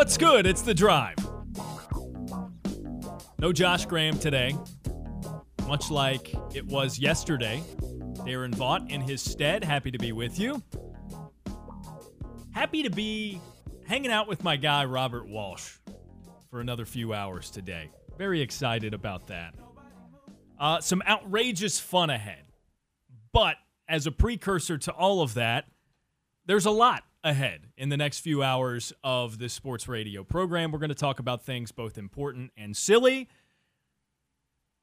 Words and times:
What's 0.00 0.16
good? 0.16 0.46
It's 0.46 0.62
the 0.62 0.72
drive. 0.72 1.16
No 3.38 3.52
Josh 3.52 3.84
Graham 3.84 4.18
today, 4.18 4.56
much 5.66 5.90
like 5.90 6.34
it 6.54 6.64
was 6.64 6.98
yesterday. 6.98 7.62
Daron 8.24 8.54
Vaught 8.54 8.90
in 8.90 9.02
his 9.02 9.20
stead. 9.20 9.62
Happy 9.62 9.90
to 9.90 9.98
be 9.98 10.12
with 10.12 10.38
you. 10.38 10.62
Happy 12.54 12.82
to 12.82 12.88
be 12.88 13.42
hanging 13.86 14.10
out 14.10 14.26
with 14.26 14.42
my 14.42 14.56
guy, 14.56 14.86
Robert 14.86 15.28
Walsh, 15.28 15.76
for 16.48 16.62
another 16.62 16.86
few 16.86 17.12
hours 17.12 17.50
today. 17.50 17.90
Very 18.16 18.40
excited 18.40 18.94
about 18.94 19.26
that. 19.26 19.54
Uh, 20.58 20.80
some 20.80 21.02
outrageous 21.06 21.78
fun 21.78 22.08
ahead. 22.08 22.44
But 23.34 23.56
as 23.86 24.06
a 24.06 24.10
precursor 24.10 24.78
to 24.78 24.92
all 24.92 25.20
of 25.20 25.34
that, 25.34 25.66
there's 26.46 26.64
a 26.64 26.70
lot 26.70 27.04
ahead 27.22 27.66
in 27.76 27.88
the 27.88 27.96
next 27.96 28.20
few 28.20 28.42
hours 28.42 28.92
of 29.04 29.38
this 29.38 29.52
sports 29.52 29.88
radio 29.88 30.24
program. 30.24 30.72
We're 30.72 30.78
going 30.78 30.88
to 30.88 30.94
talk 30.94 31.18
about 31.18 31.44
things 31.44 31.72
both 31.72 31.98
important 31.98 32.52
and 32.56 32.76
silly. 32.76 33.28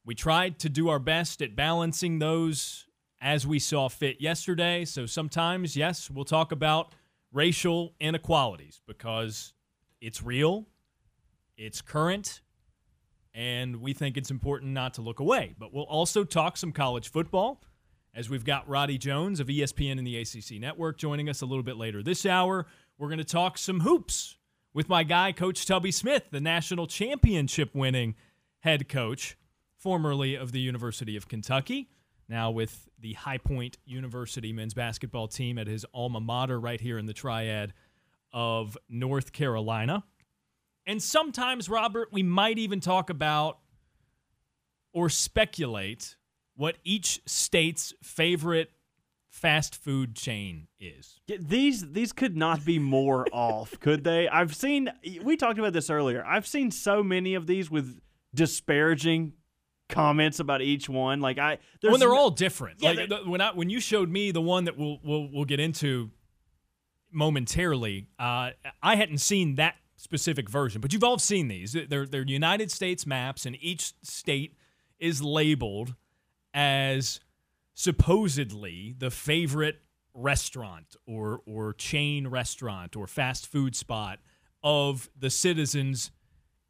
We 0.04 0.14
tried 0.14 0.58
to 0.60 0.68
do 0.68 0.88
our 0.88 0.98
best 0.98 1.42
at 1.42 1.56
balancing 1.56 2.18
those 2.18 2.86
as 3.20 3.46
we 3.46 3.58
saw 3.58 3.88
fit 3.88 4.20
yesterday. 4.20 4.84
So 4.84 5.06
sometimes, 5.06 5.76
yes, 5.76 6.10
we'll 6.10 6.24
talk 6.24 6.52
about 6.52 6.94
racial 7.32 7.94
inequalities 8.00 8.80
because 8.86 9.52
it's 10.00 10.22
real, 10.22 10.66
it's 11.56 11.82
current, 11.82 12.40
and 13.34 13.76
we 13.76 13.92
think 13.92 14.16
it's 14.16 14.30
important 14.30 14.72
not 14.72 14.94
to 14.94 15.02
look 15.02 15.20
away. 15.20 15.54
But 15.58 15.74
we'll 15.74 15.84
also 15.84 16.24
talk 16.24 16.56
some 16.56 16.72
college 16.72 17.10
football 17.10 17.60
as 18.18 18.28
we've 18.28 18.44
got 18.44 18.68
Roddy 18.68 18.98
Jones 18.98 19.38
of 19.38 19.46
ESPN 19.46 19.96
and 19.96 20.04
the 20.04 20.16
ACC 20.16 20.60
Network 20.60 20.98
joining 20.98 21.28
us 21.28 21.40
a 21.40 21.46
little 21.46 21.62
bit 21.62 21.76
later 21.76 22.02
this 22.02 22.26
hour. 22.26 22.66
We're 22.98 23.06
going 23.06 23.18
to 23.18 23.24
talk 23.24 23.56
some 23.56 23.78
hoops 23.78 24.36
with 24.74 24.88
my 24.88 25.04
guy, 25.04 25.30
Coach 25.30 25.64
Tubby 25.64 25.92
Smith, 25.92 26.28
the 26.32 26.40
national 26.40 26.88
championship 26.88 27.76
winning 27.76 28.16
head 28.58 28.88
coach, 28.88 29.38
formerly 29.76 30.34
of 30.34 30.50
the 30.50 30.58
University 30.58 31.16
of 31.16 31.28
Kentucky, 31.28 31.90
now 32.28 32.50
with 32.50 32.88
the 32.98 33.12
High 33.12 33.38
Point 33.38 33.78
University 33.84 34.52
men's 34.52 34.74
basketball 34.74 35.28
team 35.28 35.56
at 35.56 35.68
his 35.68 35.86
alma 35.94 36.18
mater 36.18 36.58
right 36.58 36.80
here 36.80 36.98
in 36.98 37.06
the 37.06 37.12
triad 37.12 37.72
of 38.32 38.76
North 38.88 39.30
Carolina. 39.30 40.02
And 40.88 41.00
sometimes, 41.00 41.68
Robert, 41.68 42.08
we 42.10 42.24
might 42.24 42.58
even 42.58 42.80
talk 42.80 43.10
about 43.10 43.60
or 44.92 45.08
speculate 45.08 46.16
what 46.58 46.76
each 46.82 47.22
state's 47.24 47.94
favorite 48.02 48.72
fast 49.30 49.76
food 49.76 50.16
chain 50.16 50.66
is. 50.80 51.20
These 51.38 51.92
these 51.92 52.12
could 52.12 52.36
not 52.36 52.64
be 52.64 52.80
more 52.80 53.26
off, 53.32 53.78
could 53.78 54.02
they? 54.02 54.28
I've 54.28 54.54
seen 54.54 54.90
we 55.22 55.36
talked 55.36 55.60
about 55.60 55.72
this 55.72 55.88
earlier. 55.88 56.24
I've 56.26 56.48
seen 56.48 56.72
so 56.72 57.02
many 57.02 57.34
of 57.34 57.46
these 57.46 57.70
with 57.70 58.00
disparaging 58.34 59.34
comments 59.88 60.40
about 60.40 60.60
each 60.60 60.88
one. 60.88 61.20
Like 61.20 61.38
I 61.38 61.58
when 61.80 62.00
they're 62.00 62.14
all 62.14 62.30
different. 62.30 62.78
Yeah, 62.82 62.90
like 62.90 63.24
when 63.24 63.40
I 63.40 63.52
when 63.52 63.70
you 63.70 63.78
showed 63.78 64.10
me 64.10 64.32
the 64.32 64.42
one 64.42 64.64
that 64.64 64.76
we'll 64.76 64.98
we'll 65.04 65.28
we'll 65.32 65.44
get 65.44 65.60
into 65.60 66.10
momentarily, 67.12 68.08
uh, 68.18 68.50
I 68.82 68.96
hadn't 68.96 69.18
seen 69.18 69.54
that 69.54 69.76
specific 69.94 70.50
version, 70.50 70.80
but 70.80 70.92
you've 70.92 71.04
all 71.04 71.18
seen 71.18 71.46
these. 71.46 71.76
They're 71.88 72.04
they're 72.04 72.24
United 72.26 72.72
States 72.72 73.06
maps, 73.06 73.46
and 73.46 73.56
each 73.60 73.92
state 74.02 74.56
is 74.98 75.22
labeled 75.22 75.94
as 76.54 77.20
supposedly 77.74 78.94
the 78.98 79.10
favorite 79.10 79.80
restaurant 80.14 80.96
or 81.06 81.40
or 81.46 81.72
chain 81.74 82.26
restaurant 82.26 82.96
or 82.96 83.06
fast 83.06 83.46
food 83.46 83.76
spot 83.76 84.18
of 84.62 85.08
the 85.16 85.30
citizens 85.30 86.10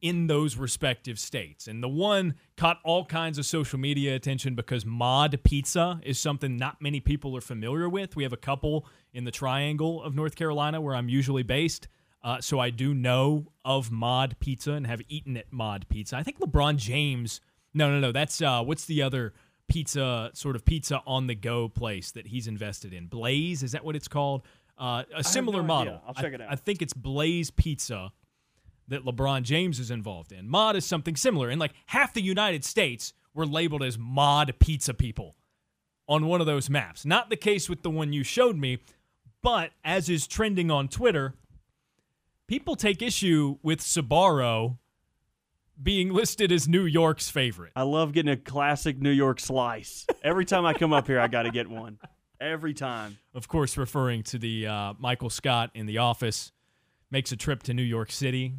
in 0.00 0.28
those 0.28 0.56
respective 0.56 1.18
states. 1.18 1.66
And 1.66 1.82
the 1.82 1.88
one 1.88 2.34
caught 2.56 2.78
all 2.84 3.04
kinds 3.04 3.38
of 3.38 3.46
social 3.46 3.78
media 3.78 4.14
attention 4.14 4.54
because 4.54 4.86
Mod 4.86 5.40
Pizza 5.42 6.00
is 6.04 6.20
something 6.20 6.56
not 6.56 6.80
many 6.80 7.00
people 7.00 7.36
are 7.36 7.40
familiar 7.40 7.88
with. 7.88 8.14
We 8.14 8.22
have 8.22 8.32
a 8.32 8.38
couple 8.38 8.86
in 9.12 9.24
the 9.24 9.30
triangle 9.30 10.02
of 10.02 10.14
North 10.14 10.36
Carolina 10.36 10.80
where 10.80 10.94
I'm 10.94 11.08
usually 11.08 11.42
based. 11.42 11.88
Uh, 12.22 12.40
so 12.40 12.58
I 12.58 12.70
do 12.70 12.94
know 12.94 13.52
of 13.64 13.90
Mod 13.90 14.36
Pizza 14.40 14.72
and 14.72 14.86
have 14.86 15.00
eaten 15.08 15.36
at 15.36 15.52
Mod 15.52 15.86
Pizza. 15.88 16.16
I 16.16 16.22
think 16.22 16.38
LeBron 16.38 16.76
James. 16.76 17.40
No, 17.74 17.90
no, 17.90 17.98
no. 17.98 18.12
That's 18.12 18.40
uh, 18.40 18.62
what's 18.62 18.84
the 18.84 19.02
other 19.02 19.34
pizza 19.68 20.30
sort 20.34 20.56
of 20.56 20.64
pizza 20.64 21.02
on 21.06 21.26
the 21.26 21.34
go 21.34 21.68
place 21.68 22.10
that 22.12 22.28
he's 22.28 22.46
invested 22.46 22.92
in. 22.92 23.06
Blaze 23.06 23.62
is 23.62 23.72
that 23.72 23.84
what 23.84 23.96
it's 23.96 24.08
called? 24.08 24.42
Uh, 24.78 25.02
a 25.14 25.24
similar 25.24 25.60
no 25.60 25.66
model. 25.66 25.94
Idea. 25.94 26.02
I'll 26.06 26.14
check 26.14 26.32
it 26.32 26.40
out. 26.40 26.50
I, 26.50 26.52
I 26.52 26.56
think 26.56 26.82
it's 26.82 26.92
Blaze 26.92 27.50
Pizza 27.50 28.12
that 28.88 29.04
LeBron 29.04 29.42
James 29.42 29.78
is 29.80 29.90
involved 29.90 30.32
in. 30.32 30.48
Mod 30.48 30.76
is 30.76 30.84
something 30.84 31.16
similar, 31.16 31.50
and 31.50 31.60
like 31.60 31.72
half 31.86 32.14
the 32.14 32.22
United 32.22 32.64
States 32.64 33.12
were 33.34 33.46
labeled 33.46 33.82
as 33.82 33.98
mod 33.98 34.54
pizza 34.58 34.94
people 34.94 35.36
on 36.08 36.26
one 36.26 36.40
of 36.40 36.46
those 36.46 36.70
maps. 36.70 37.04
Not 37.04 37.28
the 37.28 37.36
case 37.36 37.68
with 37.68 37.82
the 37.82 37.90
one 37.90 38.12
you 38.12 38.24
showed 38.24 38.56
me, 38.56 38.78
but 39.42 39.70
as 39.84 40.08
is 40.08 40.26
trending 40.26 40.70
on 40.70 40.88
Twitter, 40.88 41.34
people 42.46 42.76
take 42.76 43.02
issue 43.02 43.58
with 43.62 43.80
Sbarro 43.80 44.78
being 45.80 46.12
listed 46.12 46.50
as 46.52 46.68
New 46.68 46.84
York's 46.84 47.30
favorite. 47.30 47.72
I 47.76 47.82
love 47.82 48.12
getting 48.12 48.32
a 48.32 48.36
classic 48.36 49.00
New 49.00 49.10
York 49.10 49.40
slice. 49.40 50.06
Every 50.22 50.44
time 50.44 50.66
I 50.66 50.74
come 50.74 50.92
up 50.92 51.06
here, 51.06 51.20
I 51.20 51.28
got 51.28 51.42
to 51.42 51.50
get 51.50 51.68
one. 51.68 51.98
Every 52.40 52.74
time. 52.74 53.18
Of 53.34 53.48
course, 53.48 53.76
referring 53.76 54.22
to 54.24 54.38
the 54.38 54.66
uh, 54.66 54.94
Michael 54.98 55.30
Scott 55.30 55.70
in 55.74 55.86
The 55.86 55.98
Office, 55.98 56.52
makes 57.10 57.32
a 57.32 57.36
trip 57.36 57.62
to 57.64 57.74
New 57.74 57.82
York 57.82 58.12
City, 58.12 58.54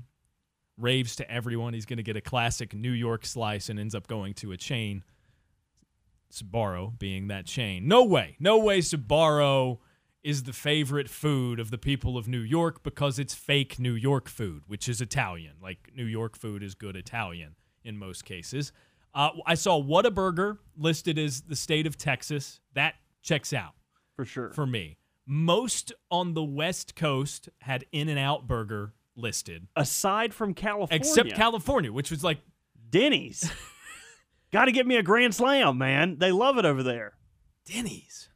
raves 0.78 1.16
to 1.18 1.32
everyone 1.32 1.74
he's 1.74 1.86
going 1.86 1.98
to 1.98 2.04
get 2.04 2.18
a 2.18 2.22
classic 2.22 2.74
New 2.74 2.92
York 2.92 3.26
slice, 3.26 3.70
and 3.70 3.80
ends 3.80 3.96
up 3.96 4.08
going 4.08 4.34
to 4.36 4.52
a 4.52 4.58
chain. 4.58 5.04
Sbarro 6.32 6.98
being 6.98 7.28
that 7.30 7.46
chain. 7.46 7.88
No 7.88 8.04
way. 8.04 8.36
No 8.40 8.60
way 8.60 8.80
Sbarro 8.80 9.80
is 10.24 10.44
the 10.44 10.54
favorite 10.54 11.10
food 11.10 11.60
of 11.60 11.72
the 11.72 11.78
people 11.78 12.18
of 12.18 12.28
New 12.28 12.42
York 12.42 12.84
because 12.84 13.20
it's 13.20 13.34
fake 13.34 13.80
New 13.80 13.94
York 13.94 14.28
food, 14.28 14.64
which 14.68 14.90
is 14.90 15.02
Italian. 15.02 15.54
Like 15.62 15.92
New 15.96 16.06
York 16.06 16.38
food 16.38 16.62
is 16.64 16.76
good 16.76 16.96
Italian 16.96 17.56
in 17.84 17.98
most 17.98 18.26
cases. 18.26 18.72
Uh, 19.14 19.30
I 19.46 19.56
saw 19.56 19.82
Whataburger 19.82 20.58
listed 20.78 21.18
as 21.18 21.42
the 21.42 21.56
state 21.56 21.88
of 21.88 21.98
Texas. 21.98 22.60
That 22.74 22.96
checks 23.22 23.54
out 23.54 23.74
for 24.16 24.26
sure 24.26 24.52
for 24.52 24.68
me. 24.68 24.98
Most 25.26 25.94
on 26.10 26.34
the 26.34 26.44
West 26.44 26.96
Coast 26.96 27.50
had 27.62 27.86
In 27.92 28.10
and 28.10 28.20
Out 28.20 28.48
Burger 28.48 28.94
listed, 29.16 29.68
aside 29.76 30.34
from 30.34 30.54
California, 30.54 30.96
except 30.96 31.34
California, 31.34 31.92
which 31.92 32.12
was 32.12 32.24
like 32.24 32.40
Denny's. 32.90 33.52
Got 34.52 34.66
to 34.66 34.72
get 34.72 34.88
me 34.88 34.96
a 34.96 35.04
Grand 35.04 35.36
Slam, 35.36 35.78
man. 35.78 36.18
They 36.18 36.32
love 36.32 36.58
it 36.58 36.66
over 36.66 36.82
there. 36.82 37.14
Denny's. 37.66 38.29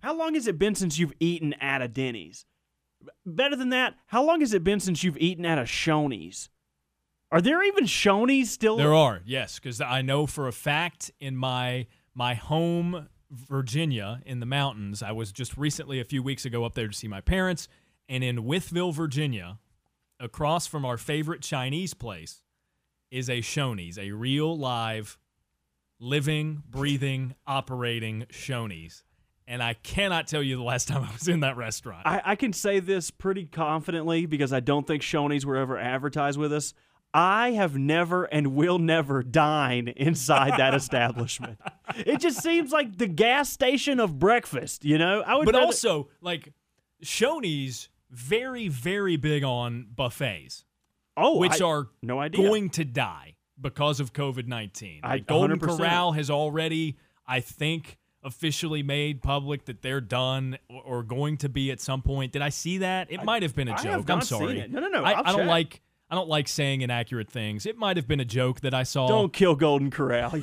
How 0.00 0.16
long 0.16 0.34
has 0.34 0.46
it 0.46 0.58
been 0.58 0.74
since 0.74 0.98
you've 0.98 1.12
eaten 1.20 1.54
at 1.54 1.82
a 1.82 1.88
Denny's? 1.88 2.46
Better 3.24 3.56
than 3.56 3.70
that, 3.70 3.94
how 4.06 4.22
long 4.24 4.40
has 4.40 4.52
it 4.52 4.64
been 4.64 4.80
since 4.80 5.02
you've 5.02 5.18
eaten 5.18 5.46
at 5.46 5.58
a 5.58 5.62
Shoney's? 5.62 6.50
Are 7.32 7.40
there 7.40 7.62
even 7.62 7.84
Shoney's 7.84 8.50
still? 8.50 8.76
There 8.76 8.94
are, 8.94 9.20
yes, 9.24 9.58
because 9.58 9.80
I 9.80 10.02
know 10.02 10.26
for 10.26 10.48
a 10.48 10.52
fact 10.52 11.10
in 11.20 11.36
my 11.36 11.86
my 12.14 12.34
home 12.34 13.08
Virginia 13.30 14.20
in 14.26 14.40
the 14.40 14.46
mountains. 14.46 15.02
I 15.02 15.12
was 15.12 15.30
just 15.32 15.56
recently 15.56 16.00
a 16.00 16.04
few 16.04 16.22
weeks 16.22 16.44
ago 16.44 16.64
up 16.64 16.74
there 16.74 16.88
to 16.88 16.94
see 16.94 17.08
my 17.08 17.20
parents, 17.20 17.68
and 18.08 18.24
in 18.24 18.38
Wytheville, 18.38 18.92
Virginia, 18.92 19.58
across 20.18 20.66
from 20.66 20.84
our 20.84 20.96
favorite 20.96 21.40
Chinese 21.40 21.94
place, 21.94 22.42
is 23.10 23.30
a 23.30 23.40
Shoney's, 23.40 23.98
a 23.98 24.10
real 24.10 24.58
live, 24.58 25.16
living, 26.00 26.64
breathing, 26.68 27.34
operating 27.46 28.26
Shoney's 28.30 29.04
and 29.50 29.60
I 29.60 29.74
cannot 29.74 30.28
tell 30.28 30.44
you 30.44 30.56
the 30.56 30.62
last 30.62 30.86
time 30.86 31.02
I 31.02 31.12
was 31.12 31.26
in 31.26 31.40
that 31.40 31.56
restaurant. 31.56 32.06
I, 32.06 32.22
I, 32.24 32.36
can 32.36 32.52
say 32.52 32.78
this 32.78 33.10
pretty 33.10 33.46
confidently 33.46 34.24
because 34.24 34.52
I 34.52 34.60
don't 34.60 34.86
think 34.86 35.02
Shoney's 35.02 35.44
were 35.44 35.56
ever 35.56 35.76
advertised 35.76 36.38
with 36.38 36.52
us. 36.52 36.72
I 37.12 37.50
have 37.50 37.76
never 37.76 38.24
and 38.24 38.54
will 38.54 38.78
never 38.78 39.24
dine 39.24 39.88
inside 39.88 40.52
that 40.58 40.72
establishment. 40.76 41.58
It 41.96 42.20
just 42.20 42.40
seems 42.40 42.70
like 42.70 42.98
the 42.98 43.08
gas 43.08 43.50
station 43.50 43.98
of 43.98 44.20
breakfast, 44.20 44.84
you 44.84 44.98
know? 44.98 45.20
I 45.22 45.34
would 45.34 45.46
But 45.46 45.54
rather- 45.54 45.66
also, 45.66 46.08
like 46.20 46.52
Shoney's 47.04 47.88
very 48.08 48.68
very 48.68 49.16
big 49.16 49.42
on 49.42 49.88
buffets. 49.94 50.64
Oh, 51.16 51.38
which 51.38 51.60
I, 51.60 51.64
are 51.64 51.88
no 52.02 52.20
idea. 52.20 52.46
going 52.46 52.70
to 52.70 52.84
die 52.84 53.34
because 53.60 53.98
of 53.98 54.12
COVID-19. 54.12 55.02
Like 55.02 55.26
Golden 55.26 55.58
Corral 55.58 56.12
has 56.12 56.30
already 56.30 56.96
I 57.26 57.40
think 57.40 57.98
officially 58.22 58.82
made 58.82 59.22
public 59.22 59.64
that 59.64 59.82
they're 59.82 60.00
done 60.00 60.58
or 60.68 61.02
going 61.02 61.36
to 61.38 61.48
be 61.48 61.70
at 61.70 61.80
some 61.80 62.02
point. 62.02 62.32
Did 62.32 62.42
I 62.42 62.50
see 62.50 62.78
that? 62.78 63.10
It 63.10 63.24
might 63.24 63.42
have 63.42 63.54
been 63.54 63.68
a 63.68 63.72
I 63.72 63.82
joke. 63.82 64.10
I'm 64.10 64.20
sorry. 64.20 64.66
No, 64.68 64.80
no, 64.80 64.88
no. 64.88 65.04
I, 65.04 65.28
I 65.28 65.32
don't 65.36 65.46
like. 65.46 65.80
I 66.12 66.16
don't 66.16 66.28
like 66.28 66.48
saying 66.48 66.80
inaccurate 66.80 67.30
things. 67.30 67.66
It 67.66 67.78
might 67.78 67.96
have 67.96 68.08
been 68.08 68.18
a 68.18 68.24
joke 68.24 68.62
that 68.62 68.74
I 68.74 68.82
saw. 68.82 69.06
Don't 69.06 69.32
kill 69.32 69.54
Golden 69.54 69.92
Corral. 69.92 70.42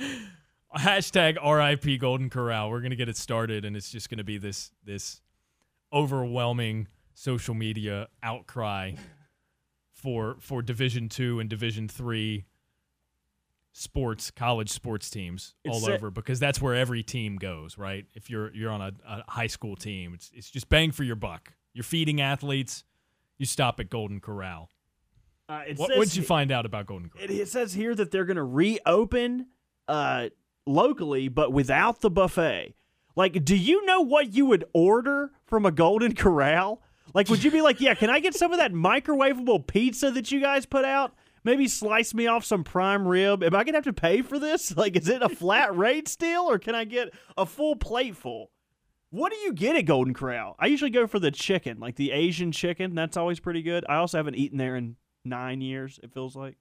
Hashtag 0.76 1.36
RIP 1.42 2.00
Golden 2.00 2.28
Corral. 2.28 2.68
We're 2.70 2.80
gonna 2.80 2.96
get 2.96 3.08
it 3.08 3.16
started, 3.16 3.64
and 3.64 3.76
it's 3.76 3.90
just 3.90 4.10
gonna 4.10 4.24
be 4.24 4.36
this 4.36 4.72
this 4.84 5.20
overwhelming 5.92 6.88
social 7.14 7.54
media 7.54 8.08
outcry 8.22 8.94
for 9.92 10.36
for 10.40 10.62
Division 10.62 11.08
two 11.08 11.38
and 11.40 11.48
Division 11.48 11.88
three 11.88 12.44
sports, 13.78 14.30
college 14.30 14.70
sports 14.70 15.08
teams 15.10 15.54
It's 15.64 15.84
all 15.84 15.90
over 15.90 16.10
because 16.10 16.40
that's 16.40 16.60
where 16.60 16.74
every 16.74 17.02
team 17.02 17.36
goes, 17.36 17.78
right? 17.78 18.04
If 18.14 18.28
you're 18.28 18.52
you're 18.54 18.70
on 18.70 18.80
a, 18.80 18.92
a 19.06 19.22
high 19.30 19.46
school 19.46 19.76
team, 19.76 20.12
it's 20.14 20.30
it's 20.34 20.50
just 20.50 20.68
bang 20.68 20.90
for 20.92 21.04
your 21.04 21.16
buck. 21.16 21.52
You're 21.72 21.84
feeding 21.84 22.20
athletes. 22.20 22.84
You 23.38 23.46
stop 23.46 23.78
at 23.80 23.88
Golden 23.88 24.20
Corral. 24.20 24.68
Uh, 25.48 25.62
What 25.76 25.96
would 25.96 26.14
you 26.14 26.22
find 26.22 26.50
out 26.52 26.66
about 26.66 26.86
Golden 26.86 27.08
Corral? 27.08 27.24
It, 27.24 27.30
it 27.30 27.48
says 27.48 27.72
here 27.72 27.94
that 27.94 28.10
they're 28.10 28.24
going 28.24 28.36
to 28.36 28.42
reopen 28.42 29.46
uh, 29.86 30.28
locally, 30.66 31.28
but 31.28 31.52
without 31.52 32.00
the 32.00 32.10
buffet. 32.10 32.74
Like, 33.16 33.44
do 33.44 33.56
you 33.56 33.84
know 33.86 34.02
what 34.02 34.32
you 34.32 34.46
would 34.46 34.64
order 34.72 35.30
from 35.46 35.64
a 35.66 35.70
Golden 35.72 36.14
Corral? 36.16 36.82
Like, 37.14 37.28
would 37.30 37.42
you 37.42 37.50
be 37.50 37.62
like, 37.62 37.80
yeah, 37.80 37.94
can 37.94 38.10
I 38.10 38.20
get 38.20 38.34
some 38.34 38.52
of 38.52 38.58
that 38.58 38.72
microwavable 38.72 39.66
pizza 39.66 40.10
that 40.10 40.30
you 40.30 40.40
guys 40.40 40.66
put 40.66 40.84
out? 40.84 41.14
Maybe 41.44 41.68
slice 41.68 42.14
me 42.14 42.26
off 42.26 42.44
some 42.44 42.64
prime 42.64 43.06
rib. 43.06 43.42
Am 43.42 43.54
I 43.54 43.64
to 43.64 43.72
have 43.72 43.84
to 43.84 43.92
pay 43.92 44.22
for 44.22 44.38
this? 44.38 44.72
Like, 44.78 44.96
is 44.96 45.08
it 45.08 45.22
a 45.22 45.28
flat 45.28 45.76
rate 45.76 46.06
still, 46.08 46.48
or 46.48 46.58
can 46.58 46.74
I 46.74 46.84
get 46.84 47.12
a 47.36 47.44
full 47.44 47.74
plate 47.74 48.16
full? 48.16 48.50
What 49.10 49.32
do 49.32 49.38
you 49.38 49.52
get 49.52 49.74
at 49.74 49.86
Golden 49.86 50.14
Corral? 50.14 50.54
I 50.58 50.66
usually 50.66 50.90
go 50.90 51.06
for 51.06 51.18
the 51.18 51.30
chicken, 51.30 51.80
like 51.80 51.96
the 51.96 52.12
Asian 52.12 52.52
chicken. 52.52 52.94
That's 52.94 53.16
always 53.16 53.40
pretty 53.40 53.62
good. 53.62 53.84
I 53.88 53.96
also 53.96 54.18
haven't 54.18 54.36
eaten 54.36 54.58
there 54.58 54.76
in 54.76 54.96
nine 55.24 55.60
years, 55.60 55.98
it 56.02 56.12
feels 56.12 56.36
like. 56.36 56.56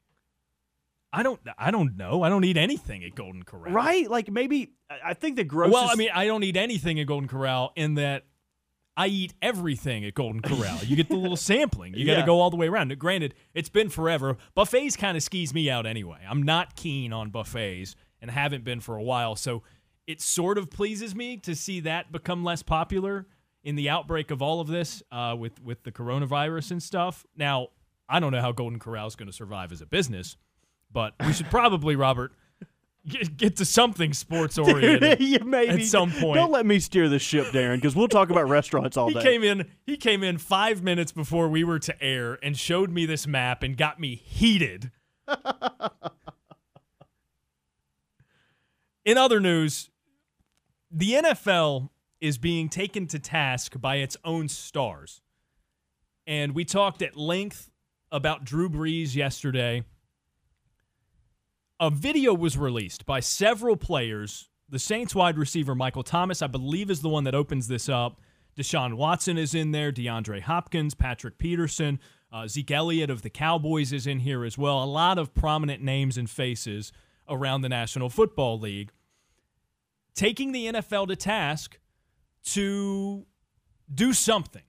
I 1.13 1.23
don't 1.23 1.39
I 1.57 1.71
don't 1.71 1.95
know. 1.95 2.23
I 2.23 2.29
don't 2.29 2.43
eat 2.43 2.57
anything 2.57 3.03
at 3.03 3.15
Golden 3.15 3.43
Corral. 3.43 3.73
Right? 3.73 4.09
Like 4.09 4.29
maybe 4.29 4.73
I 4.89 5.11
I 5.11 5.13
think 5.13 5.35
the 5.35 5.43
grossest. 5.43 5.73
Well, 5.73 5.89
I 5.89 5.95
mean, 5.95 6.09
I 6.13 6.25
don't 6.25 6.43
eat 6.43 6.57
anything 6.57 6.99
at 6.99 7.07
Golden 7.07 7.29
Corral 7.29 7.71
in 7.75 7.95
that 7.95 8.25
I 8.99 9.07
eat 9.07 9.33
everything 9.43 10.03
at 10.05 10.15
Golden 10.15 10.41
Corral. 10.41 10.79
You 10.83 10.95
get 10.95 11.07
the 11.07 11.15
little 11.15 11.37
sampling. 11.51 11.93
You 11.93 12.05
got 12.05 12.15
to 12.15 12.19
Yeah. 12.21 12.25
go 12.25 12.41
all 12.41 12.49
the 12.49 12.55
way 12.57 12.67
around. 12.67 12.87
Now, 12.89 12.95
Granted, 12.95 13.35
it's 13.53 13.69
been 13.69 13.89
forever. 13.89 14.37
Buffets 14.55 14.97
kind 14.97 15.15
of 15.15 15.21
skis 15.23 15.53
me 15.53 15.69
out 15.69 15.85
anyway. 15.85 16.17
I'm 16.27 16.41
not 16.43 16.75
keen 16.75 17.13
on 17.13 17.29
buffets 17.29 17.95
and 18.21 18.31
haven't 18.31 18.63
been 18.63 18.79
for 18.81 18.97
a 18.97 19.03
while. 19.03 19.35
So 19.35 19.61
it 20.07 20.19
sort 20.19 20.57
of 20.57 20.71
pleases 20.71 21.13
me 21.15 21.37
to 21.37 21.53
see 21.55 21.79
that 21.81 22.11
become 22.11 22.43
less 22.43 22.63
popular 22.63 23.27
in 23.63 23.75
the 23.75 23.87
outbreak 23.89 24.31
of 24.31 24.41
all 24.41 24.59
of 24.61 24.67
this 24.67 25.03
uh, 25.11 25.35
with 25.37 25.61
with 25.61 25.83
the 25.83 25.91
coronavirus 25.91 26.71
and 26.71 26.81
stuff. 26.81 27.25
Now, 27.35 27.67
I 28.09 28.19
don't 28.19 28.31
know 28.31 28.41
how 28.41 28.51
Golden 28.53 28.79
Corral 28.79 29.05
is 29.07 29.15
going 29.15 29.27
to 29.27 29.33
survive 29.33 29.71
as 29.71 29.81
a 29.81 29.85
business, 29.85 30.37
but 30.91 31.13
we 31.25 31.33
should 31.33 31.47
probably, 31.51 31.95
Robert, 31.97 32.31
get, 33.07 33.37
get 33.37 33.55
to 33.57 33.65
something 33.65 34.13
sports 34.13 34.57
oriented. 34.57 35.19
you 35.21 35.39
maybe 35.39 35.83
at 35.83 35.87
some 35.87 36.11
point. 36.11 36.35
Don't 36.35 36.51
let 36.51 36.65
me 36.65 36.79
steer 36.79 37.09
the 37.09 37.19
ship, 37.19 37.47
Daron, 37.47 37.75
because 37.75 37.95
we'll 37.95 38.07
talk 38.07 38.29
about 38.29 38.49
restaurants 38.49 38.97
all 38.97 39.07
He 39.07 39.13
day. 39.15 39.21
came 39.23 39.43
in. 39.43 39.69
He 39.85 39.97
came 39.97 40.23
in 40.23 40.37
five 40.37 40.83
minutes 40.83 41.11
before 41.11 41.47
we 41.49 41.63
were 41.63 41.79
to 41.79 42.03
air 42.03 42.37
and 42.43 42.57
showed 42.57 42.91
me 42.91 43.05
this 43.05 43.27
map 43.27 43.63
and 43.63 43.77
got 43.77 43.99
me 43.99 44.15
heated. 44.15 44.91
in 49.05 49.17
other 49.17 49.39
news, 49.39 49.89
the 50.91 51.13
NFL 51.13 51.89
is 52.21 52.37
being 52.37 52.69
taken 52.69 53.07
to 53.07 53.19
task 53.19 53.79
by 53.79 53.97
its 53.97 54.17
own 54.23 54.47
stars, 54.49 55.21
and 56.25 56.55
we 56.55 56.65
talked 56.65 57.01
at 57.01 57.15
length 57.15 57.69
about 58.11 58.43
Drew 58.43 58.69
Brees 58.69 59.15
yesterday. 59.15 59.83
A 61.79 61.91
video 61.91 62.33
was 62.33 62.57
released 62.57 63.05
by 63.05 63.19
several 63.19 63.77
players. 63.77 64.49
The 64.67 64.79
Saints 64.79 65.13
wide 65.13 65.37
receiver 65.37 65.75
Michael 65.75 66.03
Thomas, 66.03 66.41
I 66.41 66.47
believe, 66.47 66.89
is 66.89 67.01
the 67.01 67.09
one 67.09 67.23
that 67.25 67.35
opens 67.35 67.67
this 67.67 67.87
up. 67.87 68.19
Deshaun 68.57 68.95
Watson 68.95 69.37
is 69.37 69.53
in 69.53 69.71
there. 69.71 69.91
DeAndre 69.91 70.41
Hopkins, 70.41 70.95
Patrick 70.95 71.37
Peterson, 71.37 71.99
uh, 72.33 72.47
Zeke 72.47 72.71
Elliott 72.71 73.11
of 73.11 73.21
the 73.21 73.29
Cowboys 73.29 73.93
is 73.93 74.07
in 74.07 74.19
here 74.19 74.43
as 74.43 74.57
well. 74.57 74.83
A 74.83 74.85
lot 74.85 75.19
of 75.19 75.35
prominent 75.35 75.83
names 75.83 76.17
and 76.17 76.27
faces 76.27 76.91
around 77.29 77.61
the 77.61 77.69
National 77.69 78.09
Football 78.09 78.59
League 78.59 78.91
taking 80.15 80.51
the 80.51 80.65
NFL 80.65 81.07
to 81.09 81.15
task 81.15 81.79
to 82.43 83.27
do 83.93 84.13
something. 84.13 84.63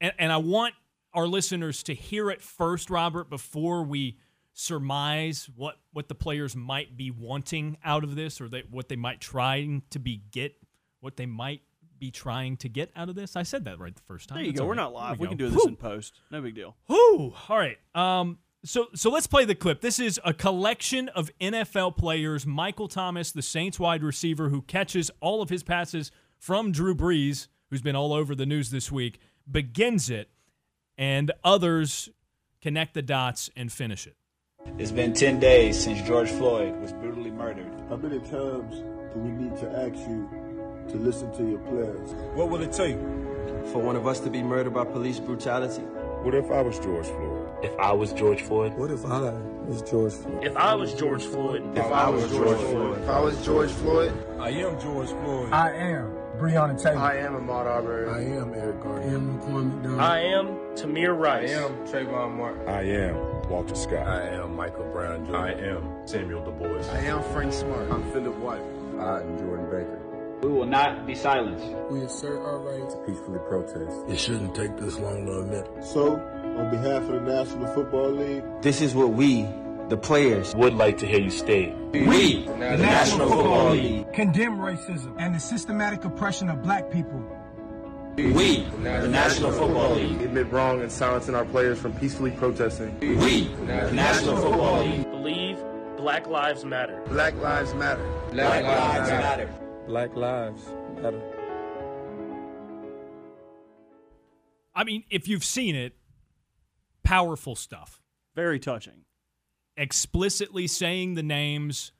And, 0.00 0.14
and 0.18 0.32
I 0.32 0.38
want 0.38 0.74
our 1.12 1.26
listeners 1.26 1.82
to 1.82 1.94
hear 1.94 2.30
it 2.30 2.40
first, 2.40 2.88
Robert, 2.88 3.28
before 3.28 3.82
we 3.82 4.16
surmise 4.58 5.50
what, 5.54 5.76
what 5.92 6.08
the 6.08 6.14
players 6.14 6.56
might 6.56 6.96
be 6.96 7.10
wanting 7.10 7.76
out 7.84 8.02
of 8.02 8.16
this 8.16 8.40
or 8.40 8.48
they, 8.48 8.64
what 8.70 8.88
they 8.88 8.96
might 8.96 9.20
trying 9.20 9.82
to 9.90 9.98
be 9.98 10.22
get, 10.30 10.54
what 11.00 11.16
they 11.16 11.26
might 11.26 11.60
be 11.98 12.10
trying 12.10 12.56
to 12.56 12.68
get 12.68 12.90
out 12.96 13.10
of 13.10 13.14
this. 13.14 13.36
I 13.36 13.42
said 13.42 13.66
that 13.66 13.78
right 13.78 13.94
the 13.94 14.02
first 14.02 14.30
time. 14.30 14.36
there 14.36 14.44
you 14.46 14.52
That's 14.52 14.60
go. 14.60 14.66
We're 14.66 14.72
right. 14.72 14.76
not 14.76 14.94
live. 14.94 15.20
We, 15.20 15.26
go. 15.26 15.30
can 15.30 15.38
do 15.38 15.50
this 15.50 15.62
Whew. 15.62 15.68
in 15.68 15.76
post. 15.76 16.20
No 16.30 16.40
big 16.40 16.54
deal. 16.54 16.74
Whew. 16.86 17.34
All 17.48 17.58
right. 17.58 17.76
Um, 17.94 18.38
so 18.64 18.86
so 18.94 19.10
let's 19.10 19.26
play 19.26 19.44
the 19.44 19.54
clip. 19.54 19.82
This 19.82 19.98
is 19.98 20.18
a 20.24 20.32
collection 20.32 21.10
of 21.10 21.30
NFL 21.38 21.98
players. 21.98 22.46
Michael 22.46 22.88
Thomas, 22.88 23.30
the 23.30 23.42
Saints 23.42 23.78
wide 23.78 24.02
receiver 24.02 24.48
who 24.48 24.62
catches 24.62 25.10
all 25.20 25.42
of 25.42 25.50
his 25.50 25.62
passes 25.62 26.10
from 26.38 26.72
Drew 26.72 26.94
Brees, 26.94 27.48
who's 27.70 27.82
been 27.82 27.94
all 27.94 28.12
over 28.14 28.34
the 28.34 28.46
news 28.46 28.70
this 28.70 28.90
week, 28.90 29.20
begins 29.50 30.08
it, 30.08 30.30
and 30.96 31.30
others 31.44 32.08
connect 32.62 32.94
the 32.94 33.02
dots 33.02 33.50
and 33.54 33.70
finish 33.70 34.06
it. 34.06 34.16
It's 34.78 34.90
been 34.92 35.14
10 35.14 35.40
days 35.40 35.82
since 35.82 36.02
George 36.02 36.30
Floyd 36.30 36.76
was 36.80 36.92
brutally 36.92 37.30
murdered. 37.30 37.70
How 37.88 37.96
many 37.96 38.18
times 38.20 38.76
do 39.14 39.20
we 39.20 39.30
need 39.30 39.56
to 39.58 39.70
ask 39.70 39.96
you 40.08 40.28
to 40.90 40.96
listen 40.98 41.32
to 41.36 41.48
your 41.48 41.58
players? 41.60 42.12
What 42.34 42.50
will 42.50 42.62
it 42.62 42.72
take? 42.72 42.96
for 43.72 43.78
one 43.82 43.96
of 43.96 44.06
us 44.06 44.20
to 44.20 44.30
be 44.30 44.42
murdered 44.44 44.72
by 44.72 44.84
police 44.84 45.18
brutality. 45.18 45.82
What 46.22 46.34
if 46.36 46.50
I 46.52 46.60
was 46.62 46.78
George 46.78 47.06
Floyd? 47.06 47.48
If 47.64 47.76
I 47.80 47.92
was 47.92 48.12
George 48.12 48.42
Floyd, 48.42 48.74
What 48.74 48.90
if 48.92 49.04
I 49.04 49.28
was 49.66 49.82
George 49.82 50.12
Floyd? 50.12 50.44
if 50.46 50.56
I 50.56 50.74
was 50.74 50.94
George 50.94 51.22
Floyd, 51.24 51.76
If 51.76 51.84
I 51.86 52.08
was 52.10 52.30
George 52.30 52.58
Floyd. 52.60 53.02
If 53.02 53.08
I 53.08 53.20
was 53.20 53.44
George 53.44 53.70
Floyd, 53.70 54.12
I 54.38 54.50
am 54.50 54.80
George 54.80 55.08
Floyd. 55.08 55.52
I 55.52 55.72
am 55.72 56.12
Breonna 56.38 56.80
Taylor. 56.80 56.98
I 56.98 57.16
am 57.16 57.34
Ahmaud 57.34 57.66
Arbery. 57.66 58.08
I 58.08 58.36
am 58.40 58.54
Eric 58.54 58.80
Garner. 58.80 59.02
I 59.02 59.06
am 59.14 59.40
McCormick 59.40 59.74
McDonald. 59.74 60.00
I 60.00 60.20
am 60.20 60.46
Tamir 60.76 61.18
Rice. 61.18 61.50
I 61.50 61.54
am 61.64 61.72
Trayvon 61.88 62.36
Martin. 62.36 62.68
I 62.68 62.82
am 62.82 63.35
Walter 63.48 63.74
Scott. 63.74 64.06
I 64.06 64.28
am 64.30 64.56
Michael 64.56 64.84
Brown 64.92 65.24
Jr. 65.26 65.36
I 65.36 65.52
am 65.52 66.06
Samuel 66.06 66.42
DuBose. 66.42 66.92
I 66.92 66.98
am 67.00 67.22
Frank 67.32 67.52
Smart. 67.52 67.90
I'm 67.90 68.02
Philip 68.12 68.36
White. 68.38 68.60
I 68.98 69.20
am 69.20 69.38
Jordan 69.38 69.66
Baker. 69.66 70.00
We 70.42 70.48
will 70.52 70.66
not 70.66 71.06
be 71.06 71.14
silenced. 71.14 71.64
We 71.90 72.00
assert 72.02 72.40
our 72.40 72.58
right 72.58 72.88
to 72.90 72.96
Peacefully 73.06 73.38
protest. 73.48 73.96
It 74.08 74.18
shouldn't 74.18 74.54
take 74.54 74.76
this 74.76 74.98
long 74.98 75.24
to 75.26 75.40
admit. 75.40 75.66
So, 75.84 76.16
on 76.16 76.70
behalf 76.70 77.02
of 77.02 77.08
the 77.08 77.20
National 77.20 77.66
Football 77.72 78.10
League, 78.10 78.44
This 78.62 78.80
is 78.82 78.94
what 78.94 79.10
we, 79.10 79.46
the 79.88 79.96
players, 79.96 80.54
Would 80.56 80.74
like 80.74 80.98
to 80.98 81.06
hear 81.06 81.20
you 81.20 81.30
state. 81.30 81.72
we, 81.92 82.44
the 82.46 82.56
National 82.56 83.28
Football 83.28 83.70
League, 83.70 84.12
Condemn 84.12 84.58
racism 84.58 85.14
and 85.18 85.34
the 85.34 85.40
systematic 85.40 86.04
oppression 86.04 86.50
of 86.50 86.62
black 86.62 86.90
people. 86.90 87.22
We, 88.16 88.60
the 88.82 89.08
National 89.08 89.52
Football 89.52 89.94
League, 89.96 90.22
Admit 90.22 90.50
wrong 90.50 90.80
and 90.80 90.90
silencing 90.90 91.34
our 91.34 91.44
players 91.44 91.78
from 91.78 91.92
peacefully 91.94 92.30
protesting. 92.30 92.98
we, 93.00 93.44
the 93.66 93.92
National 93.92 94.36
Football 94.36 94.84
League, 94.84 95.10
Believe 95.10 95.58
Black 95.96 96.26
Lives 96.26 96.64
Matter. 96.64 97.02
Black 97.08 97.34
Lives 97.40 97.74
Matter. 97.74 98.02
Black 98.32 98.64
Lives 98.64 99.10
Matter. 99.10 99.54
Black 99.86 100.16
lives 100.16 100.66
matter. 101.00 101.22
I 104.74 104.82
mean, 104.82 105.04
if 105.10 105.28
you've 105.28 105.44
seen 105.44 105.76
it, 105.76 105.94
powerful 107.04 107.54
stuff. 107.54 108.02
Very 108.34 108.58
touching. 108.58 109.04
explicitly 109.76 110.66
saying 110.66 111.14
the 111.14 111.22
names 111.22 111.92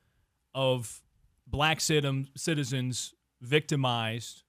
of 0.53 1.01
black 1.45 1.79
citizens 1.79 3.13
victimized, 3.41 4.43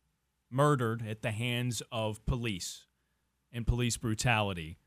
murdered 0.51 1.07
at 1.07 1.23
the 1.23 1.31
hands 1.31 1.83
of 1.93 2.25
police 2.27 2.85
and 3.53 3.67
police 3.67 3.97
brutality, 3.97 4.79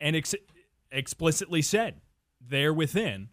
and 0.00 0.16
ex- 0.16 0.34
explicitly 0.90 1.62
said 1.62 2.00
there 2.40 2.72
within 2.72 3.28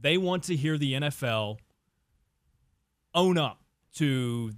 they 0.00 0.16
want 0.16 0.42
to 0.44 0.56
hear 0.56 0.76
the 0.76 0.94
NFL 0.94 1.58
own 3.14 3.38
up 3.38 3.60
to 3.94 4.52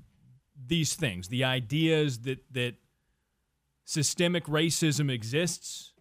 these 0.66 0.94
things, 0.94 1.28
the 1.28 1.44
ideas 1.44 2.20
that 2.20 2.38
that 2.52 2.74
systemic 3.84 4.44
racism 4.46 5.10
exists 5.10 5.92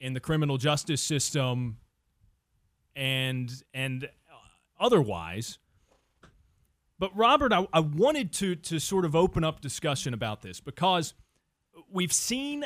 in 0.00 0.12
the 0.12 0.20
criminal 0.20 0.56
justice 0.58 1.02
system 1.02 1.78
and 2.94 3.62
and 3.74 4.08
otherwise. 4.78 5.58
But 6.98 7.16
Robert, 7.16 7.52
I, 7.52 7.66
I 7.72 7.80
wanted 7.80 8.32
to 8.34 8.56
to 8.56 8.80
sort 8.80 9.04
of 9.04 9.14
open 9.14 9.44
up 9.44 9.60
discussion 9.60 10.14
about 10.14 10.42
this 10.42 10.60
because 10.60 11.14
we've 11.90 12.12
seen 12.12 12.64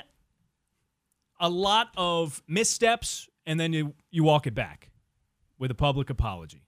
a 1.39 1.49
lot 1.49 1.89
of 1.97 2.43
missteps 2.47 3.29
and 3.47 3.59
then 3.59 3.73
you, 3.73 3.95
you 4.11 4.25
walk 4.25 4.47
it 4.47 4.55
back 4.55 4.91
with 5.59 5.71
a 5.71 5.75
public 5.75 6.09
apology. 6.09 6.63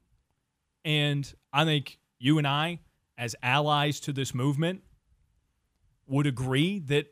And 0.85 1.33
I 1.53 1.65
think 1.65 1.99
you 2.19 2.39
and 2.39 2.47
I, 2.47 2.81
as 3.17 3.35
allies 3.43 4.01
to 4.01 4.13
this 4.13 4.35
movement, 4.35 4.83
would 6.07 6.27
agree 6.27 6.81
that 6.81 7.07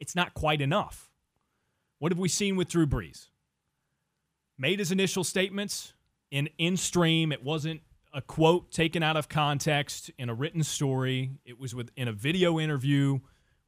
it's 0.00 0.14
not 0.14 0.34
quite 0.34 0.60
enough. 0.60 1.08
What 1.98 2.12
have 2.12 2.18
we 2.18 2.28
seen 2.28 2.56
with 2.56 2.68
Drew 2.68 2.86
Brees? 2.86 3.28
Made 4.58 4.80
his 4.80 4.92
initial 4.92 5.24
statements 5.24 5.94
in 6.30 6.48
in 6.58 6.76
stream. 6.76 7.32
It 7.32 7.42
wasn't 7.42 7.80
a 8.14 8.22
quote 8.22 8.70
taken 8.70 9.02
out 9.02 9.16
of 9.16 9.28
context 9.28 10.10
in 10.16 10.30
a 10.30 10.34
written 10.34 10.62
story. 10.62 11.32
It 11.44 11.58
was 11.58 11.74
with 11.74 11.90
in 11.96 12.06
a 12.06 12.12
video 12.12 12.60
interview 12.60 13.18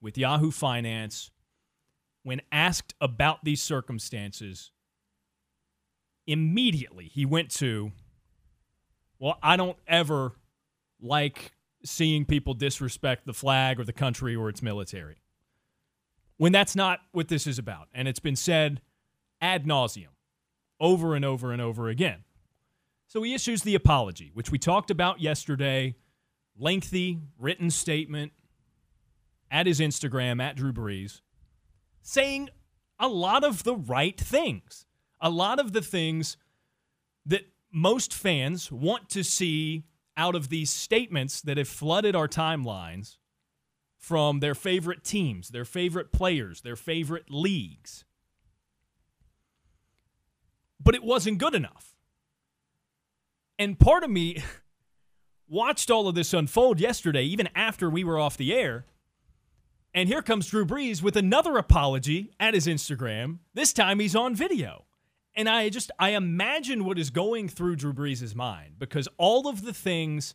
with 0.00 0.17
Yahoo 0.17 0.53
Finance. 0.53 1.31
When 2.23 2.41
asked 2.53 2.95
about 3.00 3.45
these 3.45 3.61
circumstances, 3.61 4.71
immediately 6.26 7.07
he 7.07 7.26
went 7.26 7.50
to, 7.57 7.93
Well, 9.19 9.38
I 9.43 9.57
don't 9.57 9.79
ever 9.87 10.33
like 11.00 11.53
seeing 11.85 12.25
people 12.25 12.55
disrespect 12.55 13.26
the 13.26 13.35
flag 13.35 13.79
or 13.81 13.85
the 13.85 13.93
country 13.93 14.35
or 14.35 14.49
its 14.49 14.62
military. 14.62 15.17
When 16.37 16.53
that's 16.53 16.76
not 16.76 17.00
what 17.12 17.29
this 17.29 17.47
is 17.47 17.59
about. 17.59 17.88
And 17.93 18.07
it's 18.07 18.21
been 18.21 18.37
said 18.37 18.81
ad 19.41 19.65
nauseum 19.65 20.15
over 20.81 21.15
and 21.15 21.25
over 21.25 21.53
and 21.53 21.62
over 21.62 21.88
again. 21.88 22.25
So 23.09 23.23
he 23.23 23.35
issues 23.35 23.63
the 23.63 23.75
apology, 23.75 24.31
which 24.35 24.51
we 24.51 24.59
talked 24.59 24.91
about 24.91 25.21
yesterday. 25.21 25.95
Lengthy 26.59 27.21
written 27.39 27.71
statement 27.71 28.33
at 29.51 29.67
his 29.67 29.79
Instagram, 29.79 30.43
at 30.43 30.57
Drew 30.57 30.73
Brees, 30.73 31.21
saying 32.03 32.49
a 32.99 33.09
lot 33.09 33.45
of 33.45 33.65
the 33.65 33.77
right 33.77 34.19
things. 34.19 34.87
A 35.21 35.31
lot 35.31 35.59
of 35.59 35.73
the 35.73 35.83
things 35.83 36.37
that 37.25 37.47
most 37.73 38.13
fans 38.13 38.71
want 38.71 39.09
to 39.11 39.23
see 39.23 39.85
out 40.17 40.35
of 40.35 40.49
these 40.49 40.71
statements 40.71 41.41
that 41.43 41.59
have 41.59 41.69
flooded 41.69 42.17
our 42.17 42.29
timelines 42.29 43.17
from 43.99 44.41
their 44.41 44.55
favorite 44.55 45.05
teams, 45.05 45.49
their 45.49 45.65
favorite 45.65 46.13
players, 46.13 46.61
their 46.61 46.77
favorite 46.77 47.31
leagues. 47.31 48.05
But 50.81 50.95
it 50.95 51.03
wasn't 51.03 51.39
good 51.39 51.55
enough. 51.55 51.96
And 53.59 53.79
part 53.79 54.05
of 54.05 54.11
me 54.11 54.43
watched 55.49 55.91
all 55.91 56.09
of 56.09 56.15
this 56.15 56.35
unfold 56.35 56.81
yesterday, 56.81 57.25
even 57.25 57.49
after 57.55 57.89
we 57.89 58.05
were 58.05 58.19
off 58.19 58.37
the 58.37 58.55
air. 58.55 58.87
And 59.95 60.09
here 60.09 60.23
comes 60.23 60.49
Drew 60.49 60.67
Brees 60.67 61.03
with 61.03 61.17
another 61.17 61.57
apology 61.57 62.31
at 62.39 62.53
his 62.53 62.67
Instagram. 62.67 63.39
This 63.55 63.73
time 63.73 63.99
he's 63.99 64.15
on 64.15 64.35
video. 64.35 64.85
And 65.35 65.49
I 65.49 65.69
just 65.69 65.91
I 65.99 66.11
imagine 66.11 66.85
what 66.85 66.99
is 66.99 67.11
going 67.11 67.49
through 67.49 67.77
Drew 67.77 67.93
Brees' 67.93 68.35
mind 68.35 68.79
because 68.79 69.09
all 69.19 69.49
of 69.49 69.63
the 69.63 69.73
things 69.73 70.35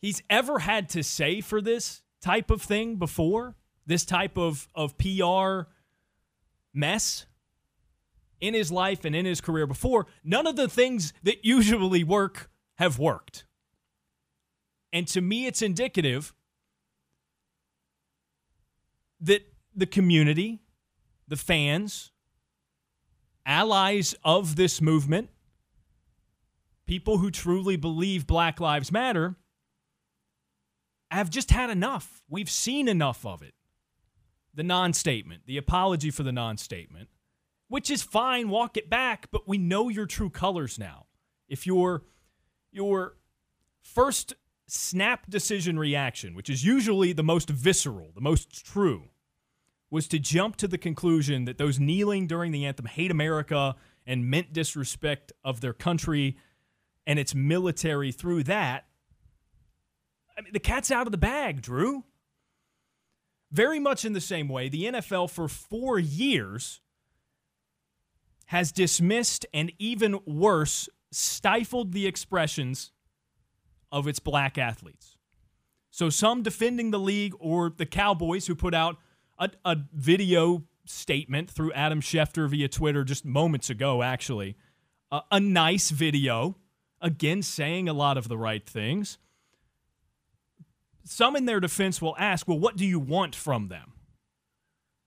he's 0.00 0.22
ever 0.28 0.60
had 0.60 0.88
to 0.90 1.02
say 1.02 1.40
for 1.40 1.60
this 1.60 2.02
type 2.20 2.50
of 2.50 2.62
thing 2.62 2.96
before, 2.96 3.56
this 3.86 4.04
type 4.04 4.36
of, 4.36 4.68
of 4.74 4.96
PR 4.98 5.70
mess 6.74 7.26
in 8.40 8.54
his 8.54 8.72
life 8.72 9.04
and 9.04 9.14
in 9.14 9.26
his 9.26 9.40
career 9.40 9.66
before, 9.66 10.06
none 10.24 10.46
of 10.46 10.56
the 10.56 10.68
things 10.68 11.12
that 11.22 11.44
usually 11.44 12.04
work 12.04 12.50
have 12.78 12.98
worked. 12.98 13.44
And 14.92 15.06
to 15.08 15.20
me, 15.20 15.46
it's 15.46 15.62
indicative 15.62 16.34
that 19.20 19.42
the 19.74 19.86
community, 19.86 20.60
the 21.28 21.36
fans, 21.36 22.10
allies 23.46 24.14
of 24.24 24.56
this 24.56 24.80
movement, 24.80 25.30
people 26.86 27.18
who 27.18 27.30
truly 27.30 27.76
believe 27.76 28.26
Black 28.26 28.60
Lives 28.60 28.90
Matter, 28.90 29.36
have 31.10 31.30
just 31.30 31.50
had 31.50 31.70
enough. 31.70 32.22
We've 32.28 32.50
seen 32.50 32.88
enough 32.88 33.24
of 33.26 33.42
it. 33.42 33.54
The 34.54 34.62
non 34.62 34.92
statement, 34.92 35.42
the 35.46 35.56
apology 35.56 36.10
for 36.10 36.22
the 36.22 36.32
non 36.32 36.56
statement, 36.56 37.08
which 37.70 37.88
is 37.88 38.02
fine, 38.02 38.48
walk 38.48 38.76
it 38.76 38.90
back, 38.90 39.28
but 39.30 39.46
we 39.48 39.56
know 39.56 39.88
your 39.88 40.04
true 40.04 40.28
colors 40.28 40.76
now. 40.76 41.06
If 41.48 41.66
your 41.66 42.02
your 42.72 43.16
first 43.80 44.34
snap 44.66 45.30
decision 45.30 45.78
reaction, 45.78 46.34
which 46.34 46.50
is 46.50 46.64
usually 46.64 47.12
the 47.12 47.22
most 47.22 47.48
visceral, 47.48 48.10
the 48.12 48.20
most 48.20 48.66
true, 48.66 49.10
was 49.88 50.08
to 50.08 50.18
jump 50.18 50.56
to 50.56 50.66
the 50.66 50.78
conclusion 50.78 51.44
that 51.44 51.58
those 51.58 51.78
kneeling 51.78 52.26
during 52.26 52.50
the 52.50 52.66
anthem 52.66 52.86
hate 52.86 53.10
America 53.10 53.76
and 54.04 54.28
meant 54.28 54.52
disrespect 54.52 55.32
of 55.44 55.60
their 55.60 55.72
country 55.72 56.36
and 57.06 57.20
its 57.20 57.36
military 57.36 58.10
through 58.10 58.42
that. 58.42 58.86
I 60.36 60.42
mean, 60.42 60.52
the 60.52 60.58
cat's 60.58 60.90
out 60.90 61.06
of 61.06 61.12
the 61.12 61.18
bag, 61.18 61.62
Drew. 61.62 62.02
Very 63.52 63.78
much 63.78 64.04
in 64.04 64.12
the 64.12 64.20
same 64.20 64.48
way, 64.48 64.68
the 64.68 64.84
NFL 64.84 65.30
for 65.30 65.46
four 65.46 66.00
years 66.00 66.80
has 68.50 68.72
dismissed 68.72 69.46
and 69.54 69.70
even 69.78 70.18
worse, 70.26 70.88
stifled 71.12 71.92
the 71.92 72.04
expressions 72.04 72.90
of 73.92 74.08
its 74.08 74.18
black 74.18 74.58
athletes. 74.58 75.16
So 75.92 76.10
some 76.10 76.42
defending 76.42 76.90
the 76.90 76.98
league 76.98 77.32
or 77.38 77.70
the 77.70 77.86
Cowboys 77.86 78.48
who 78.48 78.56
put 78.56 78.74
out 78.74 78.96
a, 79.38 79.50
a 79.64 79.76
video 79.94 80.64
statement 80.84 81.48
through 81.48 81.72
Adam 81.74 82.00
Schefter 82.00 82.48
via 82.48 82.66
Twitter 82.66 83.04
just 83.04 83.24
moments 83.24 83.70
ago, 83.70 84.02
actually. 84.02 84.56
A 85.30 85.38
nice 85.38 85.90
video, 85.90 86.56
again, 87.00 87.42
saying 87.42 87.88
a 87.88 87.92
lot 87.92 88.18
of 88.18 88.26
the 88.26 88.36
right 88.36 88.68
things. 88.68 89.18
Some 91.04 91.36
in 91.36 91.44
their 91.44 91.60
defense 91.60 92.02
will 92.02 92.16
ask, 92.18 92.48
well, 92.48 92.58
what 92.58 92.76
do 92.76 92.84
you 92.84 92.98
want 92.98 93.36
from 93.36 93.68
them? 93.68 93.92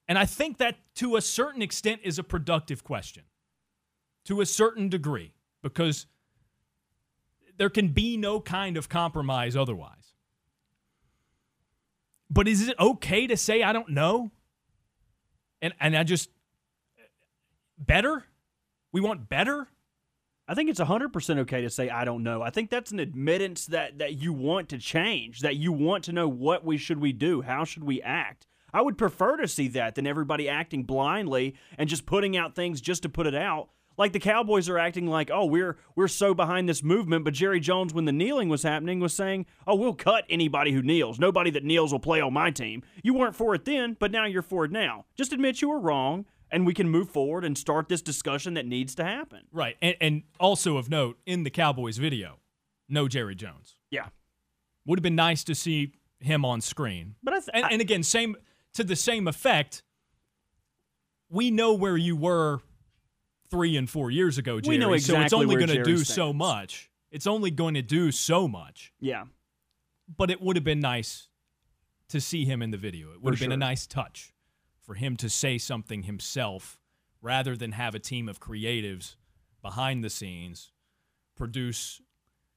And 0.07 0.17
I 0.17 0.25
think 0.25 0.59
that 0.59 0.77
to 0.95 1.17
a 1.17 1.21
certain 1.21 1.61
extent 1.61 1.99
is 2.05 2.17
a 2.17 2.23
productive 2.23 2.85
question, 2.85 3.23
to 4.25 4.41
a 4.41 4.45
certain 4.45 4.89
degree, 4.89 5.33
because 5.61 6.07
there 7.57 7.69
can 7.69 7.89
be 7.89 8.17
no 8.17 8.39
kind 8.39 8.77
of 8.77 8.89
compromise 8.89 9.55
otherwise. 9.55 10.13
But 12.29 12.47
is 12.47 12.67
it 12.67 12.75
okay 12.79 13.27
to 13.27 13.37
say 13.37 13.61
I 13.61 13.73
don't 13.73 13.89
know? 13.89 14.31
And 15.61 15.73
and 15.79 15.95
I 15.95 16.03
just 16.03 16.29
better? 17.77 18.25
We 18.91 19.01
want 19.01 19.29
better? 19.29 19.67
I 20.45 20.55
think 20.55 20.69
it's 20.69 20.79
100% 20.79 21.37
okay 21.39 21.61
to 21.61 21.69
say 21.69 21.89
I 21.89 22.03
don't 22.03 22.23
know. 22.23 22.41
I 22.41 22.49
think 22.49 22.69
that's 22.69 22.91
an 22.91 22.99
admittance 22.99 23.67
that 23.67 23.99
that 23.99 24.15
you 24.15 24.33
want 24.33 24.69
to 24.69 24.77
change, 24.77 25.41
that 25.41 25.55
you 25.55 25.71
want 25.71 26.03
to 26.05 26.11
know 26.11 26.27
what 26.27 26.65
we 26.65 26.77
should 26.77 26.99
we 26.99 27.13
do, 27.13 27.41
how 27.43 27.63
should 27.65 27.83
we 27.83 28.01
act. 28.01 28.47
I 28.73 28.81
would 28.81 28.97
prefer 28.97 29.37
to 29.37 29.47
see 29.47 29.67
that 29.69 29.93
than 29.93 30.07
everybody 30.07 30.49
acting 30.49 30.83
blindly 30.83 31.53
and 31.77 31.87
just 31.87 32.07
putting 32.07 32.35
out 32.35 32.55
things 32.55 32.81
just 32.81 33.03
to 33.03 33.09
put 33.09 33.27
it 33.27 33.35
out. 33.35 33.69
Like 33.97 34.13
the 34.13 34.19
Cowboys 34.19 34.69
are 34.69 34.77
acting 34.77 35.07
like, 35.07 35.29
"Oh, 35.31 35.45
we're 35.45 35.77
we're 35.95 36.07
so 36.07 36.33
behind 36.33 36.67
this 36.67 36.83
movement," 36.83 37.25
but 37.25 37.33
Jerry 37.33 37.59
Jones 37.59 37.93
when 37.93 38.05
the 38.05 38.11
kneeling 38.11 38.49
was 38.49 38.63
happening 38.63 38.99
was 38.99 39.13
saying, 39.13 39.45
"Oh, 39.67 39.75
we'll 39.75 39.93
cut 39.93 40.25
anybody 40.29 40.71
who 40.71 40.81
kneels. 40.81 41.19
Nobody 41.19 41.49
that 41.51 41.63
kneels 41.63 41.91
will 41.91 41.99
play 41.99 42.21
on 42.21 42.33
my 42.33 42.51
team." 42.51 42.83
You 43.03 43.13
weren't 43.13 43.35
for 43.35 43.53
it 43.55 43.65
then, 43.65 43.97
but 43.99 44.11
now 44.11 44.25
you're 44.25 44.41
for 44.41 44.65
it 44.65 44.71
now. 44.71 45.05
Just 45.15 45.33
admit 45.33 45.61
you 45.61 45.69
were 45.69 45.79
wrong 45.79 46.25
and 46.53 46.67
we 46.67 46.73
can 46.73 46.87
move 46.87 47.09
forward 47.09 47.43
and 47.43 47.57
start 47.57 47.89
this 47.89 48.01
discussion 48.01 48.53
that 48.53 48.65
needs 48.67 48.93
to 48.93 49.03
happen. 49.03 49.41
Right. 49.51 49.75
And, 49.81 49.95
and 49.99 50.23
also 50.39 50.77
of 50.77 50.87
note, 50.87 51.17
in 51.25 51.43
the 51.43 51.49
Cowboys 51.49 51.97
video, 51.97 52.39
no 52.87 53.07
Jerry 53.07 53.33
Jones. 53.33 53.75
Yeah. 53.89 54.09
Would 54.85 54.99
have 54.99 55.03
been 55.03 55.15
nice 55.15 55.43
to 55.45 55.55
see 55.55 55.93
him 56.19 56.45
on 56.45 56.61
screen. 56.61 57.15
But 57.23 57.33
I 57.33 57.39
th- 57.39 57.49
and, 57.53 57.65
and 57.71 57.81
again, 57.81 58.03
same 58.03 58.35
to 58.75 58.83
the 58.83 58.95
same 58.95 59.27
effect, 59.27 59.81
we 61.27 61.49
know 61.49 61.73
where 61.73 61.97
you 61.97 62.15
were 62.15 62.61
three 63.53 63.77
and 63.77 63.87
four 63.87 64.09
years 64.09 64.39
ago, 64.39 64.59
Jerry. 64.59 64.77
We 64.77 64.79
know 64.83 64.93
exactly 64.93 65.19
so 65.19 65.25
it's 65.25 65.33
only 65.33 65.55
going 65.55 65.67
to 65.77 65.83
do 65.83 66.03
so 66.03 66.33
much. 66.33 66.89
It's 67.11 67.27
only 67.27 67.51
going 67.51 67.75
to 67.75 67.83
do 67.83 68.11
so 68.11 68.47
much. 68.47 68.91
Yeah. 68.99 69.25
But 70.17 70.31
it 70.31 70.41
would 70.41 70.55
have 70.55 70.63
been 70.63 70.79
nice 70.79 71.27
to 72.09 72.19
see 72.19 72.45
him 72.45 72.63
in 72.63 72.71
the 72.71 72.77
video. 72.77 73.11
It 73.13 73.21
would 73.21 73.37
For 73.37 73.43
have 73.43 73.49
been 73.49 73.51
a 73.51 73.57
nice 73.57 73.85
touch 73.85 74.33
for 74.81 74.95
him 74.95 75.15
to 75.17 75.29
say 75.29 75.59
something 75.59 76.03
himself 76.03 76.79
rather 77.21 77.55
than 77.55 77.73
have 77.73 77.93
a 77.93 77.99
team 77.99 78.27
of 78.27 78.39
creatives 78.39 79.15
behind 79.61 80.03
the 80.03 80.09
scenes 80.09 80.71
produce 81.35 82.01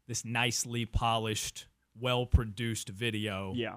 this 0.08 0.24
nicely 0.24 0.86
polished, 0.86 1.66
well 1.98 2.24
produced 2.24 2.88
video 2.88 3.52
Yeah. 3.54 3.76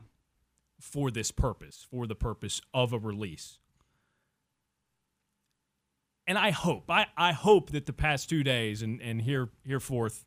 for 0.79 1.11
this 1.11 1.31
purpose, 1.31 1.85
for 1.91 2.07
the 2.07 2.15
purpose 2.15 2.61
of 2.73 2.93
a 2.93 2.97
release. 2.99 3.59
And 6.29 6.37
I 6.37 6.51
hope, 6.51 6.91
I, 6.91 7.07
I 7.17 7.31
hope 7.31 7.71
that 7.71 7.87
the 7.87 7.91
past 7.91 8.29
two 8.29 8.43
days 8.43 8.83
and, 8.83 9.01
and 9.01 9.19
here 9.19 9.49
hereforth 9.65 10.25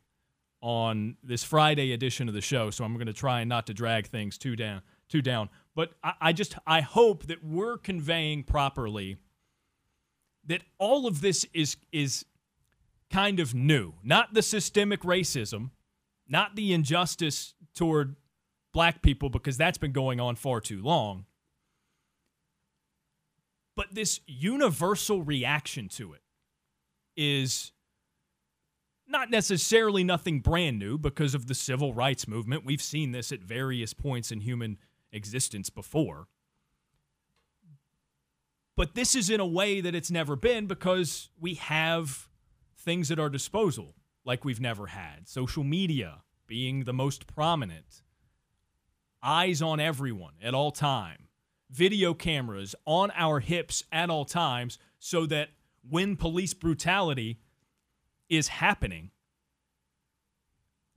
on 0.61 1.15
this 1.23 1.45
Friday 1.45 1.93
edition 1.93 2.27
of 2.27 2.33
the 2.33 2.41
show, 2.41 2.71
so 2.71 2.83
I'm 2.83 2.95
going 2.95 3.07
to 3.07 3.13
try 3.13 3.45
not 3.45 3.67
to 3.67 3.73
drag 3.73 4.07
things 4.07 4.37
too 4.37 4.57
down, 4.57 4.81
too 5.07 5.21
down. 5.21 5.47
But 5.75 5.93
I, 6.03 6.13
I 6.19 6.33
just 6.33 6.57
I 6.67 6.81
hope 6.81 7.27
that 7.27 7.41
we're 7.41 7.77
conveying 7.77 8.43
properly 8.43 9.15
that 10.45 10.63
all 10.77 11.07
of 11.07 11.21
this 11.21 11.45
is 11.53 11.77
is 11.93 12.25
kind 13.09 13.39
of 13.39 13.55
new, 13.55 13.93
not 14.03 14.33
the 14.33 14.41
systemic 14.41 15.03
racism, 15.03 15.69
not 16.27 16.57
the 16.57 16.73
injustice 16.73 17.53
toward 17.73 18.17
black 18.73 19.01
people 19.01 19.29
because 19.29 19.55
that's 19.55 19.77
been 19.77 19.93
going 19.93 20.19
on 20.19 20.35
far 20.35 20.59
too 20.59 20.81
long. 20.81 21.27
But 23.75 23.93
this 23.93 24.19
universal 24.27 25.23
reaction 25.23 25.89
to 25.89 26.13
it 26.13 26.21
is 27.15 27.71
not 29.07 29.29
necessarily 29.29 30.03
nothing 30.03 30.39
brand 30.39 30.79
new 30.79 30.97
because 30.97 31.35
of 31.35 31.47
the 31.47 31.55
civil 31.55 31.93
rights 31.93 32.27
movement. 32.27 32.65
We've 32.65 32.81
seen 32.81 33.11
this 33.11 33.31
at 33.31 33.41
various 33.41 33.93
points 33.93 34.31
in 34.31 34.41
human 34.41 34.77
existence 35.11 35.69
before. 35.69 36.27
But 38.75 38.95
this 38.95 39.15
is 39.15 39.29
in 39.29 39.39
a 39.39 39.45
way 39.45 39.81
that 39.81 39.93
it's 39.93 40.09
never 40.09 40.35
been 40.35 40.65
because 40.65 41.29
we 41.39 41.55
have 41.55 42.27
things 42.77 43.11
at 43.11 43.19
our 43.19 43.29
disposal 43.29 43.95
like 44.25 44.43
we've 44.43 44.61
never 44.61 44.87
had. 44.87 45.27
Social 45.27 45.63
media 45.63 46.23
being 46.47 46.83
the 46.83 46.93
most 46.93 47.27
prominent, 47.27 48.01
eyes 49.21 49.61
on 49.61 49.79
everyone 49.79 50.33
at 50.41 50.53
all 50.53 50.71
time, 50.71 51.27
video 51.73 52.13
cameras 52.13 52.75
on 52.85 53.11
our 53.15 53.39
hips 53.39 53.83
at 53.91 54.09
all 54.09 54.25
times 54.25 54.77
so 54.99 55.25
that 55.25 55.49
when 55.89 56.15
police 56.15 56.53
brutality 56.53 57.39
is 58.29 58.47
happening 58.47 59.09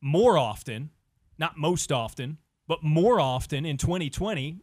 more 0.01 0.37
often, 0.37 0.91
not 1.39 1.57
most 1.57 1.91
often, 1.91 2.39
but 2.69 2.83
more 2.83 3.19
often 3.19 3.65
in 3.65 3.79
2020, 3.79 4.61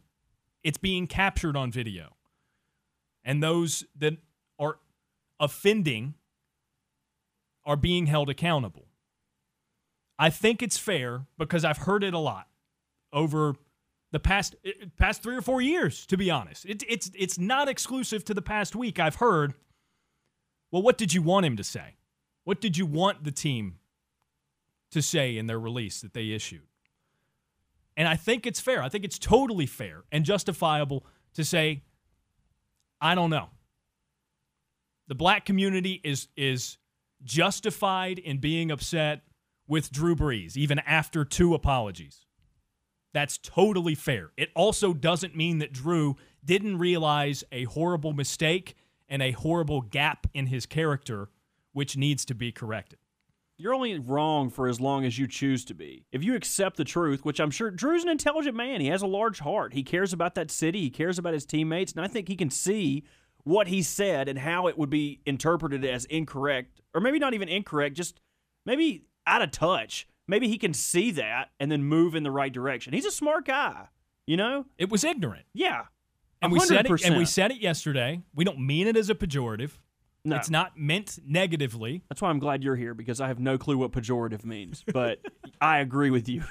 it's 0.62 0.78
being 0.78 1.06
captured 1.06 1.56
on 1.56 1.72
video. 1.72 2.14
And 3.24 3.42
those 3.42 3.84
that 3.96 4.14
are 4.58 4.78
offending 5.40 6.14
are 7.66 7.76
being 7.76 8.06
held 8.06 8.30
accountable. 8.30 8.86
I 10.18 10.30
think 10.30 10.62
it's 10.62 10.78
fair 10.78 11.26
because 11.38 11.64
I've 11.64 11.78
heard 11.78 12.04
it 12.04 12.14
a 12.14 12.18
lot 12.18 12.46
over 13.12 13.56
the 14.14 14.20
past 14.20 14.54
eh, 14.64 14.70
past 14.96 15.24
3 15.24 15.36
or 15.36 15.42
4 15.42 15.60
years 15.60 16.06
to 16.06 16.16
be 16.16 16.30
honest. 16.30 16.64
It, 16.64 16.84
it's 16.88 17.10
it's 17.18 17.36
not 17.36 17.68
exclusive 17.68 18.24
to 18.26 18.34
the 18.34 18.40
past 18.40 18.76
week. 18.76 19.00
I've 19.00 19.16
heard 19.16 19.54
well 20.70 20.82
what 20.82 20.96
did 20.96 21.12
you 21.12 21.20
want 21.20 21.44
him 21.44 21.56
to 21.56 21.64
say? 21.64 21.96
What 22.44 22.60
did 22.60 22.78
you 22.78 22.86
want 22.86 23.24
the 23.24 23.32
team 23.32 23.78
to 24.92 25.02
say 25.02 25.36
in 25.36 25.46
their 25.48 25.58
release 25.58 26.00
that 26.00 26.14
they 26.14 26.30
issued? 26.30 26.68
And 27.96 28.06
I 28.06 28.14
think 28.14 28.46
it's 28.46 28.60
fair. 28.60 28.82
I 28.82 28.88
think 28.88 29.04
it's 29.04 29.18
totally 29.18 29.66
fair 29.66 30.04
and 30.12 30.24
justifiable 30.24 31.04
to 31.34 31.44
say 31.44 31.82
I 33.00 33.16
don't 33.16 33.30
know. 33.30 33.48
The 35.08 35.16
black 35.16 35.44
community 35.44 36.00
is 36.04 36.28
is 36.36 36.78
justified 37.24 38.20
in 38.20 38.38
being 38.38 38.70
upset 38.70 39.22
with 39.66 39.90
Drew 39.90 40.14
Brees, 40.14 40.56
even 40.56 40.78
after 40.78 41.24
two 41.24 41.52
apologies. 41.54 42.26
That's 43.14 43.38
totally 43.38 43.94
fair. 43.94 44.32
It 44.36 44.50
also 44.54 44.92
doesn't 44.92 45.36
mean 45.36 45.60
that 45.60 45.72
Drew 45.72 46.16
didn't 46.44 46.78
realize 46.78 47.44
a 47.52 47.64
horrible 47.64 48.12
mistake 48.12 48.74
and 49.08 49.22
a 49.22 49.30
horrible 49.30 49.80
gap 49.80 50.26
in 50.34 50.46
his 50.46 50.66
character, 50.66 51.30
which 51.72 51.96
needs 51.96 52.24
to 52.26 52.34
be 52.34 52.52
corrected. 52.52 52.98
You're 53.56 53.74
only 53.74 54.00
wrong 54.00 54.50
for 54.50 54.66
as 54.66 54.80
long 54.80 55.04
as 55.04 55.16
you 55.16 55.28
choose 55.28 55.64
to 55.66 55.74
be. 55.74 56.06
If 56.10 56.24
you 56.24 56.34
accept 56.34 56.76
the 56.76 56.84
truth, 56.84 57.24
which 57.24 57.38
I'm 57.38 57.52
sure 57.52 57.70
Drew's 57.70 58.02
an 58.02 58.08
intelligent 58.08 58.56
man, 58.56 58.80
he 58.80 58.88
has 58.88 59.00
a 59.00 59.06
large 59.06 59.38
heart. 59.38 59.74
He 59.74 59.84
cares 59.84 60.12
about 60.12 60.34
that 60.34 60.50
city, 60.50 60.80
he 60.80 60.90
cares 60.90 61.16
about 61.16 61.34
his 61.34 61.46
teammates, 61.46 61.92
and 61.92 62.04
I 62.04 62.08
think 62.08 62.26
he 62.26 62.34
can 62.34 62.50
see 62.50 63.04
what 63.44 63.68
he 63.68 63.80
said 63.82 64.28
and 64.28 64.40
how 64.40 64.66
it 64.66 64.76
would 64.76 64.90
be 64.90 65.20
interpreted 65.24 65.84
as 65.84 66.04
incorrect, 66.06 66.80
or 66.94 67.00
maybe 67.00 67.20
not 67.20 67.34
even 67.34 67.48
incorrect, 67.48 67.96
just 67.96 68.20
maybe 68.66 69.04
out 69.24 69.42
of 69.42 69.52
touch. 69.52 70.08
Maybe 70.26 70.48
he 70.48 70.58
can 70.58 70.72
see 70.72 71.10
that 71.12 71.50
and 71.60 71.70
then 71.70 71.84
move 71.84 72.14
in 72.14 72.22
the 72.22 72.30
right 72.30 72.52
direction. 72.52 72.92
He's 72.92 73.04
a 73.04 73.10
smart 73.10 73.46
guy, 73.46 73.88
you 74.26 74.36
know? 74.36 74.66
It 74.78 74.90
was 74.90 75.04
ignorant. 75.04 75.44
Yeah. 75.52 75.82
And 76.40 76.52
we 76.52 76.60
said 76.60 76.86
it 76.86 77.04
and 77.04 77.16
we 77.16 77.24
said 77.24 77.50
it 77.50 77.60
yesterday. 77.60 78.22
We 78.34 78.44
don't 78.44 78.60
mean 78.60 78.86
it 78.86 78.96
as 78.96 79.10
a 79.10 79.14
pejorative. 79.14 79.72
No. 80.24 80.36
It's 80.36 80.48
not 80.48 80.78
meant 80.78 81.18
negatively. 81.26 82.02
That's 82.08 82.22
why 82.22 82.30
I'm 82.30 82.38
glad 82.38 82.62
you're 82.62 82.76
here 82.76 82.94
because 82.94 83.20
I 83.20 83.28
have 83.28 83.38
no 83.38 83.58
clue 83.58 83.76
what 83.76 83.92
pejorative 83.92 84.44
means, 84.44 84.82
but 84.90 85.20
I 85.60 85.78
agree 85.78 86.10
with 86.10 86.28
you. 86.28 86.44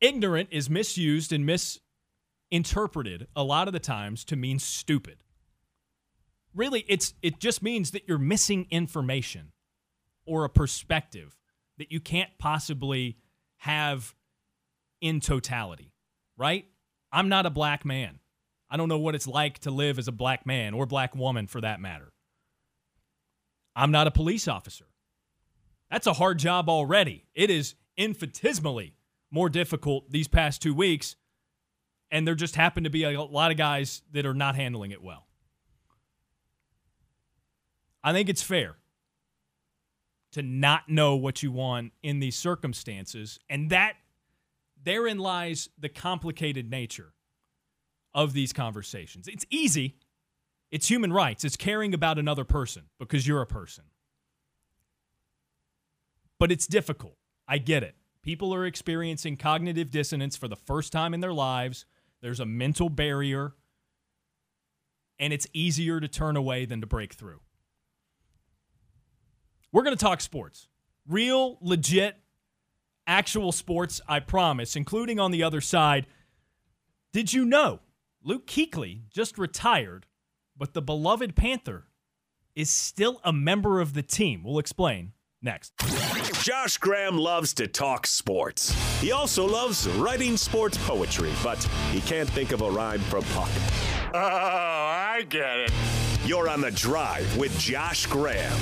Ignorant 0.00 0.48
is 0.52 0.70
misused 0.70 1.32
and 1.32 1.44
misinterpreted 1.44 3.26
a 3.34 3.42
lot 3.42 3.66
of 3.66 3.72
the 3.72 3.80
times 3.80 4.24
to 4.26 4.36
mean 4.36 4.60
stupid. 4.60 5.18
Really, 6.54 6.84
it's 6.88 7.14
it 7.22 7.40
just 7.40 7.62
means 7.62 7.90
that 7.92 8.08
you're 8.08 8.18
missing 8.18 8.66
information 8.70 9.52
or 10.24 10.44
a 10.44 10.48
perspective 10.48 11.36
that 11.80 11.90
you 11.90 11.98
can't 11.98 12.30
possibly 12.38 13.16
have 13.56 14.14
in 15.00 15.18
totality, 15.18 15.94
right? 16.36 16.66
I'm 17.10 17.30
not 17.30 17.46
a 17.46 17.50
black 17.50 17.86
man. 17.86 18.18
I 18.68 18.76
don't 18.76 18.90
know 18.90 18.98
what 18.98 19.14
it's 19.14 19.26
like 19.26 19.60
to 19.60 19.70
live 19.70 19.98
as 19.98 20.06
a 20.06 20.12
black 20.12 20.44
man 20.44 20.74
or 20.74 20.84
black 20.84 21.16
woman 21.16 21.46
for 21.46 21.58
that 21.62 21.80
matter. 21.80 22.12
I'm 23.74 23.90
not 23.90 24.06
a 24.06 24.10
police 24.10 24.46
officer. 24.46 24.84
That's 25.90 26.06
a 26.06 26.12
hard 26.12 26.38
job 26.38 26.68
already. 26.68 27.24
It 27.34 27.48
is 27.48 27.74
infinitesimally 27.96 28.94
more 29.30 29.48
difficult 29.48 30.10
these 30.10 30.28
past 30.28 30.60
two 30.60 30.74
weeks, 30.74 31.16
and 32.10 32.26
there 32.26 32.34
just 32.34 32.56
happen 32.56 32.84
to 32.84 32.90
be 32.90 33.04
a 33.04 33.22
lot 33.22 33.50
of 33.50 33.56
guys 33.56 34.02
that 34.12 34.26
are 34.26 34.34
not 34.34 34.54
handling 34.54 34.90
it 34.90 35.02
well. 35.02 35.26
I 38.04 38.12
think 38.12 38.28
it's 38.28 38.42
fair 38.42 38.76
to 40.32 40.42
not 40.42 40.88
know 40.88 41.16
what 41.16 41.42
you 41.42 41.50
want 41.50 41.92
in 42.02 42.20
these 42.20 42.36
circumstances, 42.36 43.38
and 43.48 43.70
that 43.70 43.94
therein 44.82 45.18
lies 45.18 45.68
the 45.78 45.88
complicated 45.88 46.70
nature 46.70 47.12
of 48.14 48.32
these 48.32 48.52
conversations. 48.52 49.28
It's 49.28 49.44
easy. 49.50 49.96
It's 50.70 50.88
human 50.88 51.12
rights. 51.12 51.44
It's 51.44 51.56
caring 51.56 51.94
about 51.94 52.18
another 52.18 52.44
person 52.44 52.84
because 52.98 53.26
you're 53.26 53.42
a 53.42 53.46
person. 53.46 53.84
But 56.38 56.52
it's 56.52 56.66
difficult. 56.66 57.16
I 57.46 57.58
get 57.58 57.82
it. 57.82 57.96
People 58.22 58.54
are 58.54 58.64
experiencing 58.64 59.36
cognitive 59.36 59.90
dissonance 59.90 60.36
for 60.36 60.48
the 60.48 60.56
first 60.56 60.92
time 60.92 61.14
in 61.14 61.20
their 61.20 61.32
lives. 61.32 61.86
There's 62.22 62.40
a 62.40 62.46
mental 62.46 62.88
barrier, 62.88 63.54
and 65.18 65.32
it's 65.32 65.46
easier 65.52 66.00
to 66.00 66.08
turn 66.08 66.36
away 66.36 66.66
than 66.66 66.80
to 66.80 66.86
break 66.86 67.14
through. 67.14 67.40
We're 69.72 69.82
going 69.82 69.96
to 69.96 70.04
talk 70.04 70.20
sports. 70.20 70.68
Real, 71.06 71.58
legit, 71.60 72.16
actual 73.06 73.52
sports, 73.52 74.00
I 74.08 74.20
promise, 74.20 74.76
including 74.76 75.20
on 75.20 75.30
the 75.30 75.42
other 75.42 75.60
side. 75.60 76.06
Did 77.12 77.32
you 77.32 77.44
know 77.44 77.80
Luke 78.22 78.46
Kuechly 78.46 79.02
just 79.10 79.38
retired, 79.38 80.06
but 80.56 80.74
the 80.74 80.82
beloved 80.82 81.36
Panther 81.36 81.84
is 82.54 82.68
still 82.70 83.20
a 83.24 83.32
member 83.32 83.80
of 83.80 83.94
the 83.94 84.02
team? 84.02 84.42
We'll 84.44 84.58
explain 84.58 85.12
next. 85.40 85.72
Josh 86.42 86.78
Graham 86.78 87.16
loves 87.16 87.52
to 87.54 87.66
talk 87.68 88.06
sports. 88.06 88.72
He 89.00 89.12
also 89.12 89.46
loves 89.46 89.88
writing 89.90 90.36
sports 90.36 90.78
poetry, 90.78 91.32
but 91.44 91.62
he 91.92 92.00
can't 92.00 92.28
think 92.30 92.50
of 92.52 92.62
a 92.62 92.70
rhyme 92.70 93.00
for 93.00 93.20
puck. 93.32 93.50
Oh, 94.14 94.18
I 94.18 95.24
get 95.28 95.58
it. 95.60 95.72
You're 96.24 96.48
on 96.48 96.60
the 96.60 96.70
drive 96.72 97.36
with 97.36 97.56
Josh 97.58 98.06
Graham. 98.06 98.58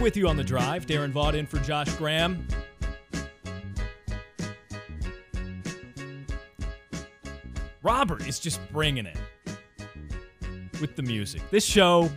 With 0.00 0.16
you 0.16 0.28
on 0.28 0.38
the 0.38 0.44
drive. 0.44 0.86
Daron 0.86 1.12
Vaught 1.12 1.34
in 1.34 1.44
for 1.44 1.58
Josh 1.58 1.92
Graham. 1.96 2.48
Robert 7.82 8.26
is 8.26 8.38
just 8.38 8.60
bringing 8.72 9.04
it 9.04 9.18
with 10.80 10.96
the 10.96 11.02
music. 11.02 11.42
This 11.50 11.66
show, 11.66 12.10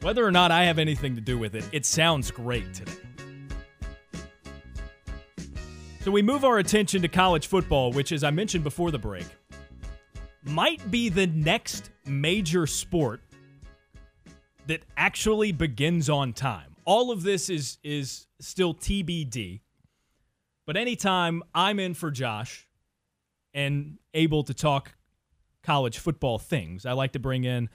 whether 0.00 0.24
or 0.24 0.32
not 0.32 0.50
I 0.50 0.64
have 0.64 0.78
anything 0.78 1.14
to 1.14 1.20
do 1.20 1.36
with 1.36 1.54
it, 1.54 1.68
it 1.72 1.84
sounds 1.84 2.30
great 2.30 2.72
today. 2.72 2.92
So 6.00 6.10
we 6.10 6.22
move 6.22 6.42
our 6.42 6.58
attention 6.58 7.02
to 7.02 7.08
college 7.08 7.48
football, 7.48 7.92
which, 7.92 8.12
as 8.12 8.24
I 8.24 8.30
mentioned 8.30 8.64
before 8.64 8.90
the 8.90 8.98
break, 8.98 9.26
might 10.42 10.90
be 10.90 11.10
the 11.10 11.26
next 11.26 11.90
major 12.06 12.66
sport 12.66 13.20
that 14.68 14.82
actually 14.96 15.52
begins 15.52 16.08
on 16.08 16.32
time. 16.32 16.73
All 16.84 17.10
of 17.10 17.22
this 17.22 17.48
is 17.48 17.78
is 17.82 18.26
still 18.40 18.74
TBD. 18.74 19.60
But 20.66 20.76
anytime 20.76 21.42
I'm 21.54 21.78
in 21.78 21.94
for 21.94 22.10
Josh 22.10 22.66
and 23.52 23.98
able 24.14 24.42
to 24.44 24.54
talk 24.54 24.94
college 25.62 25.98
football 25.98 26.38
things, 26.38 26.86
I 26.86 26.92
like 26.92 27.12
to 27.12 27.18
bring 27.18 27.44
in 27.44 27.68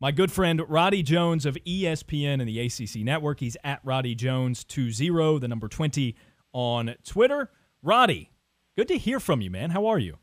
my 0.00 0.12
good 0.12 0.30
friend 0.30 0.62
Roddy 0.68 1.02
Jones 1.02 1.46
of 1.46 1.56
ESPN 1.66 2.40
and 2.40 2.48
the 2.48 2.60
ACC 2.60 3.04
Network. 3.04 3.40
He's 3.40 3.56
at 3.64 3.80
Roddy 3.82 4.14
Jones 4.14 4.64
20, 4.64 5.38
the 5.40 5.48
number 5.48 5.68
20 5.68 6.14
on 6.52 6.94
Twitter. 7.04 7.50
Roddy, 7.82 8.30
good 8.76 8.88
to 8.88 8.98
hear 8.98 9.18
from 9.18 9.40
you, 9.40 9.50
man. 9.50 9.70
How 9.70 9.86
are 9.86 9.98
you? 9.98 10.18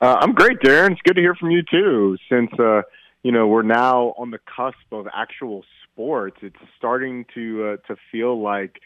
Uh, 0.00 0.16
I'm 0.20 0.32
great, 0.32 0.58
Daron. 0.58 0.92
It's 0.92 1.00
good 1.02 1.14
to 1.14 1.20
hear 1.20 1.36
from 1.36 1.52
you 1.52 1.62
too. 1.62 2.16
Since 2.28 2.50
uh, 2.58 2.82
you 3.22 3.30
know 3.30 3.46
we're 3.46 3.62
now 3.62 4.14
on 4.18 4.32
the 4.32 4.38
cusp 4.38 4.76
of 4.90 5.06
actual 5.14 5.64
sports. 5.92 6.38
It's 6.42 6.56
starting 6.76 7.24
to 7.34 7.64
uh, 7.64 7.76
to 7.88 7.96
feel 8.10 8.42
like 8.42 8.80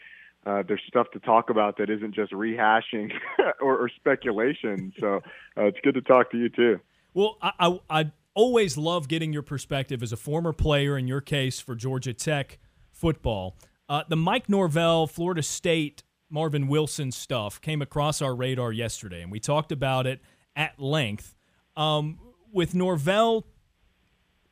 uh, 0.45 0.63
there's 0.67 0.81
stuff 0.87 1.07
to 1.11 1.19
talk 1.19 1.49
about 1.49 1.77
that 1.77 1.89
isn't 1.89 2.15
just 2.15 2.31
rehashing 2.31 3.11
or, 3.61 3.77
or 3.77 3.89
speculation. 3.89 4.93
So 4.99 5.17
uh, 5.57 5.65
it's 5.65 5.77
good 5.83 5.95
to 5.95 6.01
talk 6.01 6.31
to 6.31 6.37
you 6.37 6.49
too. 6.49 6.79
Well, 7.13 7.37
I, 7.41 7.51
I, 7.59 7.79
I 7.89 8.11
always 8.33 8.77
love 8.77 9.07
getting 9.07 9.33
your 9.33 9.41
perspective 9.41 10.01
as 10.01 10.11
a 10.11 10.17
former 10.17 10.53
player. 10.53 10.97
In 10.97 11.07
your 11.07 11.21
case, 11.21 11.59
for 11.59 11.75
Georgia 11.75 12.13
Tech 12.13 12.59
football, 12.91 13.57
uh, 13.89 14.03
the 14.07 14.15
Mike 14.15 14.47
Norvell, 14.47 15.07
Florida 15.07 15.43
State, 15.43 16.03
Marvin 16.29 16.67
Wilson 16.67 17.11
stuff 17.11 17.59
came 17.59 17.81
across 17.81 18.21
our 18.21 18.35
radar 18.35 18.71
yesterday, 18.71 19.21
and 19.21 19.31
we 19.31 19.39
talked 19.39 19.71
about 19.71 20.05
it 20.05 20.21
at 20.55 20.79
length. 20.79 21.35
Um, 21.75 22.19
with 22.51 22.73
Norvell 22.73 23.45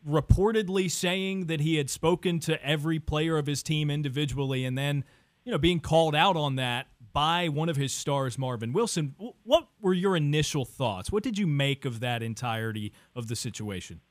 reportedly 0.07 0.89
saying 0.89 1.47
that 1.47 1.61
he 1.61 1.77
had 1.77 1.89
spoken 1.89 2.39
to 2.39 2.63
every 2.65 2.99
player 2.99 3.37
of 3.37 3.47
his 3.47 3.63
team 3.63 3.89
individually, 3.89 4.65
and 4.65 4.77
then 4.77 5.03
you 5.43 5.51
know 5.51 5.57
being 5.57 5.79
called 5.79 6.15
out 6.15 6.35
on 6.35 6.55
that 6.55 6.87
by 7.13 7.47
one 7.47 7.69
of 7.69 7.77
his 7.77 7.93
stars, 7.93 8.37
Marvin 8.37 8.73
Wilson. 8.73 9.15
What 9.43 9.67
were 9.79 9.93
your 9.93 10.17
initial 10.17 10.65
thoughts? 10.65 11.11
What 11.11 11.23
did 11.23 11.37
you 11.37 11.47
make 11.47 11.85
of 11.85 12.01
that 12.01 12.21
entirety 12.21 12.91
of 13.15 13.29
the 13.29 13.35
situation? 13.35 14.01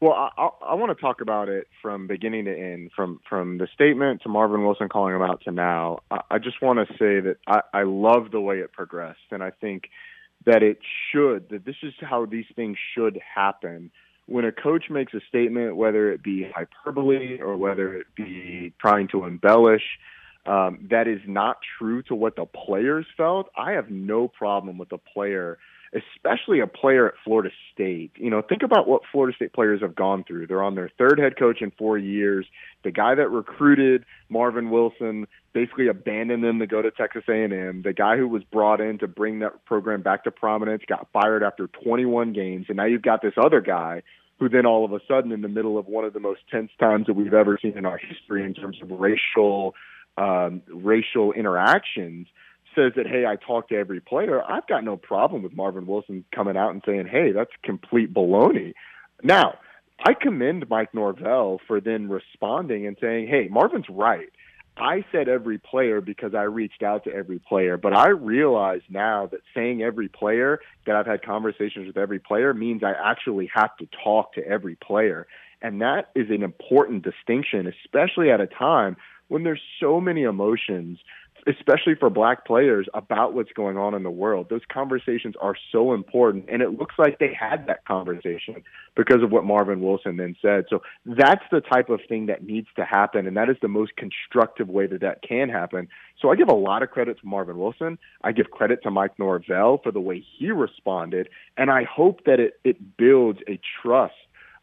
Well, 0.00 0.12
I, 0.12 0.48
I 0.62 0.74
want 0.74 0.96
to 0.96 1.00
talk 1.00 1.22
about 1.22 1.48
it 1.48 1.68
from 1.80 2.06
beginning 2.06 2.44
to 2.44 2.56
end, 2.56 2.90
from 2.94 3.18
from 3.28 3.58
the 3.58 3.66
statement 3.72 4.22
to 4.22 4.28
Marvin 4.28 4.62
Wilson 4.64 4.88
calling 4.88 5.14
him 5.14 5.22
out 5.22 5.40
to 5.44 5.50
now. 5.50 6.00
I, 6.10 6.20
I 6.32 6.38
just 6.38 6.60
want 6.60 6.86
to 6.86 6.92
say 6.94 7.20
that 7.20 7.36
I, 7.46 7.60
I 7.72 7.82
love 7.84 8.30
the 8.30 8.40
way 8.40 8.58
it 8.58 8.72
progressed, 8.72 9.18
and 9.30 9.42
I 9.42 9.50
think 9.50 9.84
that 10.46 10.62
it 10.62 10.78
should 11.12 11.48
that 11.50 11.64
this 11.64 11.76
is 11.82 11.92
how 12.00 12.24
these 12.24 12.46
things 12.54 12.78
should 12.94 13.20
happen. 13.34 13.90
When 14.26 14.44
a 14.44 14.52
coach 14.52 14.84
makes 14.90 15.12
a 15.14 15.20
statement, 15.28 15.76
whether 15.76 16.10
it 16.10 16.22
be 16.22 16.50
hyperbole 16.54 17.40
or 17.40 17.56
whether 17.56 17.94
it 17.94 18.06
be 18.16 18.72
trying 18.80 19.08
to 19.08 19.24
embellish, 19.24 19.82
um, 20.46 20.86
that 20.90 21.08
is 21.08 21.20
not 21.26 21.58
true 21.78 22.02
to 22.04 22.14
what 22.14 22.36
the 22.36 22.46
players 22.46 23.06
felt. 23.16 23.50
I 23.56 23.72
have 23.72 23.90
no 23.90 24.28
problem 24.28 24.78
with 24.78 24.88
the 24.88 24.98
player 24.98 25.58
especially 25.94 26.60
a 26.60 26.66
player 26.66 27.08
at 27.08 27.14
Florida 27.24 27.50
State. 27.72 28.12
You 28.16 28.30
know, 28.30 28.42
think 28.42 28.62
about 28.62 28.88
what 28.88 29.02
Florida 29.10 29.34
State 29.36 29.52
players 29.52 29.80
have 29.82 29.94
gone 29.94 30.24
through. 30.24 30.46
They're 30.46 30.62
on 30.62 30.74
their 30.74 30.90
third 30.98 31.18
head 31.18 31.38
coach 31.38 31.62
in 31.62 31.70
four 31.72 31.98
years. 31.98 32.46
The 32.84 32.90
guy 32.90 33.14
that 33.14 33.28
recruited 33.30 34.04
Marvin 34.28 34.70
Wilson 34.70 35.26
basically 35.52 35.88
abandoned 35.88 36.44
them 36.44 36.58
to 36.58 36.66
go 36.66 36.82
to 36.82 36.90
Texas 36.90 37.24
A&M. 37.28 37.82
The 37.82 37.92
guy 37.92 38.16
who 38.16 38.28
was 38.28 38.42
brought 38.44 38.80
in 38.80 38.98
to 38.98 39.08
bring 39.08 39.40
that 39.40 39.64
program 39.64 40.02
back 40.02 40.24
to 40.24 40.30
prominence 40.30 40.82
got 40.86 41.08
fired 41.12 41.42
after 41.42 41.68
21 41.68 42.32
games, 42.32 42.66
and 42.68 42.76
now 42.76 42.86
you've 42.86 43.02
got 43.02 43.22
this 43.22 43.34
other 43.36 43.60
guy 43.60 44.02
who 44.38 44.48
then 44.48 44.66
all 44.66 44.84
of 44.84 44.92
a 44.92 45.00
sudden, 45.08 45.32
in 45.32 45.40
the 45.40 45.48
middle 45.48 45.78
of 45.78 45.86
one 45.86 46.04
of 46.04 46.12
the 46.12 46.20
most 46.20 46.40
tense 46.50 46.70
times 46.78 47.06
that 47.06 47.14
we've 47.14 47.32
ever 47.32 47.58
seen 47.60 47.76
in 47.78 47.86
our 47.86 47.96
history 47.96 48.44
in 48.44 48.52
terms 48.52 48.76
of 48.82 48.90
racial 48.90 49.74
um, 50.18 50.62
racial 50.68 51.32
interactions 51.32 52.26
says 52.76 52.92
that, 52.96 53.06
hey, 53.06 53.24
I 53.26 53.36
talked 53.36 53.70
to 53.70 53.76
every 53.76 54.00
player, 54.00 54.42
I've 54.44 54.66
got 54.68 54.84
no 54.84 54.96
problem 54.96 55.42
with 55.42 55.56
Marvin 55.56 55.86
Wilson 55.86 56.24
coming 56.34 56.56
out 56.56 56.70
and 56.70 56.82
saying, 56.86 57.08
hey, 57.10 57.32
that's 57.32 57.50
complete 57.64 58.14
baloney. 58.14 58.74
Now, 59.22 59.54
I 60.04 60.12
commend 60.14 60.68
Mike 60.68 60.94
Norvell 60.94 61.60
for 61.66 61.80
then 61.80 62.08
responding 62.08 62.86
and 62.86 62.96
saying, 63.00 63.28
hey, 63.28 63.48
Marvin's 63.50 63.88
right. 63.88 64.28
I 64.76 65.04
said 65.10 65.28
every 65.28 65.56
player 65.56 66.02
because 66.02 66.34
I 66.34 66.42
reached 66.42 66.82
out 66.82 67.04
to 67.04 67.12
every 67.12 67.38
player, 67.38 67.78
but 67.78 67.94
I 67.94 68.08
realize 68.08 68.82
now 68.90 69.26
that 69.26 69.40
saying 69.54 69.82
every 69.82 70.08
player 70.08 70.60
that 70.86 70.96
I've 70.96 71.06
had 71.06 71.22
conversations 71.24 71.86
with 71.86 71.96
every 71.96 72.18
player 72.18 72.52
means 72.52 72.82
I 72.84 72.92
actually 72.92 73.50
have 73.54 73.74
to 73.78 73.88
talk 74.04 74.34
to 74.34 74.46
every 74.46 74.76
player. 74.76 75.26
And 75.62 75.80
that 75.80 76.10
is 76.14 76.28
an 76.28 76.42
important 76.42 77.04
distinction, 77.04 77.66
especially 77.66 78.30
at 78.30 78.42
a 78.42 78.46
time 78.46 78.98
when 79.28 79.44
there's 79.44 79.62
so 79.80 79.98
many 79.98 80.24
emotions 80.24 80.98
especially 81.46 81.94
for 81.94 82.10
black 82.10 82.44
players 82.44 82.88
about 82.92 83.32
what's 83.32 83.52
going 83.52 83.76
on 83.76 83.94
in 83.94 84.02
the 84.02 84.10
world. 84.10 84.48
Those 84.50 84.62
conversations 84.72 85.34
are 85.40 85.54
so 85.70 85.94
important. 85.94 86.46
And 86.50 86.60
it 86.60 86.78
looks 86.78 86.96
like 86.98 87.18
they 87.18 87.32
had 87.32 87.66
that 87.68 87.84
conversation 87.84 88.64
because 88.96 89.22
of 89.22 89.30
what 89.30 89.44
Marvin 89.44 89.80
Wilson 89.80 90.16
then 90.16 90.36
said. 90.42 90.64
So 90.68 90.82
that's 91.04 91.44
the 91.52 91.60
type 91.60 91.88
of 91.88 92.00
thing 92.08 92.26
that 92.26 92.44
needs 92.44 92.66
to 92.76 92.84
happen. 92.84 93.26
And 93.26 93.36
that 93.36 93.48
is 93.48 93.56
the 93.62 93.68
most 93.68 93.92
constructive 93.96 94.68
way 94.68 94.86
that 94.88 95.00
that 95.02 95.22
can 95.22 95.48
happen. 95.48 95.88
So 96.20 96.30
I 96.30 96.36
give 96.36 96.48
a 96.48 96.54
lot 96.54 96.82
of 96.82 96.90
credit 96.90 97.20
to 97.20 97.26
Marvin 97.26 97.58
Wilson. 97.58 97.98
I 98.22 98.32
give 98.32 98.50
credit 98.50 98.82
to 98.82 98.90
Mike 98.90 99.18
Norvell 99.18 99.78
for 99.82 99.92
the 99.92 100.00
way 100.00 100.24
he 100.38 100.50
responded. 100.50 101.28
And 101.56 101.70
I 101.70 101.84
hope 101.84 102.24
that 102.26 102.40
it, 102.40 102.54
it 102.64 102.96
builds 102.96 103.38
a 103.48 103.60
trust 103.82 104.14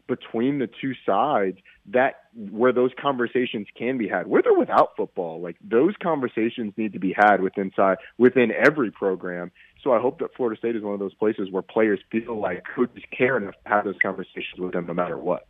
between 0.06 0.58
the 0.58 0.68
two 0.80 0.92
sides 1.06 1.58
that 1.86 2.14
where 2.34 2.72
those 2.72 2.90
conversations 3.00 3.66
can 3.76 3.98
be 3.98 4.08
had 4.08 4.26
with 4.26 4.46
or 4.46 4.58
without 4.58 4.90
football 4.96 5.40
like 5.40 5.56
those 5.62 5.94
conversations 6.02 6.72
need 6.76 6.92
to 6.92 6.98
be 6.98 7.14
had 7.16 7.40
within 7.42 7.70
within 8.18 8.50
every 8.52 8.90
program. 8.90 9.50
So 9.82 9.92
i 9.92 10.00
hope 10.00 10.18
that 10.20 10.34
florida 10.34 10.58
state 10.58 10.76
is 10.76 10.82
one 10.82 10.94
of 10.94 11.00
those 11.00 11.14
places 11.14 11.50
where 11.50 11.62
players 11.62 12.00
feel 12.10 12.40
like 12.40 12.64
coaches 12.74 13.02
care 13.16 13.36
enough 13.36 13.54
to 13.64 13.68
have 13.68 13.84
those 13.84 13.98
conversations 14.02 14.58
with 14.58 14.72
them 14.72 14.86
no 14.86 14.94
matter 14.94 15.18
what. 15.18 15.46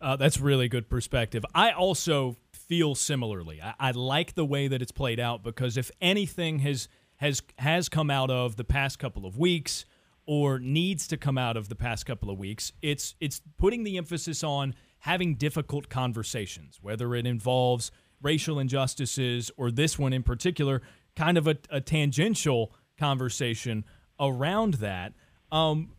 Uh, 0.00 0.14
that's 0.14 0.38
really 0.38 0.68
good 0.68 0.88
perspective. 0.88 1.44
I 1.54 1.72
also 1.72 2.36
feel 2.52 2.94
similarly. 2.94 3.60
I, 3.60 3.74
I 3.80 3.90
like 3.90 4.34
the 4.34 4.44
way 4.44 4.68
that 4.68 4.80
it's 4.80 4.92
played 4.92 5.18
out 5.18 5.42
because 5.42 5.76
if 5.76 5.90
anything 6.00 6.60
has 6.60 6.88
has 7.16 7.42
has 7.58 7.88
come 7.88 8.10
out 8.10 8.30
of 8.30 8.56
the 8.56 8.64
past 8.64 8.98
couple 8.98 9.26
of 9.26 9.36
weeks 9.36 9.84
or 10.28 10.58
needs 10.58 11.08
to 11.08 11.16
come 11.16 11.38
out 11.38 11.56
of 11.56 11.68
the 11.68 11.74
past 11.74 12.06
couple 12.06 12.30
of 12.30 12.38
weeks. 12.38 12.72
It's 12.82 13.14
it's 13.20 13.40
putting 13.56 13.82
the 13.82 13.96
emphasis 13.96 14.44
on 14.44 14.74
having 15.00 15.34
difficult 15.34 15.88
conversations, 15.88 16.78
whether 16.82 17.14
it 17.14 17.26
involves 17.26 17.90
racial 18.20 18.58
injustices 18.58 19.50
or 19.56 19.70
this 19.70 19.98
one 19.98 20.12
in 20.12 20.22
particular, 20.22 20.82
kind 21.14 21.38
of 21.38 21.46
a, 21.46 21.56
a 21.70 21.80
tangential 21.80 22.72
conversation 22.98 23.84
around 24.18 24.74
that. 24.74 25.12
Um, 25.52 25.92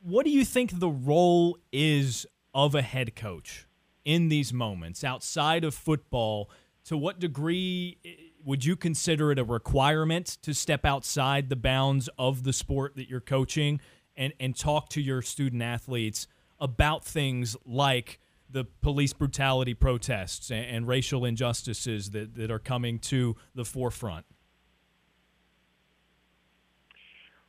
what 0.00 0.24
do 0.24 0.30
you 0.30 0.44
think 0.44 0.78
the 0.78 0.88
role 0.88 1.58
is 1.72 2.26
of 2.54 2.74
a 2.74 2.82
head 2.82 3.16
coach 3.16 3.66
in 4.04 4.28
these 4.28 4.52
moments 4.52 5.02
outside 5.02 5.64
of 5.64 5.74
football? 5.74 6.50
To 6.84 6.96
what 6.96 7.18
degree 7.18 7.98
would 8.44 8.64
you 8.64 8.76
consider 8.76 9.32
it 9.32 9.40
a 9.40 9.44
requirement 9.44 10.38
to 10.42 10.54
step 10.54 10.84
outside 10.84 11.48
the 11.48 11.56
bounds 11.56 12.08
of 12.16 12.44
the 12.44 12.52
sport 12.52 12.94
that 12.94 13.10
you're 13.10 13.20
coaching 13.20 13.80
and, 14.16 14.32
and 14.38 14.56
talk 14.56 14.88
to 14.90 15.00
your 15.00 15.20
student 15.20 15.62
athletes 15.62 16.28
about 16.60 17.04
things 17.04 17.56
like 17.64 18.20
the 18.56 18.64
police 18.64 19.12
brutality 19.12 19.74
protests 19.74 20.50
and, 20.50 20.64
and 20.64 20.88
racial 20.88 21.26
injustices 21.26 22.12
that, 22.12 22.36
that 22.36 22.50
are 22.50 22.58
coming 22.58 22.98
to 22.98 23.36
the 23.54 23.66
forefront? 23.66 24.24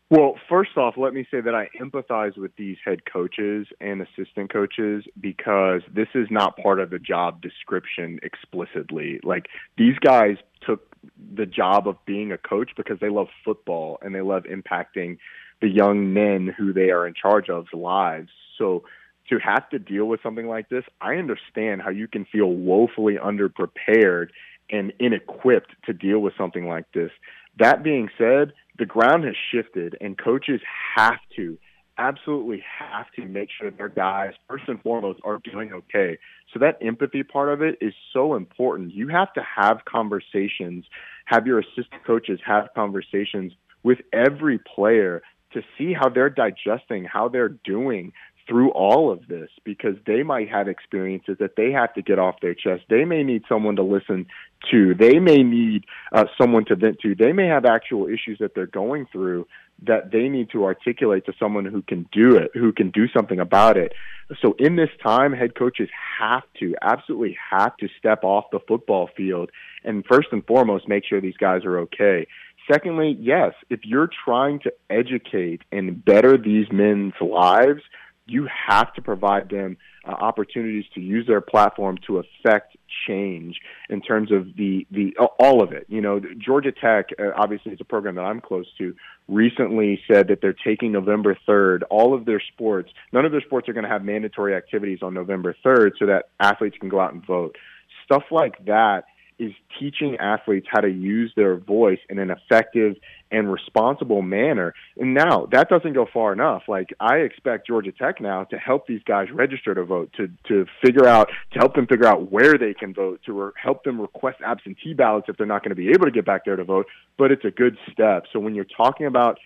Well, 0.09 0.35
first 0.49 0.75
off, 0.75 0.95
let 0.97 1.13
me 1.13 1.25
say 1.31 1.39
that 1.39 1.55
I 1.55 1.69
empathize 1.81 2.37
with 2.37 2.53
these 2.57 2.75
head 2.83 2.99
coaches 3.11 3.67
and 3.79 4.01
assistant 4.01 4.51
coaches 4.51 5.05
because 5.19 5.81
this 5.93 6.07
is 6.13 6.27
not 6.29 6.57
part 6.57 6.81
of 6.81 6.89
the 6.89 6.99
job 6.99 7.41
description 7.41 8.19
explicitly. 8.21 9.21
Like 9.23 9.47
these 9.77 9.97
guys 9.99 10.35
took 10.65 10.93
the 11.35 11.45
job 11.45 11.87
of 11.87 11.95
being 12.05 12.33
a 12.33 12.37
coach 12.37 12.71
because 12.75 12.99
they 12.99 13.09
love 13.09 13.27
football 13.45 13.97
and 14.01 14.13
they 14.13 14.21
love 14.21 14.43
impacting 14.43 15.19
the 15.61 15.69
young 15.69 16.13
men 16.13 16.53
who 16.57 16.73
they 16.73 16.89
are 16.89 17.07
in 17.07 17.13
charge 17.13 17.49
of's 17.49 17.73
lives. 17.73 18.29
So 18.57 18.83
to 19.29 19.39
have 19.39 19.69
to 19.69 19.79
deal 19.79 20.05
with 20.05 20.21
something 20.23 20.47
like 20.47 20.69
this, 20.69 20.83
I 21.01 21.15
understand 21.15 21.81
how 21.81 21.89
you 21.89 22.07
can 22.07 22.25
feel 22.25 22.47
woefully 22.47 23.15
underprepared 23.15 24.29
and 24.69 24.93
inequipped 24.99 25.75
to 25.85 25.93
deal 25.93 26.19
with 26.19 26.33
something 26.37 26.67
like 26.67 26.85
this. 26.93 27.11
That 27.59 27.83
being 27.83 28.09
said, 28.17 28.53
the 28.77 28.85
ground 28.85 29.23
has 29.23 29.35
shifted, 29.51 29.97
and 29.99 30.17
coaches 30.17 30.61
have 30.95 31.19
to, 31.35 31.57
absolutely 31.97 32.63
have 32.79 33.07
to 33.15 33.25
make 33.25 33.49
sure 33.49 33.71
their 33.71 33.89
guys, 33.89 34.33
first 34.47 34.65
and 34.67 34.81
foremost, 34.81 35.19
are 35.23 35.39
doing 35.39 35.73
okay. 35.73 36.19
So 36.53 36.59
that 36.59 36.77
empathy 36.81 37.23
part 37.23 37.49
of 37.49 37.61
it 37.61 37.77
is 37.81 37.93
so 38.13 38.35
important. 38.35 38.93
You 38.93 39.07
have 39.07 39.33
to 39.33 39.41
have 39.41 39.85
conversations, 39.85 40.85
have 41.25 41.47
your 41.47 41.59
assistant 41.59 42.05
coaches 42.05 42.39
have 42.45 42.67
conversations 42.75 43.53
with 43.83 43.99
every 44.13 44.59
player 44.59 45.21
to 45.53 45.61
see 45.77 45.93
how 45.93 46.09
they're 46.09 46.29
digesting, 46.29 47.05
how 47.05 47.29
they're 47.29 47.57
doing, 47.65 48.13
through 48.47 48.71
all 48.71 49.12
of 49.12 49.27
this 49.27 49.49
because 49.63 49.95
they 50.05 50.23
might 50.23 50.49
have 50.49 50.67
experiences 50.67 51.38
that 51.39 51.55
they 51.57 51.71
have 51.71 51.93
to 51.95 52.01
get 52.01 52.17
off 52.17 52.36
their 52.41 52.53
chest. 52.53 52.83
They 52.89 53.05
may 53.05 53.23
need 53.23 53.43
someone 53.49 53.75
to 53.75 53.83
listen 53.83 54.27
to. 54.71 54.95
They 54.95 55.19
may 55.19 55.43
need 55.43 55.86
uh, 56.12 56.25
someone 56.39 56.65
to 56.65 56.75
vent 56.75 56.99
to. 57.01 57.15
They 57.15 57.33
may 57.33 57.47
have 57.47 57.65
actual 57.65 58.07
issues 58.07 58.38
that 58.39 58.55
they're 58.55 58.65
going 58.65 59.07
through 59.12 59.47
that 59.83 60.12
they 60.12 60.27
need 60.27 60.49
to 60.51 60.63
articulate 60.63 61.25
to 61.25 61.33
someone 61.39 61.65
who 61.65 61.81
can 61.83 62.07
do 62.12 62.36
it, 62.36 62.49
who 62.55 62.71
can 62.71 62.89
do 62.89 63.07
something 63.10 63.39
about 63.39 63.77
it. 63.77 63.93
So 64.41 64.55
in 64.57 64.75
this 64.75 64.89
time, 65.03 65.33
head 65.33 65.55
coaches 65.55 65.89
have 66.19 66.43
to, 66.60 66.75
absolutely 66.81 67.38
have 67.51 67.77
to 67.77 67.88
step 67.99 68.23
off 68.23 68.45
the 68.51 68.60
football 68.67 69.10
field 69.15 69.51
and 69.83 70.03
first 70.05 70.29
and 70.31 70.45
foremost 70.45 70.88
make 70.88 71.05
sure 71.05 71.21
these 71.21 71.38
guys 71.38 71.63
are 71.63 71.79
okay. 71.79 72.27
Secondly, 72.71 73.15
yes, 73.19 73.53
if 73.69 73.81
you're 73.83 74.10
trying 74.25 74.60
to 74.62 74.73
educate 74.89 75.62
and 75.71 76.03
better 76.03 76.38
these 76.38 76.65
men's 76.71 77.13
lives, 77.21 77.81
you 78.27 78.47
have 78.67 78.93
to 78.93 79.01
provide 79.01 79.49
them 79.49 79.77
uh, 80.07 80.11
opportunities 80.11 80.85
to 80.93 81.01
use 81.01 81.25
their 81.27 81.41
platform 81.41 81.97
to 82.07 82.19
affect 82.19 82.77
change 83.07 83.59
in 83.89 84.01
terms 84.01 84.31
of 84.31 84.55
the 84.55 84.85
the 84.91 85.15
all 85.39 85.63
of 85.63 85.71
it. 85.71 85.85
You 85.89 86.01
know, 86.01 86.21
Georgia 86.37 86.71
Tech 86.71 87.09
uh, 87.19 87.31
obviously 87.35 87.73
is 87.73 87.81
a 87.81 87.85
program 87.85 88.15
that 88.15 88.21
I'm 88.21 88.41
close 88.41 88.67
to. 88.77 88.95
Recently 89.27 90.01
said 90.11 90.27
that 90.29 90.39
they're 90.41 90.55
taking 90.65 90.91
November 90.91 91.37
3rd. 91.47 91.81
All 91.89 92.13
of 92.13 92.25
their 92.25 92.41
sports, 92.53 92.91
none 93.11 93.25
of 93.25 93.31
their 93.31 93.41
sports 93.41 93.67
are 93.67 93.73
going 93.73 93.83
to 93.83 93.89
have 93.89 94.03
mandatory 94.03 94.55
activities 94.55 94.99
on 95.01 95.13
November 95.13 95.55
3rd, 95.65 95.91
so 95.99 96.05
that 96.05 96.29
athletes 96.39 96.77
can 96.79 96.89
go 96.89 96.99
out 96.99 97.13
and 97.13 97.25
vote. 97.25 97.57
Stuff 98.05 98.23
like 98.31 98.65
that 98.65 99.03
is 99.39 99.52
teaching 99.80 100.17
athletes 100.19 100.67
how 100.69 100.82
to 100.82 100.89
use 100.89 101.32
their 101.36 101.58
voice 101.58 102.00
in 102.10 102.19
an 102.19 102.32
effective 102.32 102.95
and 103.32 103.52
responsible 103.52 104.21
manner. 104.21 104.73
And 104.97 105.13
now 105.13 105.47
that 105.52 105.69
doesn't 105.69 105.93
go 105.93 106.08
far 106.12 106.34
enough. 106.34 106.63
Like 106.67 106.89
I 107.00 107.17
expect 107.17 107.67
Georgia 107.67 107.91
Tech 107.91 108.21
now 108.21 108.45
to 108.45 108.58
help 108.58 108.88
these 108.88 109.02
guys 109.04 109.28
register 109.32 109.76
to 109.76 109.84
vote, 109.84 110.12
to 110.17 110.30
to 110.47 110.65
figure 110.84 111.08
out 111.08 111.30
to 111.54 111.60
help 111.60 111.76
them 111.76 111.88
figure 111.88 112.08
out 112.08 112.32
where 112.32 112.58
they 112.58 112.73
can 112.73 112.93
vote, 112.93 113.21
to 113.26 113.34
re- 113.34 113.52
help 113.62 113.84
them 113.84 114.00
request 114.00 114.38
absentee 114.45 114.93
ballots 114.93 115.28
if 115.30 115.38
they're 115.38 115.45
not 115.45 115.63
going 115.63 115.71
to 115.71 115.76
be 115.76 115.89
able 115.89 116.06
to 116.06 116.12
get 116.12 116.26
back 116.26 116.45
there 116.45 116.56
to 116.56 116.63
vote. 116.63 116.88
But 117.17 117.32
it's 117.32 117.45
a 117.45 117.52
good 117.52 117.78
step. 117.91 118.23
So 118.32 118.39
when 118.39 118.56
you're 118.56 118.65
talking 118.65 119.06
about 119.06 119.39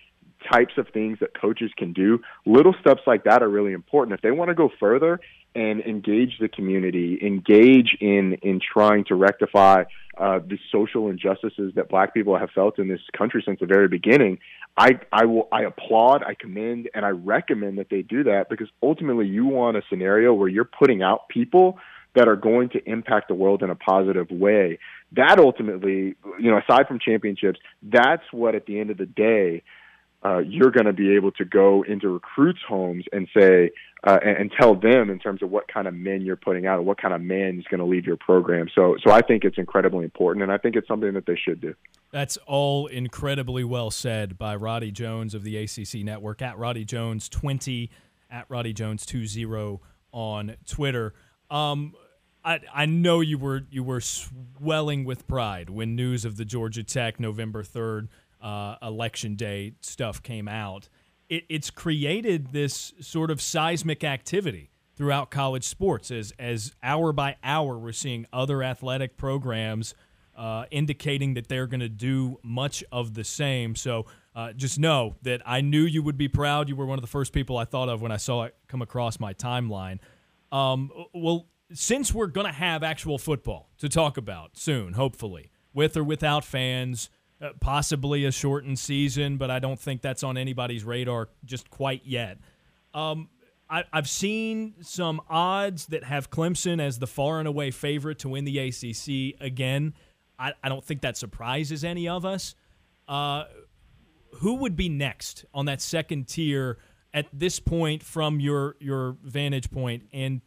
types 0.50 0.74
of 0.76 0.88
things 0.88 1.18
that 1.20 1.38
coaches 1.40 1.70
can 1.76 1.92
do, 1.92 2.20
little 2.46 2.74
steps 2.80 3.02
like 3.06 3.24
that 3.24 3.42
are 3.42 3.48
really 3.48 3.72
important. 3.72 4.14
If 4.14 4.22
they 4.22 4.30
want 4.30 4.48
to 4.48 4.54
go 4.54 4.70
further 4.80 5.20
and 5.54 5.80
engage 5.80 6.38
the 6.40 6.48
community, 6.48 7.18
engage 7.22 7.96
in 8.00 8.34
in 8.42 8.60
trying 8.60 9.04
to 9.04 9.14
rectify 9.14 9.84
uh, 10.18 10.38
the 10.38 10.58
social 10.70 11.08
injustices 11.08 11.72
that 11.74 11.88
Black 11.88 12.14
people 12.14 12.38
have 12.38 12.50
felt 12.50 12.78
in 12.78 12.88
this 12.88 13.00
country 13.16 13.42
since 13.46 13.58
the 13.60 13.66
very 13.66 13.88
beginning. 13.88 14.38
I 14.76 15.00
I 15.12 15.26
will 15.26 15.48
I 15.52 15.62
applaud, 15.62 16.22
I 16.22 16.34
commend, 16.34 16.88
and 16.94 17.04
I 17.04 17.10
recommend 17.10 17.78
that 17.78 17.88
they 17.90 18.02
do 18.02 18.24
that 18.24 18.48
because 18.48 18.68
ultimately 18.82 19.26
you 19.26 19.46
want 19.46 19.76
a 19.76 19.82
scenario 19.88 20.32
where 20.32 20.48
you're 20.48 20.64
putting 20.64 21.02
out 21.02 21.28
people 21.28 21.78
that 22.14 22.28
are 22.28 22.36
going 22.36 22.68
to 22.70 22.90
impact 22.90 23.28
the 23.28 23.34
world 23.34 23.62
in 23.62 23.70
a 23.70 23.74
positive 23.74 24.30
way. 24.30 24.78
That 25.12 25.38
ultimately, 25.38 26.14
you 26.38 26.50
know, 26.50 26.58
aside 26.58 26.86
from 26.86 26.98
championships, 26.98 27.58
that's 27.82 28.24
what 28.32 28.54
at 28.54 28.66
the 28.66 28.80
end 28.80 28.90
of 28.90 28.98
the 28.98 29.06
day 29.06 29.62
uh, 30.24 30.38
you're 30.38 30.70
going 30.70 30.86
to 30.86 30.92
be 30.92 31.14
able 31.14 31.32
to 31.32 31.44
go 31.44 31.82
into 31.82 32.08
recruits' 32.08 32.60
homes 32.66 33.04
and 33.12 33.28
say 33.36 33.70
uh, 34.04 34.18
and, 34.24 34.36
and, 34.36 34.52
tell 34.58 34.74
them 34.74 35.10
in 35.10 35.18
terms 35.18 35.42
of 35.42 35.50
what 35.50 35.66
kind 35.68 35.86
of 35.86 35.94
men 35.94 36.22
you're 36.22 36.36
putting 36.36 36.66
out 36.66 36.78
and 36.78 36.86
what 36.86 37.00
kind 37.00 37.14
of 37.14 37.20
man 37.20 37.58
is 37.58 37.64
going 37.70 37.78
to 37.78 37.86
leave 37.86 38.04
your 38.04 38.16
program. 38.16 38.68
So, 38.74 38.96
so 39.04 39.12
I 39.12 39.20
think 39.20 39.44
it's 39.44 39.58
incredibly 39.58 40.04
important, 40.04 40.42
and 40.42 40.50
I 40.50 40.58
think 40.58 40.74
it's 40.74 40.88
something 40.88 41.14
that 41.14 41.26
they 41.26 41.36
should 41.36 41.60
do. 41.60 41.74
That's 42.10 42.36
all 42.46 42.88
incredibly 42.88 43.64
well 43.64 43.90
said 43.90 44.36
by 44.36 44.56
Roddy 44.56 44.90
Jones 44.90 45.34
of 45.34 45.44
the 45.44 45.56
ACC 45.56 46.04
Network 46.04 46.42
at 46.42 46.58
Roddy 46.58 46.84
Jones 46.84 47.28
twenty 47.28 47.90
at 48.30 48.46
Roddy 48.48 48.72
Jones 48.72 49.06
two 49.06 49.26
zero 49.26 49.80
on 50.12 50.56
Twitter. 50.66 51.14
Um, 51.50 51.94
I, 52.44 52.60
I 52.74 52.86
know 52.86 53.20
you 53.20 53.38
were 53.38 53.62
you 53.70 53.82
were 53.84 54.00
swelling 54.00 55.04
with 55.04 55.26
pride 55.26 55.70
when 55.70 55.94
news 55.94 56.24
of 56.24 56.36
the 56.36 56.44
Georgia 56.44 56.82
Tech 56.82 57.20
November 57.20 57.62
third 57.62 58.08
uh, 58.42 58.76
election 58.82 59.34
day 59.36 59.74
stuff 59.80 60.22
came 60.22 60.48
out, 60.48 60.88
it, 61.28 61.44
it's 61.48 61.70
created 61.70 62.52
this 62.52 62.92
sort 63.00 63.30
of 63.30 63.40
seismic 63.40 64.04
activity 64.04 64.70
throughout 64.94 65.30
college 65.30 65.64
sports 65.64 66.10
as 66.10 66.32
as 66.38 66.72
hour 66.82 67.12
by 67.12 67.36
hour 67.42 67.78
we're 67.78 67.92
seeing 67.92 68.26
other 68.32 68.62
athletic 68.62 69.16
programs 69.16 69.94
uh, 70.36 70.64
indicating 70.70 71.34
that 71.34 71.48
they're 71.48 71.66
going 71.66 71.80
to 71.80 71.88
do 71.88 72.38
much 72.42 72.82
of 72.90 73.14
the 73.14 73.24
same. 73.24 73.76
So 73.76 74.06
uh, 74.34 74.52
just 74.52 74.78
know 74.78 75.16
that 75.22 75.42
I 75.44 75.60
knew 75.60 75.82
you 75.82 76.02
would 76.02 76.16
be 76.16 76.28
proud. 76.28 76.68
You 76.68 76.76
were 76.76 76.86
one 76.86 76.98
of 76.98 77.02
the 77.02 77.08
first 77.08 77.32
people 77.32 77.58
I 77.58 77.64
thought 77.64 77.88
of 77.88 78.00
when 78.00 78.12
I 78.12 78.16
saw 78.16 78.44
it 78.44 78.54
come 78.66 78.82
across 78.82 79.20
my 79.20 79.34
timeline. 79.34 79.98
Um, 80.50 80.90
well, 81.12 81.48
since 81.72 82.12
we're 82.14 82.26
going 82.26 82.46
to 82.46 82.52
have 82.52 82.82
actual 82.82 83.18
football 83.18 83.70
to 83.78 83.88
talk 83.88 84.16
about 84.16 84.56
soon, 84.56 84.94
hopefully, 84.94 85.50
with 85.74 85.96
or 85.96 86.04
without 86.04 86.44
fans, 86.44 87.10
uh, 87.42 87.50
possibly 87.60 88.24
a 88.24 88.30
shortened 88.30 88.78
season, 88.78 89.36
but 89.36 89.50
I 89.50 89.58
don't 89.58 89.80
think 89.80 90.00
that's 90.00 90.22
on 90.22 90.36
anybody's 90.36 90.84
radar 90.84 91.28
just 91.44 91.70
quite 91.70 92.02
yet. 92.04 92.38
Um, 92.94 93.28
I, 93.68 93.84
have 93.92 94.08
seen 94.08 94.74
some 94.82 95.20
odds 95.28 95.86
that 95.86 96.04
have 96.04 96.30
Clemson 96.30 96.80
as 96.80 96.98
the 96.98 97.06
far 97.06 97.38
and 97.38 97.48
away 97.48 97.70
favorite 97.70 98.20
to 98.20 98.28
win 98.28 98.44
the 98.44 98.58
ACC 98.58 99.40
again. 99.40 99.94
I, 100.38 100.52
I 100.62 100.68
don't 100.68 100.84
think 100.84 101.00
that 101.00 101.16
surprises 101.16 101.82
any 101.82 102.06
of 102.06 102.24
us. 102.24 102.54
Uh, 103.08 103.44
who 104.34 104.56
would 104.56 104.76
be 104.76 104.88
next 104.88 105.44
on 105.52 105.66
that 105.66 105.80
second 105.80 106.28
tier 106.28 106.78
at 107.12 107.26
this 107.32 107.60
point 107.60 108.02
from 108.02 108.40
your 108.40 108.76
your 108.78 109.16
vantage 109.22 109.70
point? 109.70 110.04
And 110.12 110.42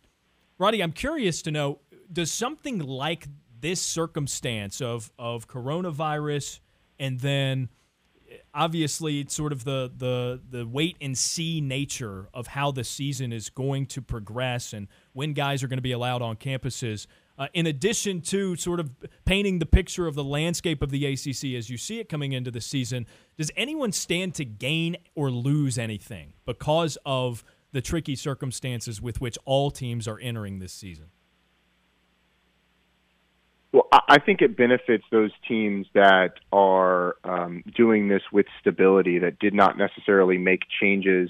Roddy, 0.58 0.82
I'm 0.82 0.92
curious 0.92 1.42
to 1.44 1.52
know: 1.52 1.80
Does 2.12 2.32
something 2.32 2.80
like 2.80 3.28
this 3.60 3.82
circumstance 3.82 4.82
of 4.82 5.12
of 5.18 5.48
coronavirus 5.48 6.60
and 7.00 7.20
then 7.20 7.70
obviously 8.54 9.20
it's 9.20 9.34
sort 9.34 9.52
of 9.52 9.64
the 9.64 9.92
the 9.98 10.42
the 10.50 10.66
wait 10.66 10.98
and 11.02 11.18
see 11.18 11.62
nature 11.62 12.30
of 12.34 12.48
how 12.48 12.72
the 12.72 12.84
season 12.84 13.32
is 13.32 13.50
going 13.50 13.86
to 13.86 14.02
progress 14.02 14.74
and 14.74 14.88
when 15.14 15.34
guys 15.34 15.64
are 15.64 15.68
going 15.68 15.78
to 15.78 15.84
be 15.84 15.92
allowed 15.92 16.22
on 16.22 16.36
campuses. 16.36 17.08
Uh, 17.38 17.48
in 17.54 17.68
addition 17.68 18.22
to 18.22 18.56
sort 18.56 18.80
of 18.80 18.90
painting 19.26 19.60
the 19.60 19.66
picture 19.66 20.08
of 20.08 20.16
the 20.16 20.24
landscape 20.24 20.82
of 20.82 20.90
the 20.90 21.06
ACC 21.06 21.54
as 21.58 21.70
you 21.70 21.78
see 21.78 22.00
it 22.00 22.08
coming 22.08 22.32
into 22.32 22.50
the 22.50 22.62
season, 22.62 23.06
does 23.38 23.52
anyone 23.58 23.92
stand 23.92 24.34
to 24.34 24.46
gain 24.46 24.96
or 25.16 25.30
lose 25.30 25.78
anything 25.78 26.32
because 26.46 26.98
of 27.06 27.44
the 27.74 27.82
tricky 27.82 28.16
circumstances 28.16 29.02
with 29.02 29.20
which 29.20 29.38
all 29.44 29.70
teams 29.70 30.08
are 30.08 30.18
entering 30.20 30.60
this 30.60 30.72
season? 30.72 31.08
Well, 33.76 33.90
I 33.92 34.20
think 34.20 34.42
it 34.42 34.56
benefits 34.56 35.04
those 35.12 35.32
teams 35.46 35.86
that 35.94 36.36
are 36.54 37.18
um, 37.26 37.62
doing 37.76 38.08
this 38.08 38.22
with 38.32 38.46
stability, 38.62 39.20
that 39.20 39.38
did 39.38 39.54
not 39.54 39.78
necessarily 39.78 40.38
make 40.38 40.62
changes 40.80 41.30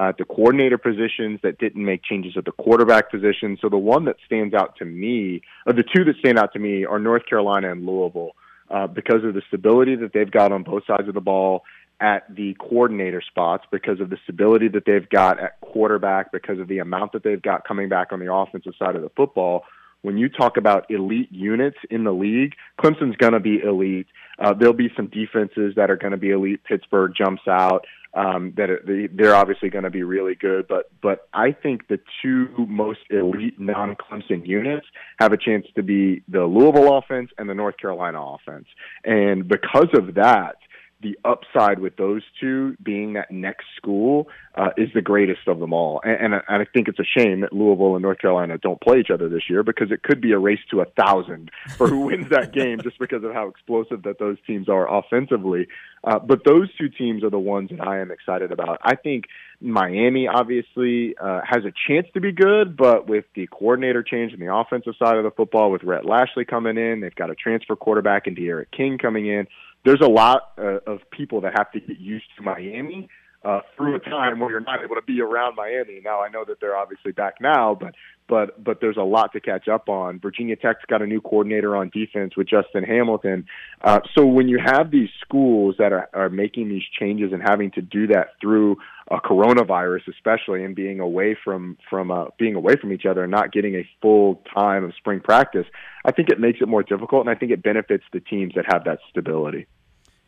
uh, 0.00 0.04
at 0.04 0.16
the 0.16 0.24
coordinator 0.24 0.78
positions, 0.78 1.40
that 1.42 1.58
didn't 1.58 1.84
make 1.84 2.02
changes 2.02 2.32
at 2.38 2.46
the 2.46 2.52
quarterback 2.52 3.10
position. 3.10 3.58
So 3.60 3.68
the 3.68 3.76
one 3.76 4.06
that 4.06 4.16
stands 4.24 4.54
out 4.54 4.76
to 4.76 4.86
me, 4.86 5.42
or 5.66 5.74
the 5.74 5.82
two 5.82 6.02
that 6.04 6.16
stand 6.20 6.38
out 6.38 6.54
to 6.54 6.58
me, 6.58 6.86
are 6.86 6.98
North 6.98 7.26
Carolina 7.26 7.70
and 7.70 7.84
Louisville 7.84 8.30
uh, 8.70 8.86
because 8.86 9.22
of 9.22 9.34
the 9.34 9.42
stability 9.48 9.94
that 9.96 10.14
they've 10.14 10.30
got 10.30 10.50
on 10.50 10.62
both 10.62 10.86
sides 10.86 11.08
of 11.08 11.14
the 11.14 11.20
ball 11.20 11.62
at 12.00 12.24
the 12.34 12.54
coordinator 12.54 13.20
spots 13.20 13.66
because 13.70 14.00
of 14.00 14.08
the 14.08 14.16
stability 14.24 14.68
that 14.68 14.86
they've 14.86 15.10
got 15.10 15.38
at 15.38 15.60
quarterback, 15.60 16.32
because 16.32 16.58
of 16.58 16.68
the 16.68 16.78
amount 16.78 17.12
that 17.12 17.22
they've 17.22 17.42
got 17.42 17.68
coming 17.68 17.90
back 17.90 18.12
on 18.12 18.18
the 18.18 18.32
offensive 18.32 18.72
side 18.78 18.96
of 18.96 19.02
the 19.02 19.10
football 19.10 19.64
when 20.02 20.18
you 20.18 20.28
talk 20.28 20.56
about 20.56 20.90
elite 20.90 21.32
units 21.32 21.78
in 21.90 22.04
the 22.04 22.12
league, 22.12 22.54
Clemson's 22.80 23.16
going 23.16 23.32
to 23.32 23.40
be 23.40 23.60
elite. 23.60 24.08
Uh, 24.38 24.52
there'll 24.52 24.74
be 24.74 24.90
some 24.96 25.06
defenses 25.06 25.74
that 25.76 25.90
are 25.90 25.96
going 25.96 26.10
to 26.10 26.16
be 26.16 26.30
elite. 26.30 26.62
Pittsburgh 26.64 27.12
jumps 27.16 27.42
out. 27.48 27.86
Um, 28.14 28.52
that 28.58 28.68
are, 28.68 29.08
they're 29.14 29.34
obviously 29.34 29.70
going 29.70 29.84
to 29.84 29.90
be 29.90 30.02
really 30.02 30.34
good, 30.34 30.68
but 30.68 30.90
but 31.00 31.28
I 31.32 31.52
think 31.52 31.88
the 31.88 31.98
two 32.20 32.50
most 32.68 33.00
elite 33.08 33.58
non-Clemson 33.58 34.46
units 34.46 34.84
have 35.18 35.32
a 35.32 35.38
chance 35.38 35.64
to 35.76 35.82
be 35.82 36.22
the 36.28 36.44
Louisville 36.44 36.98
offense 36.98 37.30
and 37.38 37.48
the 37.48 37.54
North 37.54 37.78
Carolina 37.78 38.22
offense, 38.22 38.66
and 39.02 39.48
because 39.48 39.88
of 39.94 40.16
that, 40.16 40.56
the 41.02 41.18
upside 41.24 41.80
with 41.80 41.96
those 41.96 42.22
two 42.40 42.76
being 42.82 43.14
that 43.14 43.30
next 43.30 43.66
school 43.76 44.28
uh, 44.54 44.70
is 44.76 44.88
the 44.94 45.02
greatest 45.02 45.48
of 45.48 45.58
them 45.58 45.72
all. 45.72 46.00
And, 46.04 46.34
and, 46.34 46.42
and 46.46 46.62
I 46.62 46.64
think 46.64 46.88
it's 46.88 46.98
a 46.98 47.18
shame 47.18 47.40
that 47.40 47.52
Louisville 47.52 47.96
and 47.96 48.02
North 48.02 48.18
Carolina 48.18 48.58
don't 48.58 48.80
play 48.80 49.00
each 49.00 49.10
other 49.10 49.28
this 49.28 49.50
year 49.50 49.62
because 49.62 49.90
it 49.90 50.02
could 50.02 50.20
be 50.20 50.32
a 50.32 50.38
race 50.38 50.60
to 50.70 50.80
a 50.80 50.84
thousand 50.84 51.50
for 51.76 51.88
who 51.88 51.98
wins 52.06 52.28
that 52.30 52.52
game 52.52 52.80
just 52.80 52.98
because 52.98 53.24
of 53.24 53.32
how 53.32 53.48
explosive 53.48 54.04
that 54.04 54.18
those 54.18 54.36
teams 54.46 54.68
are 54.68 54.90
offensively. 54.92 55.66
Uh, 56.04 56.18
but 56.18 56.44
those 56.44 56.68
two 56.76 56.88
teams 56.88 57.22
are 57.22 57.30
the 57.30 57.38
ones 57.38 57.70
that 57.70 57.80
I 57.80 58.00
am 58.00 58.10
excited 58.10 58.50
about. 58.50 58.80
I 58.82 58.96
think 58.96 59.26
Miami 59.60 60.26
obviously 60.26 61.14
uh, 61.16 61.40
has 61.48 61.64
a 61.64 61.72
chance 61.86 62.08
to 62.14 62.20
be 62.20 62.32
good, 62.32 62.76
but 62.76 63.08
with 63.08 63.24
the 63.34 63.46
coordinator 63.46 64.02
change 64.02 64.32
in 64.32 64.40
the 64.40 64.52
offensive 64.52 64.94
side 64.98 65.16
of 65.16 65.22
the 65.22 65.30
football, 65.30 65.70
with 65.70 65.84
Rhett 65.84 66.04
Lashlee 66.04 66.44
coming 66.44 66.76
in, 66.76 67.00
they've 67.00 67.14
got 67.14 67.30
a 67.30 67.36
transfer 67.36 67.76
quarterback 67.76 68.26
and 68.26 68.36
D'Eriq 68.36 68.66
King 68.76 68.98
coming 68.98 69.26
in 69.26 69.46
there's 69.84 70.00
a 70.00 70.08
lot 70.08 70.52
uh, 70.58 70.78
of 70.86 71.00
people 71.10 71.40
that 71.42 71.52
have 71.56 71.70
to 71.72 71.80
get 71.80 71.98
used 71.98 72.26
to 72.36 72.42
Miami 72.42 73.08
uh, 73.44 73.60
through 73.76 73.96
a 73.96 74.00
time 74.00 74.38
where 74.38 74.50
you're 74.50 74.60
not 74.60 74.82
able 74.84 74.94
to 74.94 75.02
be 75.02 75.20
around 75.20 75.56
Miami. 75.56 76.00
Now 76.04 76.22
I 76.22 76.28
know 76.28 76.44
that 76.46 76.60
they're 76.60 76.76
obviously 76.76 77.12
back 77.12 77.34
now, 77.40 77.76
but 77.78 77.94
but 78.28 78.62
but 78.62 78.80
there's 78.80 78.96
a 78.96 79.02
lot 79.02 79.32
to 79.32 79.40
catch 79.40 79.68
up 79.68 79.88
on. 79.88 80.20
Virginia 80.20 80.56
Tech's 80.56 80.84
got 80.88 81.02
a 81.02 81.06
new 81.06 81.20
coordinator 81.20 81.76
on 81.76 81.90
defense 81.92 82.36
with 82.36 82.48
Justin 82.48 82.84
Hamilton. 82.84 83.46
Uh, 83.82 84.00
so 84.14 84.24
when 84.24 84.48
you 84.48 84.58
have 84.64 84.90
these 84.90 85.08
schools 85.20 85.74
that 85.78 85.92
are, 85.92 86.08
are 86.14 86.28
making 86.28 86.68
these 86.68 86.84
changes 86.98 87.32
and 87.32 87.42
having 87.42 87.70
to 87.72 87.82
do 87.82 88.06
that 88.06 88.28
through 88.40 88.76
a 89.10 89.16
coronavirus, 89.16 90.08
especially, 90.08 90.64
and 90.64 90.76
being 90.76 91.00
away 91.00 91.36
from 91.44 91.76
from 91.90 92.10
uh, 92.10 92.26
being 92.38 92.54
away 92.54 92.76
from 92.80 92.92
each 92.92 93.06
other 93.06 93.22
and 93.22 93.30
not 93.30 93.52
getting 93.52 93.74
a 93.74 93.86
full 94.00 94.40
time 94.54 94.84
of 94.84 94.94
spring 94.96 95.20
practice, 95.20 95.66
I 96.04 96.12
think 96.12 96.28
it 96.28 96.38
makes 96.38 96.60
it 96.60 96.68
more 96.68 96.82
difficult, 96.82 97.26
and 97.26 97.34
I 97.34 97.38
think 97.38 97.50
it 97.50 97.62
benefits 97.62 98.04
the 98.12 98.20
teams 98.20 98.54
that 98.54 98.66
have 98.72 98.84
that 98.84 99.00
stability. 99.10 99.66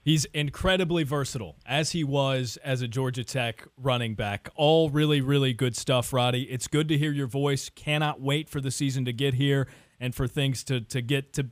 He's 0.05 0.27
incredibly 0.27 1.03
versatile, 1.03 1.57
as 1.65 1.93
he 1.93 2.05
was 2.05 2.59
as 2.63 2.83
a 2.83 2.89
Georgia 2.89 3.25
Tech 3.25 3.67
running 3.79 4.15
back. 4.15 4.51
All 4.55 4.91
really, 4.91 5.23
really 5.23 5.55
good 5.55 5.75
stuff, 5.75 6.13
Roddy. 6.13 6.43
It's 6.43 6.69
good 6.69 6.89
to 6.89 6.99
hear 6.99 7.11
your 7.11 7.27
voice. 7.27 7.71
Cannot 7.71 8.21
wait 8.21 8.51
for 8.51 8.61
the 8.61 8.71
season 8.71 9.07
to 9.07 9.15
get 9.15 9.33
here 9.33 9.67
and 9.99 10.15
for 10.15 10.29
things 10.29 10.63
to, 10.65 10.83
to 10.83 11.01
get 11.01 11.33
to 11.33 11.47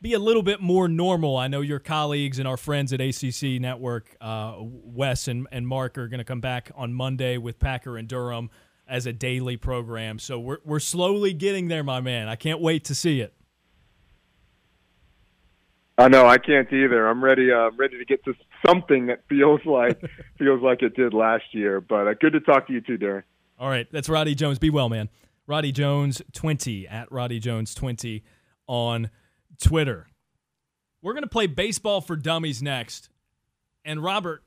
be 0.00 0.12
a 0.12 0.20
little 0.20 0.44
bit 0.44 0.60
more 0.60 0.86
normal. 0.86 1.36
I 1.36 1.48
know 1.48 1.62
your 1.62 1.80
colleagues 1.80 2.38
and 2.38 2.46
our 2.46 2.56
friends 2.56 2.92
at 2.92 3.00
ACC 3.00 3.60
Network, 3.60 4.16
uh, 4.20 4.54
Wes 4.60 5.26
and, 5.26 5.48
and 5.50 5.66
Mark, 5.66 5.98
are 5.98 6.06
going 6.06 6.18
to 6.18 6.24
come 6.24 6.40
back 6.40 6.70
on 6.76 6.94
Monday 6.94 7.38
with 7.38 7.58
Packer 7.58 7.96
and 7.96 8.06
Durham 8.06 8.50
as 8.86 9.06
a 9.06 9.12
daily 9.12 9.56
program. 9.56 10.20
So 10.20 10.38
we're, 10.38 10.58
we're 10.64 10.78
slowly 10.78 11.32
getting 11.32 11.66
there, 11.66 11.82
my 11.82 12.00
man. 12.00 12.28
I 12.28 12.36
can't 12.36 12.60
wait 12.60 12.84
to 12.84 12.94
see 12.94 13.20
it. 13.20 13.34
I 15.98 16.08
know 16.08 16.26
I 16.26 16.38
can't 16.38 16.70
either. 16.72 17.06
I'm 17.06 17.24
ready. 17.24 17.50
Uh, 17.50 17.56
I'm 17.68 17.76
ready 17.76 17.98
to 17.98 18.04
get 18.04 18.22
to 18.24 18.34
something 18.66 19.06
that 19.06 19.22
feels 19.28 19.60
like 19.64 20.00
feels 20.38 20.62
like 20.62 20.82
it 20.82 20.94
did 20.94 21.14
last 21.14 21.44
year. 21.52 21.80
But 21.80 22.06
uh, 22.06 22.14
good 22.20 22.34
to 22.34 22.40
talk 22.40 22.66
to 22.66 22.72
you 22.72 22.80
too, 22.80 22.98
Daron. 22.98 23.22
All 23.58 23.70
right, 23.70 23.90
that's 23.90 24.08
Roddy 24.08 24.34
Jones. 24.34 24.58
Be 24.58 24.70
well, 24.70 24.88
man. 24.88 25.08
Roddy 25.46 25.72
Jones 25.72 26.20
twenty 26.32 26.86
at 26.86 27.10
Roddy 27.10 27.38
Jones 27.38 27.74
twenty 27.74 28.24
on 28.66 29.10
Twitter. 29.60 30.08
We're 31.02 31.14
gonna 31.14 31.28
play 31.28 31.46
baseball 31.46 32.00
for 32.00 32.16
dummies 32.16 32.62
next, 32.62 33.08
and 33.84 34.02
Robert, 34.02 34.42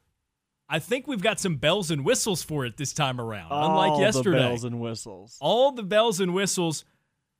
I 0.67 0.77
think 0.77 1.07
we've 1.07 1.21
got 1.21 1.39
some 1.39 1.55
bells 1.55 1.89
and 1.89 2.05
whistles 2.05 2.43
for 2.43 2.65
it 2.65 2.77
this 2.77 2.93
time 2.93 3.19
around. 3.19 3.51
All 3.51 3.71
unlike 3.71 3.99
yesterday, 3.99 4.37
the 4.37 4.43
bells 4.43 4.63
and 4.65 4.79
whistles. 4.79 5.37
all 5.41 5.71
the 5.71 5.83
bells 5.83 6.19
and 6.19 6.33
whistles. 6.33 6.85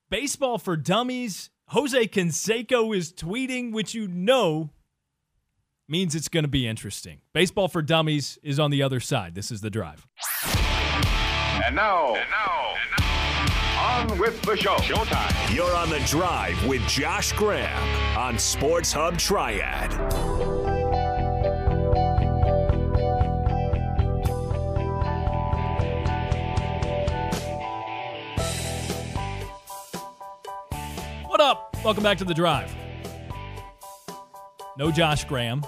Baseball 0.10 0.58
for 0.58 0.76
dummies. 0.76 1.52
Jose 1.69 2.08
Canseco 2.08 2.97
is 2.97 3.13
tweeting, 3.13 3.71
which 3.71 3.93
you 3.93 4.08
know 4.08 4.71
means 5.88 6.15
it's 6.15 6.27
going 6.27 6.43
to 6.43 6.49
be 6.49 6.67
interesting. 6.67 7.19
Baseball 7.32 7.67
for 7.67 7.84
dummies 7.84 8.39
is 8.41 8.60
on 8.60 8.71
the 8.71 8.82
other 8.82 8.99
side. 8.99 9.36
This 9.36 9.51
is 9.51 9.62
the 9.62 9.69
drive. 9.69 10.08
And 11.63 11.75
now, 11.75 12.15
and 12.15 12.29
now, 12.32 12.73
and 12.73 13.03
now, 13.03 14.12
on 14.12 14.17
with 14.17 14.41
the 14.41 14.58
show. 14.58 14.77
Showtime. 14.77 15.55
You're 15.55 15.75
on 15.75 15.91
the 15.91 15.99
drive 16.08 16.65
with 16.65 16.82
Josh 16.88 17.34
Graham 17.34 18.17
on 18.17 18.39
Sports 18.39 18.91
Hub 18.91 19.19
Triad. 19.19 20.59
What 31.39 31.52
up? 31.52 31.78
Welcome 31.86 32.04
back 32.04 32.17
to 32.17 32.25
the 32.25 32.34
drive. 32.34 32.69
No 34.78 34.91
Josh 34.91 35.23
Graham. 35.23 35.65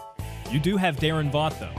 You 0.49 0.59
do 0.59 0.75
have 0.75 0.97
Daron 0.97 1.31
Vaught, 1.31 1.57
though. 1.59 1.71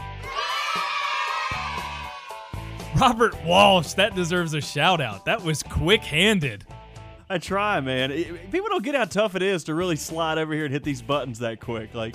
Robert 2.99 3.35
Walsh, 3.45 3.93
that 3.93 4.15
deserves 4.15 4.55
a 4.55 4.63
shout 4.63 5.03
out. 5.03 5.27
That 5.27 5.43
was 5.43 5.63
quick 5.63 6.01
handed. 6.01 6.65
I 7.29 7.37
try, 7.37 7.81
man. 7.83 8.13
People 8.51 8.71
don't 8.71 8.83
get 8.83 8.95
how 8.95 9.05
tough 9.05 9.35
it 9.35 9.43
is 9.43 9.65
to 9.65 9.75
really 9.75 9.97
slide 9.97 10.39
over 10.39 10.55
here 10.55 10.65
and 10.65 10.73
hit 10.73 10.85
these 10.85 11.03
buttons 11.03 11.41
that 11.41 11.61
quick. 11.61 11.93
Like, 11.93 12.15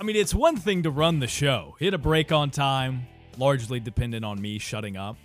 I 0.00 0.02
mean, 0.02 0.16
it's 0.16 0.34
one 0.34 0.56
thing 0.56 0.82
to 0.84 0.90
run 0.90 1.18
the 1.18 1.28
show, 1.28 1.76
hit 1.78 1.92
a 1.92 1.98
break 1.98 2.32
on 2.32 2.48
time, 2.48 3.06
largely 3.36 3.80
dependent 3.80 4.24
on 4.24 4.40
me 4.40 4.58
shutting 4.58 4.96
up. 4.96 5.18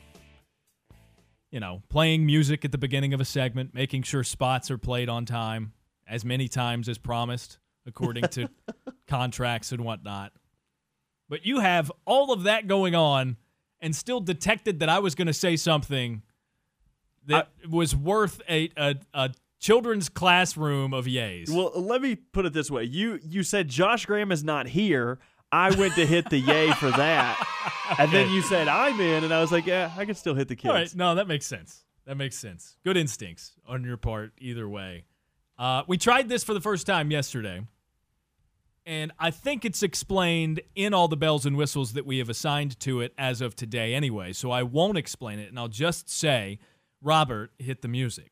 You 1.51 1.59
know, 1.59 1.83
playing 1.89 2.25
music 2.25 2.63
at 2.63 2.71
the 2.71 2.77
beginning 2.77 3.13
of 3.13 3.19
a 3.19 3.25
segment, 3.25 3.73
making 3.73 4.03
sure 4.03 4.23
spots 4.23 4.71
are 4.71 4.77
played 4.77 5.09
on 5.09 5.25
time, 5.25 5.73
as 6.07 6.23
many 6.23 6.47
times 6.47 6.87
as 6.87 6.97
promised, 6.97 7.59
according 7.85 8.27
to 8.29 8.49
contracts 9.07 9.71
and 9.71 9.83
whatnot. 9.83 10.31
But 11.27 11.45
you 11.45 11.59
have 11.59 11.91
all 12.05 12.31
of 12.31 12.43
that 12.43 12.67
going 12.67 12.95
on 12.95 13.37
and 13.81 13.95
still 13.95 14.19
detected 14.19 14.79
that 14.79 14.89
I 14.89 14.99
was 14.99 15.15
going 15.15 15.27
to 15.27 15.33
say 15.33 15.55
something 15.55 16.21
that 17.25 17.49
was 17.69 17.95
worth 17.95 18.41
a, 18.49 18.69
a, 18.77 18.95
a 19.13 19.31
children's 19.59 20.09
classroom 20.09 20.93
of 20.93 21.05
yays. 21.05 21.49
well, 21.49 21.71
let 21.75 22.01
me 22.01 22.15
put 22.15 22.45
it 22.45 22.53
this 22.53 22.69
way: 22.71 22.83
you 22.83 23.19
you 23.23 23.43
said 23.43 23.67
Josh 23.67 24.05
Graham 24.05 24.31
is 24.31 24.43
not 24.43 24.67
here. 24.67 25.19
I 25.51 25.75
went 25.75 25.95
to 25.95 26.05
hit 26.05 26.29
the 26.29 26.37
yay 26.37 26.71
for 26.71 26.91
that, 26.91 27.45
and 27.99 28.11
then 28.11 28.29
you 28.31 28.41
said 28.41 28.67
I'm 28.67 28.99
in, 29.01 29.23
and 29.23 29.33
I 29.33 29.41
was 29.41 29.51
like, 29.51 29.65
yeah, 29.65 29.91
I 29.97 30.05
can 30.05 30.15
still 30.15 30.33
hit 30.33 30.47
the 30.47 30.55
kids. 30.55 30.69
All 30.69 30.75
right, 30.75 30.95
no, 30.95 31.15
that 31.15 31.27
makes 31.27 31.45
sense. 31.45 31.83
That 32.05 32.15
makes 32.15 32.37
sense. 32.37 32.77
Good 32.83 32.97
instincts 32.97 33.53
on 33.67 33.83
your 33.83 33.97
part, 33.97 34.31
either 34.39 34.67
way. 34.67 35.05
Uh, 35.59 35.83
we 35.87 35.97
tried 35.97 36.29
this 36.29 36.43
for 36.43 36.53
the 36.53 36.61
first 36.61 36.87
time 36.87 37.11
yesterday, 37.11 37.61
and 38.85 39.11
I 39.19 39.29
think 39.29 39.65
it's 39.65 39.83
explained 39.83 40.61
in 40.73 40.93
all 40.93 41.07
the 41.07 41.17
bells 41.17 41.45
and 41.45 41.57
whistles 41.57 41.93
that 41.93 42.05
we 42.05 42.17
have 42.19 42.29
assigned 42.29 42.79
to 42.81 43.01
it 43.01 43.13
as 43.17 43.41
of 43.41 43.55
today, 43.55 43.93
anyway. 43.93 44.33
So 44.33 44.51
I 44.51 44.63
won't 44.63 44.97
explain 44.97 45.39
it, 45.39 45.49
and 45.49 45.59
I'll 45.59 45.67
just 45.67 46.09
say, 46.09 46.59
Robert, 47.01 47.51
hit 47.59 47.81
the 47.81 47.87
music. 47.87 48.31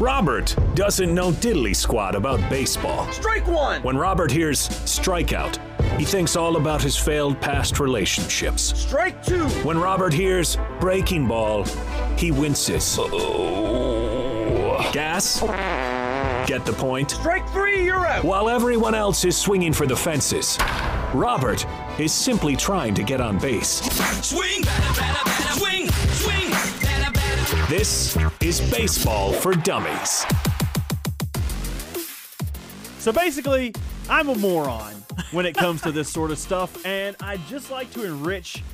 Robert 0.00 0.54
doesn't 0.74 1.12
know 1.12 1.32
diddly 1.32 1.74
squat 1.74 2.14
about 2.14 2.38
baseball. 2.48 3.10
Strike 3.10 3.48
one. 3.48 3.82
When 3.82 3.96
Robert 3.96 4.30
hears 4.30 4.68
strikeout, 4.68 5.58
he 5.98 6.04
thinks 6.04 6.36
all 6.36 6.56
about 6.56 6.80
his 6.80 6.96
failed 6.96 7.40
past 7.40 7.80
relationships. 7.80 8.78
Strike 8.78 9.24
two. 9.24 9.48
When 9.64 9.76
Robert 9.76 10.12
hears 10.12 10.56
breaking 10.78 11.26
ball, 11.26 11.64
he 12.16 12.30
winces. 12.30 12.96
Gas? 14.92 15.40
Get 16.46 16.64
the 16.64 16.74
point? 16.74 17.10
Strike 17.10 17.48
three. 17.50 17.84
You're 17.84 18.06
out. 18.06 18.22
While 18.22 18.48
everyone 18.48 18.94
else 18.94 19.24
is 19.24 19.36
swinging 19.36 19.72
for 19.72 19.86
the 19.86 19.96
fences, 19.96 20.56
Robert 21.12 21.66
is 21.98 22.12
simply 22.12 22.54
trying 22.54 22.94
to 22.94 23.02
get 23.02 23.20
on 23.20 23.36
base. 23.38 23.80
Swing. 24.24 24.62
Batter, 24.62 25.00
batter, 25.00 25.24
batter. 25.24 25.67
This 27.68 28.16
is 28.40 28.62
Baseball 28.72 29.30
for 29.30 29.52
Dummies. 29.52 30.24
So 32.98 33.12
basically, 33.12 33.74
I'm 34.08 34.30
a 34.30 34.34
moron 34.36 34.94
when 35.32 35.44
it 35.44 35.54
comes 35.54 35.82
to 35.82 35.92
this 35.92 36.08
sort 36.08 36.30
of 36.30 36.38
stuff, 36.38 36.86
and 36.86 37.14
I 37.20 37.36
just 37.46 37.70
like 37.70 37.90
to 37.92 38.06
enrich 38.06 38.64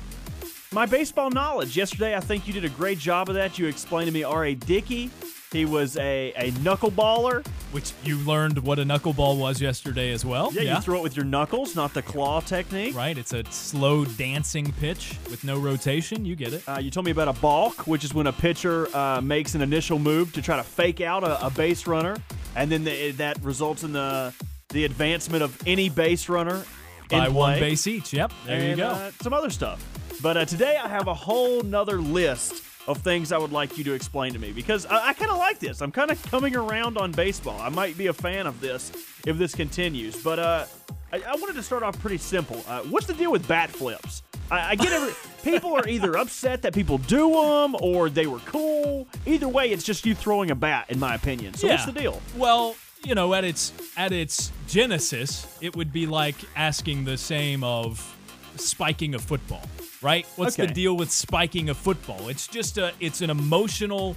my 0.71 0.85
baseball 0.85 1.29
knowledge. 1.29 1.75
Yesterday, 1.75 2.15
I 2.15 2.21
think 2.21 2.47
you 2.47 2.53
did 2.53 2.63
a 2.63 2.69
great 2.69 2.97
job 2.97 3.27
of 3.27 3.35
that. 3.35 3.59
You 3.59 3.67
explained 3.67 4.07
to 4.07 4.13
me 4.13 4.23
R.A. 4.23 4.55
Dickey. 4.55 5.11
He 5.55 5.63
was 5.63 5.95
a, 5.95 6.33
a 6.35 6.51
knuckleballer. 6.51 7.47
Which 7.71 7.93
you 8.03 8.17
learned 8.17 8.59
what 8.59 8.77
a 8.77 8.83
knuckleball 8.83 9.39
was 9.39 9.61
yesterday 9.61 10.11
as 10.11 10.25
well. 10.25 10.51
Yeah, 10.51 10.75
you 10.75 10.81
throw 10.81 10.97
it 10.97 11.03
with 11.03 11.15
your 11.15 11.23
knuckles, 11.23 11.77
not 11.77 11.93
the 11.93 12.01
claw 12.01 12.41
technique. 12.41 12.93
Right, 12.93 13.17
it's 13.17 13.31
a 13.31 13.45
slow 13.45 14.03
dancing 14.03 14.73
pitch 14.73 15.17
with 15.29 15.45
no 15.45 15.57
rotation. 15.57 16.25
You 16.25 16.35
get 16.35 16.51
it. 16.51 16.63
Uh, 16.67 16.79
you 16.79 16.91
told 16.91 17.05
me 17.05 17.11
about 17.11 17.29
a 17.29 17.39
balk, 17.39 17.87
which 17.87 18.03
is 18.03 18.13
when 18.13 18.27
a 18.27 18.33
pitcher 18.33 18.93
uh, 18.93 19.21
makes 19.21 19.55
an 19.55 19.61
initial 19.61 19.97
move 19.97 20.33
to 20.33 20.41
try 20.41 20.57
to 20.57 20.63
fake 20.63 20.99
out 20.99 21.23
a, 21.23 21.45
a 21.45 21.49
base 21.49 21.87
runner, 21.87 22.17
and 22.57 22.69
then 22.69 22.83
the, 22.83 23.11
that 23.11 23.41
results 23.41 23.83
in 23.83 23.93
the 23.93 24.33
the 24.69 24.83
advancement 24.83 25.41
of 25.41 25.57
any 25.65 25.87
base 25.87 26.27
runner 26.27 26.65
By 27.09 27.29
one 27.29 27.59
base 27.59 27.87
each. 27.87 28.11
Yep, 28.11 28.33
there 28.45 28.71
you 28.71 28.75
go. 28.75 28.87
uh, 28.89 29.11
some 29.21 29.31
other 29.31 29.49
stuff. 29.49 29.81
But 30.21 30.35
uh, 30.35 30.43
today 30.43 30.75
I 30.75 30.89
have 30.89 31.07
a 31.07 31.13
whole 31.13 31.61
nother 31.61 32.01
list 32.01 32.61
of 32.87 32.99
things 32.99 33.31
I 33.31 33.37
would 33.37 33.51
like 33.51 33.77
you 33.77 33.83
to 33.85 33.93
explain 33.93 34.33
to 34.33 34.39
me 34.39 34.51
because 34.51 34.85
I, 34.85 35.09
I 35.09 35.13
kind 35.13 35.31
of 35.31 35.37
like 35.37 35.59
this. 35.59 35.81
I'm 35.81 35.91
kind 35.91 36.11
of 36.11 36.21
coming 36.23 36.55
around 36.55 36.97
on 36.97 37.11
baseball. 37.11 37.59
I 37.59 37.69
might 37.69 37.97
be 37.97 38.07
a 38.07 38.13
fan 38.13 38.47
of 38.47 38.59
this 38.61 38.91
if 39.25 39.37
this 39.37 39.55
continues. 39.55 40.21
But 40.21 40.39
uh, 40.39 40.65
I, 41.11 41.21
I 41.27 41.35
wanted 41.35 41.55
to 41.55 41.63
start 41.63 41.83
off 41.83 41.99
pretty 41.99 42.17
simple. 42.17 42.63
Uh, 42.67 42.81
what's 42.81 43.07
the 43.07 43.13
deal 43.13 43.31
with 43.31 43.47
bat 43.47 43.69
flips? 43.69 44.23
I, 44.51 44.71
I 44.71 44.75
get 44.75 44.91
every, 44.91 45.13
people 45.43 45.73
are 45.73 45.87
either 45.87 46.17
upset 46.17 46.61
that 46.61 46.73
people 46.73 46.97
do 46.99 47.31
them 47.31 47.75
or 47.81 48.09
they 48.09 48.27
were 48.27 48.39
cool. 48.39 49.07
Either 49.25 49.47
way, 49.47 49.71
it's 49.71 49.83
just 49.83 50.05
you 50.05 50.13
throwing 50.13 50.51
a 50.51 50.55
bat, 50.55 50.85
in 50.89 50.99
my 50.99 51.15
opinion. 51.15 51.53
So 51.55 51.67
what's 51.67 51.85
the 51.85 51.91
deal? 51.91 52.21
Well, 52.37 52.75
you 53.03 53.15
know, 53.15 53.33
at 53.33 53.43
its 53.43 53.71
at 53.97 54.11
its 54.11 54.51
genesis, 54.67 55.47
it 55.61 55.75
would 55.75 55.93
be 55.93 56.07
like 56.07 56.35
asking 56.55 57.05
the 57.05 57.17
same 57.17 57.63
of 57.63 58.15
spiking 58.55 59.15
a 59.15 59.19
football, 59.19 59.61
right? 60.05 60.27
What's 60.35 60.55
the 60.55 60.67
deal 60.67 60.95
with 60.95 61.09
spiking 61.09 61.69
a 61.69 61.73
football? 61.73 62.29
It's 62.29 62.47
just 62.47 62.77
a 62.77 62.93
it's 62.99 63.21
an 63.21 63.31
emotional 63.31 64.15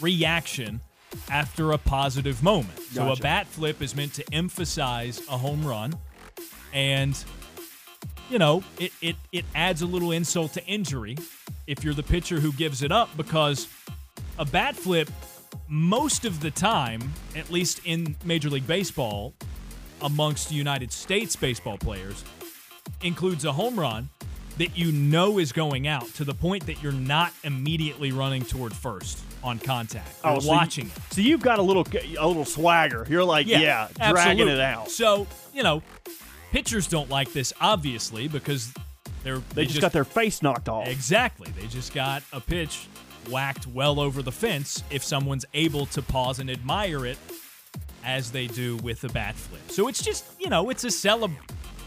reaction 0.00 0.80
after 1.30 1.70
a 1.72 1.78
positive 1.78 2.42
moment. 2.42 2.78
So 2.80 3.12
a 3.12 3.16
bat 3.16 3.46
flip 3.46 3.80
is 3.80 3.94
meant 3.94 4.14
to 4.14 4.24
emphasize 4.34 5.20
a 5.28 5.38
home 5.38 5.64
run 5.64 5.94
and 6.74 7.16
you 8.28 8.38
know, 8.38 8.64
it, 8.80 8.92
it 9.00 9.16
it 9.30 9.44
adds 9.54 9.80
a 9.80 9.86
little 9.86 10.10
insult 10.10 10.54
to 10.54 10.66
injury 10.66 11.16
if 11.68 11.84
you're 11.84 11.94
the 11.94 12.02
pitcher 12.02 12.40
who 12.40 12.52
gives 12.52 12.82
it 12.82 12.90
up 12.90 13.08
because 13.16 13.68
a 14.40 14.44
bat 14.44 14.74
flip 14.74 15.08
most 15.68 16.24
of 16.24 16.40
the 16.40 16.50
time, 16.50 17.12
at 17.36 17.48
least 17.48 17.80
in 17.84 18.16
Major 18.24 18.50
League 18.50 18.66
Baseball, 18.66 19.34
amongst 20.02 20.50
United 20.50 20.90
States 20.90 21.36
baseball 21.36 21.78
players, 21.78 22.24
includes 23.02 23.44
a 23.44 23.52
home 23.52 23.78
run 23.78 24.10
that 24.58 24.76
you 24.76 24.92
know 24.92 25.38
is 25.38 25.52
going 25.52 25.86
out 25.86 26.06
to 26.14 26.24
the 26.24 26.34
point 26.34 26.66
that 26.66 26.82
you're 26.82 26.92
not 26.92 27.32
immediately 27.44 28.12
running 28.12 28.42
toward 28.44 28.72
first 28.72 29.20
on 29.42 29.58
contact. 29.58 30.08
You're 30.24 30.34
Oh, 30.34 30.38
so 30.40 30.44
you- 30.46 30.50
watching 30.50 30.86
it. 30.86 30.92
So 31.12 31.20
you've 31.20 31.40
got 31.42 31.58
a 31.58 31.62
little 31.62 31.86
a 32.18 32.26
little 32.26 32.44
swagger. 32.44 33.06
You're 33.08 33.24
like, 33.24 33.46
yeah, 33.46 33.88
dragging 33.96 34.16
absolutely. 34.16 34.52
it 34.54 34.60
out. 34.60 34.90
So, 34.90 35.26
you 35.54 35.62
know, 35.62 35.82
Pitchers 36.50 36.86
don't 36.86 37.10
like 37.10 37.32
this, 37.34 37.52
obviously, 37.60 38.26
because 38.26 38.72
they're 39.22 39.42
They, 39.54 39.66
just, 39.66 39.80
got 39.82 39.92
their 39.92 40.04
face 40.04 40.40
knocked 40.42 40.68
off. 40.68 40.88
Exactly. 40.88 41.50
They 41.50 41.66
just 41.66 41.92
got 41.92 42.22
a 42.32 42.40
pitch 42.40 42.88
whacked 43.30 43.66
well 43.66 44.00
over 44.00 44.22
the 44.22 44.32
fence 44.32 44.82
if 44.90 45.04
someone's 45.04 45.44
able 45.52 45.84
to 45.86 46.00
pause 46.00 46.38
and 46.38 46.50
admire 46.50 47.04
it 47.04 47.18
as 48.02 48.30
they 48.30 48.46
do 48.46 48.78
with 48.78 49.02
the 49.02 49.10
bat 49.10 49.34
flip. 49.34 49.60
So 49.70 49.88
it's 49.88 50.02
just, 50.02 50.24
you 50.40 50.48
know, 50.48 50.70
it's 50.70 50.84
a 50.84 50.90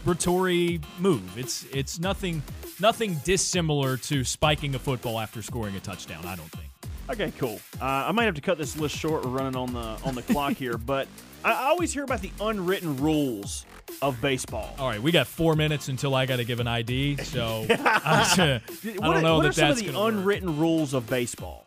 celebratory 0.04 0.82
move. 0.98 1.36
It's 1.38 1.64
it's 1.72 1.98
nothing 1.98 2.42
nothing 2.80 3.14
dissimilar 3.24 3.96
to 3.98 4.24
spiking 4.24 4.74
a 4.74 4.78
football 4.78 5.18
after 5.18 5.42
scoring 5.42 5.74
a 5.76 5.80
touchdown, 5.80 6.24
I 6.26 6.36
don't 6.36 6.50
think. 6.50 6.68
Okay, 7.10 7.32
cool. 7.38 7.60
Uh, 7.80 7.84
I 7.84 8.12
might 8.12 8.24
have 8.24 8.34
to 8.36 8.40
cut 8.40 8.58
this 8.58 8.76
list 8.76 8.96
short. 8.96 9.24
We're 9.24 9.30
running 9.30 9.56
on 9.56 9.72
the 9.72 9.96
on 10.04 10.14
the 10.14 10.22
clock 10.22 10.54
here, 10.54 10.78
but 10.78 11.08
I, 11.44 11.68
always 11.70 11.92
hear 11.92 12.04
about 12.04 12.20
the 12.20 12.30
unwritten 12.40 12.96
rules 12.96 13.66
of 14.00 14.20
baseball. 14.20 14.74
All 14.78 14.88
right, 14.88 15.02
we 15.02 15.10
got 15.10 15.26
four 15.26 15.54
minutes 15.56 15.88
until 15.88 16.14
I 16.14 16.26
got 16.26 16.36
to 16.36 16.44
give 16.44 16.60
an 16.60 16.68
ID, 16.68 17.18
so 17.24 17.66
I, 17.68 17.74
I 18.64 18.88
What 18.96 19.14
don't 19.14 19.22
know 19.22 19.36
what 19.36 19.42
that 19.42 19.48
are 19.48 19.52
some 19.52 19.68
that's 19.68 19.80
of 19.80 19.86
the 19.86 19.92
gonna 19.92 20.04
work. 20.04 20.14
unwritten 20.14 20.58
rules 20.58 20.94
of 20.94 21.08
baseball? 21.08 21.64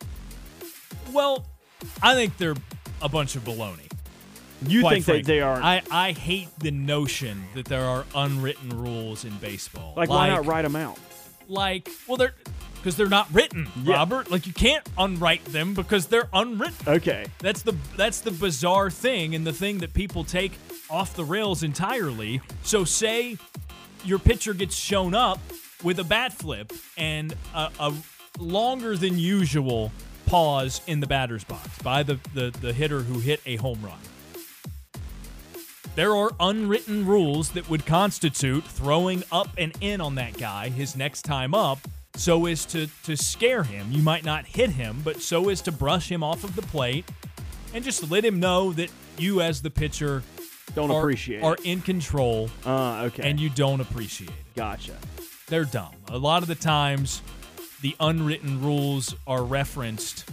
Well, 1.12 1.46
I 2.02 2.16
think 2.16 2.38
they're 2.38 2.56
a 3.02 3.10
bunch 3.10 3.36
of 3.36 3.44
baloney. 3.44 3.92
You 4.70 4.82
think 4.82 5.06
frankly. 5.06 5.22
they 5.22 5.42
are 5.42 5.62
I, 5.62 5.82
I 5.92 6.12
hate 6.12 6.50
the 6.60 6.72
notion 6.72 7.44
that 7.56 7.66
there 7.66 7.84
are 7.84 8.06
unwritten 8.16 8.70
rules 8.70 9.26
in 9.26 9.36
baseball. 9.38 9.94
like, 9.96 10.10
why 10.10 10.30
not 10.30 10.46
write 10.46 10.64
them 10.64 10.76
out? 10.76 10.98
Like, 11.48 11.90
well, 12.08 12.18
they're 12.18 12.34
because 12.76 12.98
they're 12.98 13.08
not 13.10 13.34
written, 13.34 13.68
Yeah. 13.84 13.96
Robert. 13.96 14.30
Like, 14.30 14.46
you 14.46 14.54
can't 14.54 14.88
unwrite 14.96 15.44
them 15.46 15.74
because 15.74 16.06
they're 16.06 16.30
unwritten. 16.34 16.88
Okay. 16.88 17.26
That's 17.40 17.64
the 17.64 17.76
that's 17.98 18.22
the 18.22 18.32
bizarre 18.32 18.92
thing 18.92 19.34
and 19.36 19.46
the 19.46 19.54
thing 19.54 19.80
that 19.80 19.94
people 19.94 20.24
take 20.24 20.54
off 20.90 21.16
the 21.16 21.24
rails 21.26 21.64
entirely. 21.64 22.42
So 22.64 22.84
say 22.84 23.38
your 24.04 24.20
pitcher 24.20 24.54
gets 24.54 24.76
shown 24.76 25.16
up 25.16 25.40
with 25.84 26.00
a 26.00 26.04
bat 26.04 26.34
flip 26.34 26.72
and 26.98 27.36
a, 27.56 27.72
a 27.80 27.94
longer 28.40 28.96
than 28.98 29.18
usual 29.18 29.92
pause 30.28 30.82
in 30.88 31.00
the 31.00 31.08
batter's 31.08 31.44
box 31.44 31.78
by 31.82 32.04
the, 32.04 32.20
the, 32.34 32.56
the 32.62 32.74
hitter 32.74 33.02
who 33.02 33.20
hit 33.20 33.42
a 33.46 33.56
home 33.58 33.80
run. 33.84 33.98
There 35.96 36.16
are 36.16 36.32
unwritten 36.42 37.06
rules 37.06 37.50
that 37.52 37.70
would 37.70 37.86
constitute 37.86 38.66
throwing 38.66 39.24
up 39.32 39.48
and 39.58 39.72
in 39.80 40.02
on 40.02 40.16
that 40.16 40.38
guy 40.38 40.70
his 40.70 40.96
next 40.96 41.22
time 41.22 41.54
up 41.54 41.80
so 42.16 42.46
as 42.48 42.66
to, 42.68 42.88
to 43.04 43.16
scare 43.16 43.64
him. 43.64 43.88
You 43.92 44.02
might 44.02 44.26
not 44.26 44.46
hit 44.46 44.72
him, 44.72 45.02
but 45.04 45.22
so 45.22 45.50
as 45.50 45.62
to 45.64 45.72
brush 45.72 46.12
him 46.12 46.22
off 46.24 46.44
of 46.44 46.56
the 46.56 46.62
plate 46.64 47.06
and 47.74 47.84
just 47.84 48.10
let 48.12 48.26
him 48.26 48.40
know 48.40 48.74
that 48.74 48.90
you, 49.18 49.40
as 49.42 49.62
the 49.62 49.70
pitcher, 49.70 50.22
Don't 50.76 50.92
are, 50.92 51.00
appreciate 51.00 51.44
are 51.44 51.58
in 51.64 51.80
control 51.82 52.50
Uh, 52.66 53.04
okay. 53.08 53.30
and 53.30 53.40
you 53.40 53.50
don't 53.50 53.80
appreciate 53.80 54.30
it. 54.30 54.36
gotcha. 54.56 54.96
They're 55.48 55.66
dumb. 55.66 55.94
A 56.10 56.18
lot 56.18 56.42
of 56.42 56.48
the 56.50 56.56
times, 56.56 57.22
the 57.82 57.96
unwritten 58.02 58.62
rules 58.62 59.16
are 59.28 59.44
referenced 59.44 60.26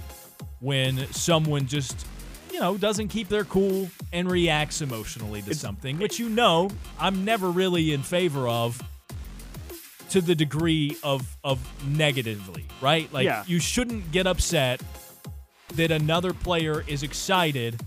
when 0.61 1.07
someone 1.13 1.67
just, 1.67 2.07
you 2.53 2.61
know, 2.61 2.77
doesn't 2.77 3.09
keep 3.09 3.29
their 3.29 3.45
cool 3.45 3.89
and 4.13 4.31
reacts 4.31 4.83
emotionally 4.83 5.43
to 5.43 5.55
something, 5.55 5.99
which 5.99 6.19
you 6.19 6.29
know 6.29 6.71
I'm 7.01 7.25
never 7.25 7.51
really 7.51 7.93
in 7.93 8.03
favor 8.03 8.47
of 8.47 8.81
to 10.11 10.21
the 10.21 10.35
degree 10.35 10.97
of 11.03 11.37
of 11.43 11.59
negatively, 11.87 12.67
right? 12.81 13.11
Like 13.13 13.25
Yeah. 13.25 13.45
you 13.47 13.59
shouldn't 13.59 14.13
get 14.13 14.27
upset 14.27 14.83
that 15.75 15.91
another 15.91 16.35
player 16.35 16.85
is 16.87 17.03
excited 17.03 17.81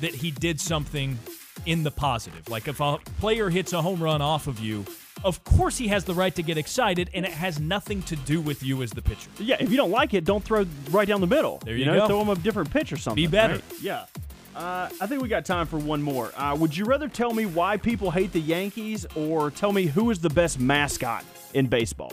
that 0.00 0.14
he 0.14 0.30
did 0.30 0.60
something 0.60 1.18
in 1.64 1.82
the 1.82 1.90
positive. 1.90 2.46
Like 2.50 2.68
if 2.68 2.80
a 2.80 2.98
player 3.18 3.48
hits 3.48 3.72
a 3.72 3.80
home 3.80 4.02
run 4.02 4.20
off 4.20 4.46
of 4.46 4.60
you, 4.60 4.84
of 5.24 5.42
course 5.44 5.76
he 5.78 5.88
has 5.88 6.04
the 6.04 6.14
right 6.14 6.34
to 6.34 6.42
get 6.42 6.58
excited, 6.58 7.10
and 7.14 7.24
it 7.24 7.32
has 7.32 7.58
nothing 7.58 8.02
to 8.02 8.16
do 8.16 8.40
with 8.40 8.62
you 8.62 8.82
as 8.82 8.90
the 8.90 9.02
pitcher. 9.02 9.30
Yeah, 9.38 9.56
if 9.58 9.70
you 9.70 9.76
don't 9.76 9.90
like 9.90 10.14
it, 10.14 10.24
don't 10.24 10.44
throw 10.44 10.66
right 10.90 11.08
down 11.08 11.20
the 11.20 11.26
middle. 11.26 11.60
There 11.64 11.76
you 11.76 11.86
know, 11.86 12.00
go. 12.00 12.06
throw 12.06 12.22
him 12.22 12.28
a 12.28 12.36
different 12.36 12.70
pitch 12.70 12.92
or 12.92 12.96
something. 12.96 13.22
Be 13.22 13.26
better. 13.26 13.54
right? 13.54 13.64
Yeah. 13.80 14.06
Uh, 14.54 14.88
I 15.00 15.06
think 15.06 15.20
we 15.20 15.28
got 15.28 15.44
time 15.44 15.66
for 15.66 15.78
one 15.78 16.00
more. 16.00 16.30
Uh, 16.36 16.54
would 16.54 16.76
you 16.76 16.84
rather 16.84 17.08
tell 17.08 17.32
me 17.34 17.44
why 17.44 17.76
people 17.76 18.10
hate 18.12 18.32
the 18.32 18.40
Yankees 18.40 19.04
or 19.16 19.50
tell 19.50 19.72
me 19.72 19.86
who 19.86 20.10
is 20.10 20.20
the 20.20 20.30
best 20.30 20.60
mascot 20.60 21.24
in 21.54 21.66
baseball? 21.66 22.12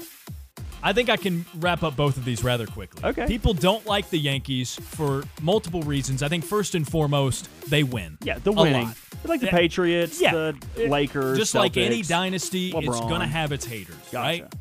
I 0.84 0.94
think 0.94 1.10
I 1.10 1.18
can 1.18 1.46
wrap 1.60 1.84
up 1.84 1.96
both 1.96 2.18
of 2.18 2.26
these 2.26 2.44
rather 2.44 2.66
quickly. 2.66 3.04
Okay. 3.04 3.28
People 3.28 3.54
don't 3.54 3.86
like 3.86 4.10
the 4.10 4.18
Yankees 4.18 4.76
for 4.76 5.24
multiple 5.42 5.82
reasons. 5.84 6.24
I 6.24 6.28
think 6.28 6.44
first 6.44 6.74
and 6.76 6.88
foremost, 6.88 7.48
they 7.70 7.84
win. 7.84 8.18
Yeah, 8.24 8.40
the 8.40 8.52
winning. 8.52 8.88
lot. 8.88 8.98
Like 9.26 9.42
the. 9.42 9.48
Patriots, 9.48 10.20
Yeah. 10.20 10.32
the 10.34 10.58
It- 10.76 10.90
Lakers. 10.90 11.38
Just 11.38 11.54
like 11.54 11.78
any 11.78 12.02
Celtics, 12.02 12.08
dynasty, 12.08 12.72
it's 12.76 13.00
going 13.02 13.22
to 13.22 13.28
have 13.28 13.52
its 13.52 13.66
haters, 13.66 13.96
Gotcha. 14.12 14.18
right? 14.44 14.54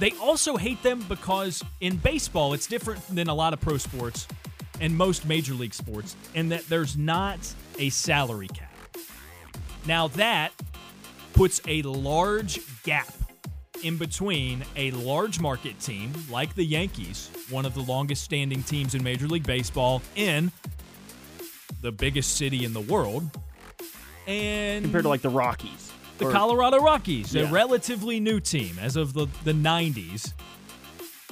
They 0.00 0.12
also 0.20 0.56
hate 0.56 0.82
them 0.82 1.04
because 1.08 1.62
in 1.80 1.96
baseball, 1.98 2.54
it's 2.54 2.66
different 2.66 3.06
than 3.14 3.28
a 3.28 3.34
lot 3.34 3.52
of 3.52 3.60
pro 3.60 3.76
sports 3.76 4.26
and 4.80 4.96
most 4.96 5.26
major 5.26 5.52
league 5.54 5.74
sports 5.74 6.16
in 6.34 6.48
that 6.48 6.66
there's 6.68 6.96
not 6.96 7.38
a 7.78 7.90
salary 7.90 8.48
cap. 8.48 8.72
Now, 9.86 10.08
that 10.08 10.52
puts 11.34 11.60
a 11.68 11.82
large 11.82 12.60
gap 12.82 13.08
in 13.82 13.96
between 13.96 14.64
a 14.76 14.90
large 14.92 15.40
market 15.40 15.78
team 15.80 16.12
like 16.30 16.54
the 16.54 16.64
Yankees, 16.64 17.30
one 17.50 17.64
of 17.64 17.74
the 17.74 17.80
longest 17.80 18.22
standing 18.24 18.62
teams 18.62 18.94
in 18.94 19.02
Major 19.02 19.26
League 19.26 19.46
Baseball, 19.46 20.02
in 20.16 20.52
the 21.80 21.92
biggest 21.92 22.36
city 22.36 22.64
in 22.64 22.72
the 22.72 22.80
world, 22.80 23.28
and 24.26 24.84
compared 24.84 25.04
to 25.04 25.08
like 25.08 25.22
the 25.22 25.30
Rockies. 25.30 25.92
the 26.18 26.26
Or- 26.26 26.32
Colorado 26.32 26.78
Rockies, 26.78 27.34
a 27.34 27.46
relatively 27.46 28.20
new 28.20 28.40
team 28.40 28.78
as 28.78 28.96
of 28.96 29.14
the, 29.14 29.26
the 29.44 29.52
90s 29.52 30.32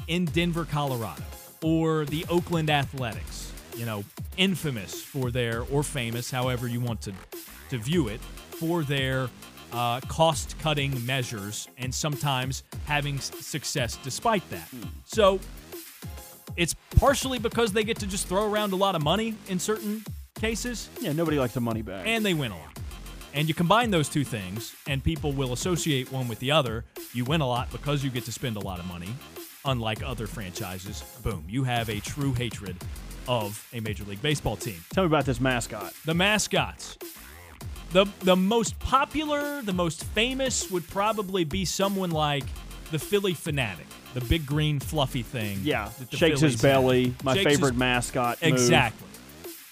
in 0.07 0.25
Denver, 0.25 0.65
Colorado, 0.65 1.23
or 1.63 2.07
the 2.07 2.25
Oakland 2.31 2.71
Athletics, 2.71 3.53
you 3.77 3.85
know, 3.85 4.05
infamous 4.39 5.03
for 5.03 5.31
their, 5.31 5.63
or 5.65 5.83
famous, 5.83 6.31
however 6.31 6.67
you 6.67 6.81
want 6.81 7.03
to, 7.03 7.13
to 7.69 7.77
view 7.79 8.09
it, 8.09 8.21
for 8.59 8.83
their 8.83 9.29
uh, 9.73 10.01
cost 10.09 10.59
cutting 10.61 11.05
measures 11.07 11.69
and 11.79 11.95
sometimes 11.95 12.63
having 12.87 13.19
success 13.21 13.99
despite 14.03 14.49
that. 14.51 14.69
So 15.05 15.41
it's 16.57 16.75
partially 16.97 17.39
because 17.39 17.73
they 17.73 17.85
get 17.85 17.99
to 18.01 18.07
just 18.07 18.27
throw 18.29 18.51
around 18.51 18.73
a 18.73 18.77
lot 18.77 18.95
of 18.95 19.03
money 19.03 19.35
in 19.49 19.59
certain 19.59 20.05
cases 20.35 20.89
Yeah, 21.01 21.13
nobody 21.13 21.39
likes 21.39 21.55
the 21.55 21.61
money 21.61 21.83
back. 21.83 22.07
and 22.07 22.25
they 22.25 22.35
win 22.35 22.53
a 22.53 22.57
lot. 22.57 22.79
And 23.35 23.47
you 23.47 23.55
combine 23.55 23.91
those 23.91 24.09
two 24.09 24.25
things, 24.25 24.75
and 24.87 25.05
people 25.05 25.33
will 25.33 25.53
associate 25.53 26.11
one 26.11 26.29
with 26.29 26.39
the 26.39 26.51
other. 26.51 26.85
You 27.13 27.25
win 27.25 27.41
a 27.43 27.47
lot 27.47 27.71
because 27.71 28.03
you 28.03 28.09
get 28.11 28.25
to 28.25 28.33
spend 28.33 28.57
a 28.57 28.61
lot 28.61 28.79
of 28.81 28.87
money, 28.87 29.11
unlike 29.67 30.03
other 30.03 30.27
franchises. 30.27 31.03
Boom, 31.23 31.45
you 31.47 31.63
have 31.65 31.91
a 31.91 32.01
true 32.01 32.33
hatred 32.33 32.77
of 33.29 33.65
a 33.75 33.81
Major 33.81 34.05
League 34.05 34.23
Baseball 34.23 34.57
team. 34.57 34.83
Tell 34.95 35.05
me 35.05 35.09
about 35.09 35.27
this 35.27 35.41
mascot. 35.41 35.93
The 36.07 36.15
mascots. 36.15 36.97
The, 37.91 38.07
the 38.21 38.37
most 38.37 38.79
popular, 38.81 39.63
the 39.63 39.73
most 39.73 40.05
famous 40.05 40.71
would 40.71 40.87
probably 40.89 41.45
be 41.45 41.65
someone 41.65 42.11
like 42.11 42.45
the 42.91 42.99
Phillie 42.99 43.35
Phanatic, 43.35 43.87
the 44.15 44.21
big 44.23 44.45
green 44.45 44.79
fluffy 44.79 45.23
thing. 45.23 45.61
Yeah, 45.63 45.91
shakes 46.11 46.41
his 46.41 46.41
Phillies 46.41 46.53
have. 46.55 46.63
belly. 46.63 47.15
My 47.25 47.35
Shakes 47.35 47.45
favorite 47.53 47.73
his- 47.73 47.79
mascot. 47.79 48.43
move. 48.43 48.53
Exactly. 48.53 49.09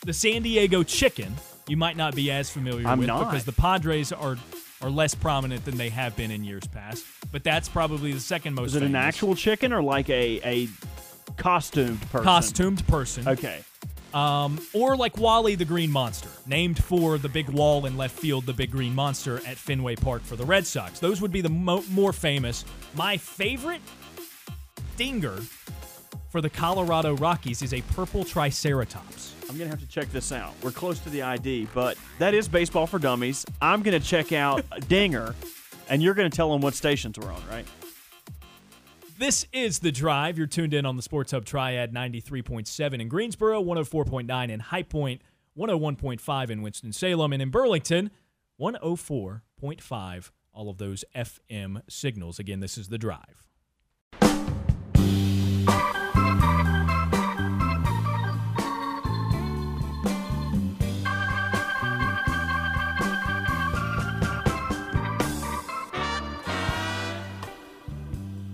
The 0.07 0.13
San 0.13 0.43
Diego 0.43 0.83
Chicken, 0.83 1.35
you 1.69 1.77
might 1.77 1.97
not 1.97 2.15
be 2.15 2.31
as 2.31 2.49
familiar 2.49 2.87
I'm 2.87 2.99
with 2.99 3.09
not. 3.09 3.29
because 3.31 3.45
the 3.45 3.53
Padres 3.53 4.13
are 4.13 4.37
are 4.83 4.91
less 4.91 5.15
prominent 5.15 5.65
than 5.65 5.77
they 5.79 5.89
have 5.89 6.15
been 6.17 6.31
in 6.31 6.45
years 6.45 6.67
past. 6.67 7.05
But 7.33 7.43
that's 7.45 7.69
probably 7.69 8.13
the 8.13 8.21
second 8.21 8.55
most. 8.55 8.69
Is 8.71 8.77
it 8.77 8.83
an 8.83 8.95
actual 8.95 9.35
chicken 9.35 9.73
or 9.73 9.83
like 9.83 10.09
a 10.11 10.41
a 10.45 10.69
costumed 11.37 12.01
person? 12.11 12.25
costumed 12.25 12.87
person? 12.87 13.27
Okay. 13.29 13.63
Um, 14.15 14.59
or 14.73 14.97
like 14.97 15.19
Wally 15.19 15.57
the 15.57 15.65
Green 15.65 15.91
Monster, 15.91 16.31
named 16.47 16.83
for 16.83 17.19
the 17.19 17.29
big 17.29 17.49
wall 17.51 17.85
in 17.87 17.97
left 17.97 18.19
field, 18.19 18.47
the 18.47 18.53
big 18.55 18.71
green 18.71 18.95
monster 18.95 19.37
at 19.47 19.59
Fenway 19.59 19.97
Park 19.97 20.23
for 20.23 20.37
the 20.37 20.45
Red 20.45 20.67
Sox. 20.67 20.99
Those 21.01 21.21
would 21.21 21.33
be 21.33 21.43
the 21.43 21.51
mo- 21.51 21.85
more 21.91 22.13
famous. 22.15 22.65
My 22.95 23.17
favorite 23.19 23.83
dinger 24.97 25.37
for 26.31 26.41
the 26.41 26.49
Colorado 26.49 27.15
Rockies 27.17 27.63
is 27.63 27.75
a 27.75 27.83
purple 27.95 28.25
Triceratops. 28.25 29.35
I'm 29.49 29.57
gonna 29.59 29.71
have 29.71 29.81
to 29.81 29.87
check 29.89 30.11
this 30.11 30.33
out. 30.33 30.55
We're 30.63 30.73
close 30.73 30.99
to 31.01 31.11
the 31.11 31.23
ID, 31.23 31.69
but 31.75 31.97
that 32.19 32.35
is 32.35 32.49
baseball 32.49 32.87
for 32.87 32.99
dummies. 32.99 33.45
I'm 33.61 33.83
gonna 33.83 34.01
check 34.01 34.33
out 34.33 34.65
Dinger, 34.89 35.35
and 35.89 36.03
you're 36.03 36.15
gonna 36.15 36.31
tell 36.31 36.51
them 36.53 36.61
what 36.63 36.75
stations 36.75 37.19
we're 37.19 37.33
on, 37.33 37.43
right? 37.51 37.67
This 39.19 39.47
is 39.51 39.79
The 39.79 39.93
Drive. 39.93 40.37
You're 40.37 40.47
tuned 40.47 40.75
in 40.75 40.85
on 40.85 40.97
the 40.97 41.03
Sports 41.03 41.33
Hub 41.33 41.47
Triad 41.47 41.91
93.7 41.91 43.01
in 43.01 43.09
Greensboro, 43.09 43.63
104.9 43.63 44.51
in 44.51 44.61
High 44.61 44.83
Point, 44.83 45.23
101.5 45.57 46.51
in 46.51 46.61
Winston-Salem, 46.61 47.33
and 47.33 47.41
in 47.41 47.49
Burlington, 47.49 48.11
104.5. 48.61 50.31
All 50.53 50.69
of 50.69 50.77
those 50.77 51.03
FM 51.15 51.81
signals. 51.89 52.39
Again, 52.39 52.61
this 52.61 52.77
is 52.77 52.89
The 52.89 52.99
Drive. 52.99 53.43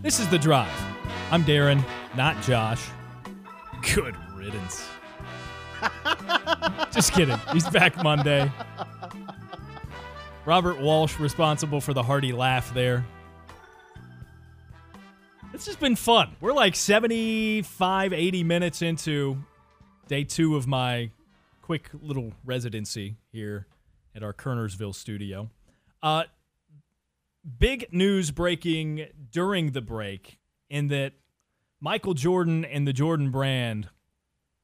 This 0.02 0.18
is 0.18 0.26
The 0.26 0.38
Drive. 0.38 0.68
I'm 1.30 1.44
Daron, 1.44 1.80
not 2.16 2.42
Josh. 2.42 2.88
Good 3.94 4.16
riddance. 4.34 4.84
Just 6.92 7.12
kidding. 7.12 7.38
He's 7.52 7.68
back 7.68 8.02
Monday. 8.02 8.50
Robert 10.44 10.80
Walsh 10.80 11.20
responsible 11.20 11.80
for 11.80 11.94
the 11.94 12.02
hearty 12.02 12.32
laugh 12.32 12.74
there. 12.74 13.06
It's 15.54 15.64
just 15.64 15.78
been 15.78 15.94
fun. 15.94 16.34
We're 16.40 16.52
like 16.52 16.74
75, 16.74 18.12
80 18.12 18.42
minutes 18.42 18.82
into 18.82 19.38
day 20.08 20.24
two 20.24 20.56
of 20.56 20.66
my 20.66 21.12
quick 21.60 21.90
little 22.00 22.32
residency 22.44 23.18
here 23.30 23.68
at 24.16 24.24
our 24.24 24.32
Kernersville 24.32 24.96
studio. 24.96 25.48
Uh, 26.02 26.24
big 27.58 27.92
news 27.92 28.30
breaking 28.30 29.06
during 29.30 29.72
the 29.72 29.80
break 29.80 30.38
in 30.70 30.88
that 30.88 31.14
Michael 31.80 32.14
Jordan 32.14 32.64
and 32.64 32.86
the 32.86 32.92
Jordan 32.92 33.30
brand 33.30 33.88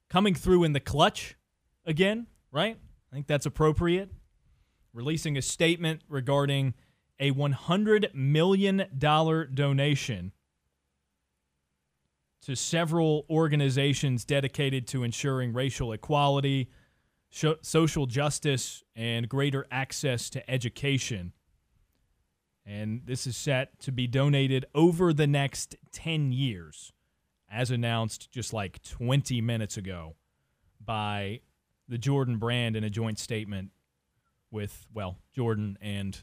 coming 0.09 0.35
through 0.35 0.65
in 0.65 0.73
the 0.73 0.81
clutch 0.81 1.37
again, 1.85 2.27
right? 2.53 2.79
I 3.11 3.15
think 3.15 3.27
that's 3.27 3.47
appropriate. 3.47 4.11
Releasing 4.93 5.37
a 5.37 5.43
statement 5.43 6.03
regarding 6.09 6.75
a 7.21 7.33
$100 7.33 8.15
million 8.15 8.87
donation 8.99 10.33
to 12.43 12.55
several 12.55 13.27
organizations 13.29 14.25
dedicated 14.25 14.87
to 14.89 15.03
ensuring 15.03 15.53
racial 15.53 15.93
equality, 15.93 16.71
social 17.31 18.07
justice, 18.07 18.83
and 18.95 19.29
greater 19.29 19.67
access 19.71 20.31
to 20.31 20.51
education. 20.51 21.33
And 22.69 23.01
this 23.07 23.27
is 23.27 23.35
set 23.35 23.81
to 23.81 23.93
be 23.93 24.07
donated 24.07 24.67
over 24.75 25.15
the 25.15 25.27
next 25.27 25.75
10 25.93 26.33
years, 26.33 26.93
as 27.51 27.71
announced 27.71 28.31
just 28.31 28.53
like 28.53 28.83
20 28.83 29.41
minutes 29.41 29.79
ago 29.79 30.17
by 30.85 31.41
the 31.89 31.97
Jordan 31.97 32.37
brand 32.37 32.77
in 32.77 32.85
a 32.85 32.91
joint 32.91 33.19
statement 33.19 33.71
with, 34.51 34.87
well, 34.93 35.17
Jordan 35.35 35.79
and 35.81 36.23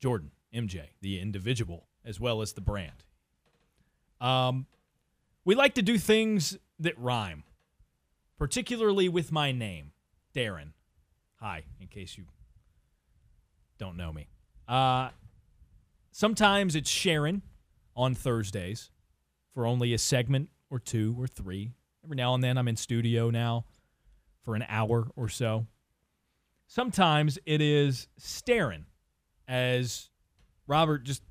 Jordan, 0.00 0.32
MJ, 0.52 0.88
the 1.02 1.20
individual, 1.20 1.86
as 2.04 2.18
well 2.18 2.42
as 2.42 2.54
the 2.54 2.60
brand. 2.60 3.04
Um, 4.20 4.66
we 5.44 5.54
like 5.54 5.74
to 5.74 5.82
do 5.82 5.98
things 5.98 6.58
that 6.80 6.98
rhyme, 6.98 7.44
particularly 8.36 9.08
with 9.08 9.30
my 9.30 9.52
name, 9.52 9.92
Daron. 10.34 10.72
Hi, 11.36 11.62
in 11.80 11.86
case 11.86 12.18
you 12.18 12.24
don't 13.78 13.96
know 13.96 14.12
me. 14.12 14.26
Uh, 14.66 15.10
sometimes 16.16 16.74
it's 16.74 16.88
Sharon 16.88 17.42
on 17.94 18.14
Thursdays 18.14 18.90
for 19.52 19.66
only 19.66 19.92
a 19.92 19.98
segment 19.98 20.48
or 20.70 20.78
two 20.78 21.14
or 21.18 21.26
three. 21.26 21.74
Every 22.02 22.16
now 22.16 22.34
and 22.34 22.42
then 22.42 22.56
I'm 22.56 22.68
in 22.68 22.76
studio 22.76 23.28
now 23.28 23.66
for 24.42 24.54
an 24.54 24.64
hour 24.66 25.08
or 25.14 25.28
so. 25.28 25.66
Sometimes 26.68 27.38
it 27.44 27.60
is 27.60 28.08
staring 28.16 28.86
as 29.46 30.08
Robert 30.66 31.04
just 31.04 31.22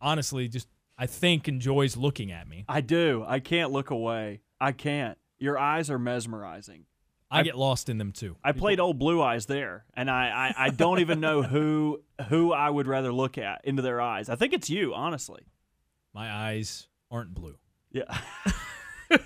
honestly 0.00 0.48
just 0.48 0.68
I 0.96 1.04
think 1.04 1.46
enjoys 1.46 1.98
looking 1.98 2.32
at 2.32 2.48
me. 2.48 2.64
I 2.66 2.80
do. 2.80 3.22
I 3.26 3.40
can't 3.40 3.72
look 3.72 3.90
away. 3.90 4.40
I 4.58 4.72
can't. 4.72 5.18
Your 5.38 5.58
eyes 5.58 5.90
are 5.90 5.98
mesmerizing. 5.98 6.86
I, 7.30 7.42
get 7.42 7.56
lost 7.56 7.88
in 7.88 7.98
them 7.98 8.12
too. 8.12 8.36
I 8.42 8.52
played 8.52 8.80
old 8.80 8.98
blue 8.98 9.22
eyes 9.22 9.46
there, 9.46 9.84
and 9.94 10.10
I, 10.10 10.52
I, 10.56 10.66
I 10.66 10.70
don't 10.70 11.00
even 11.00 11.20
know 11.20 11.42
who 11.44 12.02
who 12.28 12.52
I 12.52 12.68
would 12.68 12.86
rather 12.86 13.12
look 13.12 13.38
at 13.38 13.60
into 13.64 13.82
their 13.82 14.00
eyes. 14.00 14.28
I 14.28 14.36
think 14.36 14.52
it's 14.52 14.68
you, 14.68 14.94
honestly. 14.94 15.42
My 16.12 16.30
eyes 16.30 16.88
aren't 17.10 17.34
blue. 17.34 17.56
Yeah. 17.92 18.18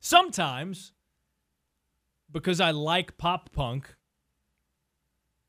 Sometimes 0.00 0.92
because 2.30 2.60
I 2.60 2.70
like 2.70 3.16
pop 3.16 3.50
punk 3.52 3.94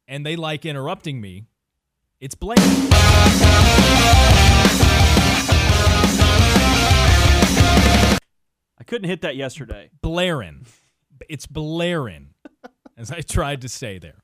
and 0.08 0.26
they 0.26 0.36
like 0.36 0.66
interrupting 0.66 1.20
me, 1.20 1.48
it's 2.20 2.34
Blaine. 2.34 2.58
I 8.80 8.84
couldn't 8.86 9.10
hit 9.10 9.22
that 9.22 9.36
yesterday. 9.36 9.90
Blaring. 10.02 10.66
It's 11.30 11.45
blaring, 11.45 12.34
as 12.97 13.11
I 13.11 13.22
tried 13.22 13.61
to 13.61 13.70
say 13.70 13.99
there. 13.99 14.24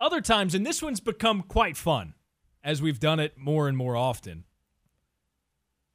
Other 0.00 0.20
times, 0.20 0.54
and 0.54 0.66
this 0.66 0.82
one's 0.82 1.00
become 1.00 1.42
quite 1.42 1.76
fun 1.76 2.14
as 2.64 2.82
we've 2.82 3.00
done 3.00 3.20
it 3.20 3.36
more 3.36 3.68
and 3.68 3.76
more 3.76 3.96
often. 3.96 4.44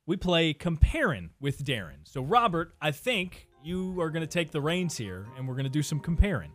We 0.05 0.15
play 0.15 0.53
comparing 0.53 1.32
with 1.39 1.63
Daron. 1.65 2.05
So, 2.05 2.21
Robert, 2.21 2.73
I 2.82 2.91
think 2.91 3.47
you 3.63 3.99
are 3.99 4.09
going 4.09 4.21
to 4.21 4.28
take 4.28 4.51
the 4.51 4.61
reins 4.61 4.95
here 4.95 5.28
and 5.38 5.47
we're 5.47 5.55
going 5.55 5.65
to 5.65 5.69
do 5.69 5.84
some 5.84 5.99
comparing. 5.99 6.51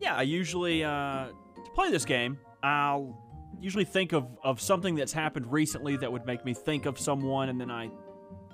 Yeah, 0.00 0.16
I 0.16 0.22
usually 0.22 0.82
uh, 0.82 1.26
to 1.26 1.70
play 1.74 1.90
this 1.90 2.04
game, 2.04 2.38
I'll 2.62 3.16
usually 3.60 3.84
think 3.84 4.12
of 4.12 4.26
of 4.42 4.60
something 4.60 4.94
that's 4.94 5.12
happened 5.12 5.52
recently 5.52 5.96
that 5.98 6.10
would 6.10 6.26
make 6.26 6.44
me 6.44 6.54
think 6.54 6.86
of 6.86 6.98
someone, 6.98 7.50
and 7.50 7.60
then 7.60 7.70
I 7.70 7.90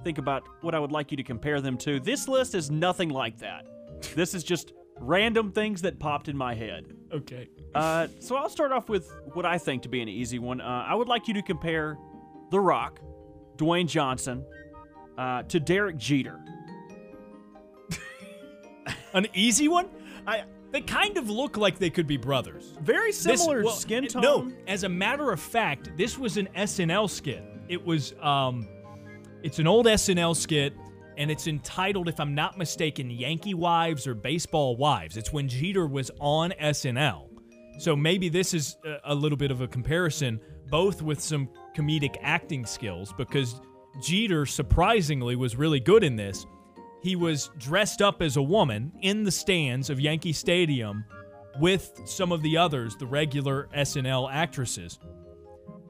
think 0.03 0.19
about 0.19 0.43
what 0.61 0.75
I 0.75 0.79
would 0.79 0.93
like 0.93 1.11
you 1.11 1.17
to 1.17 1.23
compare 1.23 1.61
them 1.61 1.79
to. 1.79 2.01
This 2.01 2.29
list 2.29 2.55
is 2.55 2.71
nothing 2.71 3.09
like 3.09 3.39
that. 3.39 3.65
This 4.15 4.35
is 4.35 4.45
just 4.45 4.73
random 4.99 5.53
things 5.53 5.83
that 5.83 5.99
popped 5.99 6.29
in 6.29 6.37
my 6.37 6.55
head. 6.55 6.87
Okay. 7.13 7.49
Uh, 7.75 8.09
so 8.19 8.37
I'll 8.37 8.49
start 8.49 8.73
off 8.73 8.89
with 8.89 9.11
what 9.35 9.45
I 9.45 9.59
think 9.59 9.83
to 9.83 9.89
be 9.89 10.01
an 10.01 10.09
easy 10.09 10.39
one. 10.39 10.61
Uh, 10.61 10.85
I 10.87 10.95
would 10.95 11.09
like 11.09 11.29
you 11.29 11.35
to 11.35 11.43
compare 11.43 11.99
The 12.51 12.61
Rock, 12.61 13.01
Dwayne 13.57 13.87
Johnson, 13.87 14.45
uh, 15.19 15.43
to 15.45 15.61
Derek 15.61 15.97
Jeter. 15.97 16.41
An 19.13 19.27
easy 19.35 19.69
one? 19.69 19.89
I 20.27 20.45
they 20.73 20.81
kind 20.81 21.17
of 21.17 21.31
look 21.31 21.57
like 21.57 21.79
they 21.79 21.91
could 21.91 22.07
be 22.07 22.17
brothers. 22.17 22.75
Very 22.83 23.13
similar 23.13 23.63
well, 23.63 23.73
skin 23.73 24.07
tone. 24.09 24.23
No, 24.23 24.53
as 24.67 24.83
a 24.83 24.89
matter 24.89 25.31
of 25.31 25.41
fact, 25.41 25.97
this 25.97 26.19
was 26.19 26.37
an 26.37 26.49
SNL 26.57 27.09
skit. 27.09 27.43
It 27.69 27.83
was 27.83 28.15
um 28.21 28.69
it's 29.43 29.59
an 29.59 29.67
old 29.67 29.87
SNL 29.87 30.35
skit 30.37 30.75
and 31.17 31.31
it's 31.31 31.47
entitled 31.47 32.09
if 32.09 32.21
I'm 32.21 32.35
not 32.35 32.59
mistaken 32.59 33.11
Yankee 33.11 33.55
Wives 33.55 34.07
or 34.07 34.15
Baseball 34.15 34.77
Wives. 34.77 35.17
It's 35.17 35.33
when 35.33 35.49
Jeter 35.49 35.87
was 35.87 36.11
on 36.21 36.53
SNL. 36.61 37.29
So 37.79 37.95
maybe 37.95 38.29
this 38.29 38.55
is 38.55 38.77
a, 39.05 39.15
little 39.15 39.37
bit 39.37 39.51
of 39.51 39.61
a 39.61 39.69
comparison 39.69 40.41
both 40.69 41.03
with 41.03 41.21
some 41.21 41.49
comedic 41.77 42.17
acting 42.23 42.65
skills 42.65 43.13
because 43.17 43.61
Jeter 44.03 44.47
surprisingly 44.47 45.37
was 45.37 45.57
really 45.57 45.81
good 45.81 46.03
in 46.03 46.17
this. 46.17 46.47
He 47.03 47.17
was 47.17 47.51
dressed 47.59 48.03
up 48.03 48.23
as 48.23 48.37
a 48.37 48.43
woman 48.43 48.93
in 49.03 49.25
the 49.25 49.31
stands 49.31 49.91
of 49.91 50.01
Yankee 50.01 50.33
Stadium 50.33 51.05
with 51.61 52.03
some 52.05 52.33
of 52.33 52.43
the 52.43 52.57
others, 52.57 52.97
the 52.97 53.07
regular 53.07 53.69
SNL 53.75 54.31
actresses. 54.33 54.99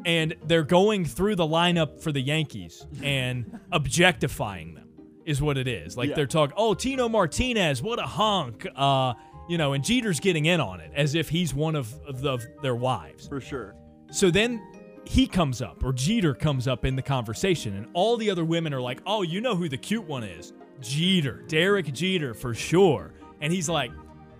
And 0.04 0.36
they're 0.44 0.62
going 0.62 1.04
through 1.04 1.36
the 1.36 1.46
lineup 1.46 2.00
for 2.00 2.12
the 2.12 2.20
Yankees 2.20 2.86
and 3.02 3.58
objectifying 3.72 4.74
them, 4.74 4.85
is 5.26 5.42
what 5.42 5.58
it 5.58 5.68
is. 5.68 5.96
Like 5.96 6.08
Yeah. 6.10 6.14
they're 6.14 6.26
talking, 6.26 6.54
oh, 6.56 6.72
Tino 6.72 7.08
Martinez, 7.08 7.82
what 7.82 7.98
a 7.98 8.06
hunk. 8.06 8.66
Uh, 8.74 9.12
you 9.48 9.58
know, 9.58 9.74
and 9.74 9.84
Jeter's 9.84 10.20
getting 10.20 10.46
in 10.46 10.60
on 10.60 10.80
it 10.80 10.90
as 10.94 11.14
if 11.14 11.28
he's 11.28 11.52
one 11.52 11.74
of, 11.76 11.92
of, 12.06 12.20
the, 12.22 12.30
of 12.32 12.46
their 12.62 12.74
wives. 12.74 13.28
For 13.28 13.40
sure. 13.40 13.74
So 14.10 14.30
then 14.30 14.62
he 15.04 15.26
comes 15.26 15.60
up, 15.62 15.84
or 15.84 15.92
Jeter 15.92 16.34
comes 16.34 16.66
up 16.66 16.84
in 16.84 16.96
the 16.96 17.02
conversation, 17.02 17.76
and 17.76 17.86
all 17.92 18.16
the 18.16 18.30
other 18.30 18.44
women 18.44 18.72
are 18.72 18.80
like, 18.80 19.00
oh, 19.06 19.22
you 19.22 19.40
know 19.40 19.54
who 19.54 19.68
the 19.68 19.76
cute 19.76 20.04
one 20.04 20.24
is? 20.24 20.52
Jeter, 20.80 21.42
Derek 21.48 21.92
Jeter, 21.92 22.34
for 22.34 22.54
sure. 22.54 23.12
And 23.40 23.52
he's 23.52 23.68
like, 23.68 23.90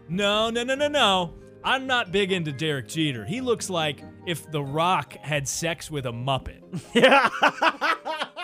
no, 0.08 0.50
no, 0.50 0.64
no, 0.64 0.74
no, 0.74 0.88
no. 0.88 1.34
I'm 1.64 1.86
not 1.86 2.12
big 2.12 2.30
into 2.30 2.52
Derek 2.52 2.86
Jeter. 2.88 3.24
He 3.24 3.40
looks 3.40 3.68
like 3.70 4.00
if 4.26 4.48
The 4.50 4.62
Rock 4.62 5.14
had 5.16 5.48
sex 5.48 5.90
with 5.90 6.06
a 6.06 6.12
Muppet. 6.12 6.60
Yeah. 6.94 7.28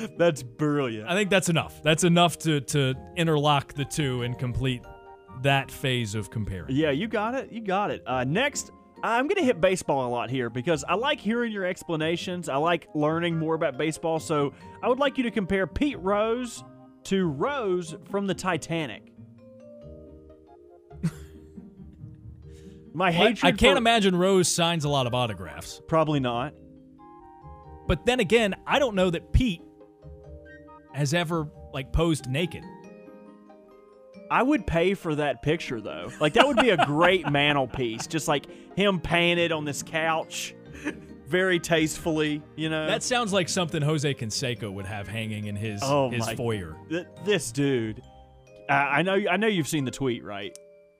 That's 0.18 0.42
brilliant. 0.42 1.08
I 1.08 1.14
think 1.14 1.30
that's 1.30 1.48
enough. 1.48 1.82
That's 1.82 2.04
enough 2.04 2.38
to, 2.40 2.60
to 2.60 2.94
interlock 3.16 3.74
the 3.74 3.84
two 3.84 4.22
and 4.22 4.38
complete 4.38 4.82
that 5.42 5.70
phase 5.70 6.14
of 6.14 6.30
comparing. 6.30 6.74
Yeah, 6.74 6.90
you 6.90 7.08
got 7.08 7.34
it. 7.34 7.50
You 7.52 7.60
got 7.60 7.90
it. 7.90 8.02
Uh, 8.06 8.24
next, 8.24 8.70
I'm 9.02 9.26
going 9.26 9.38
to 9.38 9.44
hit 9.44 9.60
baseball 9.60 10.06
a 10.06 10.10
lot 10.10 10.30
here 10.30 10.48
because 10.48 10.84
I 10.84 10.94
like 10.94 11.18
hearing 11.20 11.52
your 11.52 11.64
explanations. 11.64 12.48
I 12.48 12.56
like 12.56 12.88
learning 12.94 13.38
more 13.38 13.54
about 13.54 13.76
baseball. 13.76 14.20
So 14.20 14.54
I 14.82 14.88
would 14.88 14.98
like 14.98 15.18
you 15.18 15.24
to 15.24 15.30
compare 15.30 15.66
Pete 15.66 15.98
Rose 15.98 16.62
to 17.04 17.26
Rose 17.26 17.96
from 18.10 18.26
the 18.28 18.34
Titanic. 18.34 19.12
My 22.94 23.10
hatred. 23.10 23.44
I 23.44 23.50
can't 23.56 23.74
for- 23.74 23.78
imagine 23.78 24.14
Rose 24.14 24.46
signs 24.48 24.84
a 24.84 24.88
lot 24.88 25.06
of 25.08 25.14
autographs. 25.14 25.80
Probably 25.88 26.20
not. 26.20 26.54
But 27.88 28.06
then 28.06 28.20
again, 28.20 28.54
I 28.66 28.78
don't 28.78 28.94
know 28.94 29.10
that 29.10 29.32
Pete 29.32 29.60
has 30.94 31.14
ever 31.14 31.48
like 31.72 31.92
posed 31.92 32.28
naked. 32.28 32.64
I 34.30 34.42
would 34.42 34.66
pay 34.66 34.94
for 34.94 35.14
that 35.16 35.42
picture 35.42 35.80
though. 35.80 36.10
Like 36.20 36.34
that 36.34 36.46
would 36.46 36.56
be 36.56 36.70
a 36.70 36.86
great 36.86 37.28
mantelpiece, 37.30 38.06
just 38.06 38.28
like 38.28 38.46
him 38.76 39.00
painted 39.00 39.52
on 39.52 39.64
this 39.64 39.82
couch. 39.82 40.54
very 41.26 41.58
tastefully, 41.58 42.42
you 42.56 42.68
know. 42.68 42.86
That 42.86 43.02
sounds 43.02 43.32
like 43.32 43.48
something 43.48 43.82
Jose 43.82 44.12
Canseco 44.14 44.72
would 44.72 44.86
have 44.86 45.08
hanging 45.08 45.46
in 45.46 45.56
his 45.56 45.80
oh 45.82 46.10
his 46.10 46.26
my, 46.26 46.34
foyer. 46.34 46.76
Th- 46.88 47.06
this 47.24 47.52
dude. 47.52 48.02
Uh, 48.68 48.72
I 48.72 49.02
know. 49.02 49.18
I 49.30 49.36
know 49.36 49.48
you've 49.48 49.68
seen 49.68 49.84
the 49.84 49.90
tweet, 49.90 50.24
right? 50.24 50.56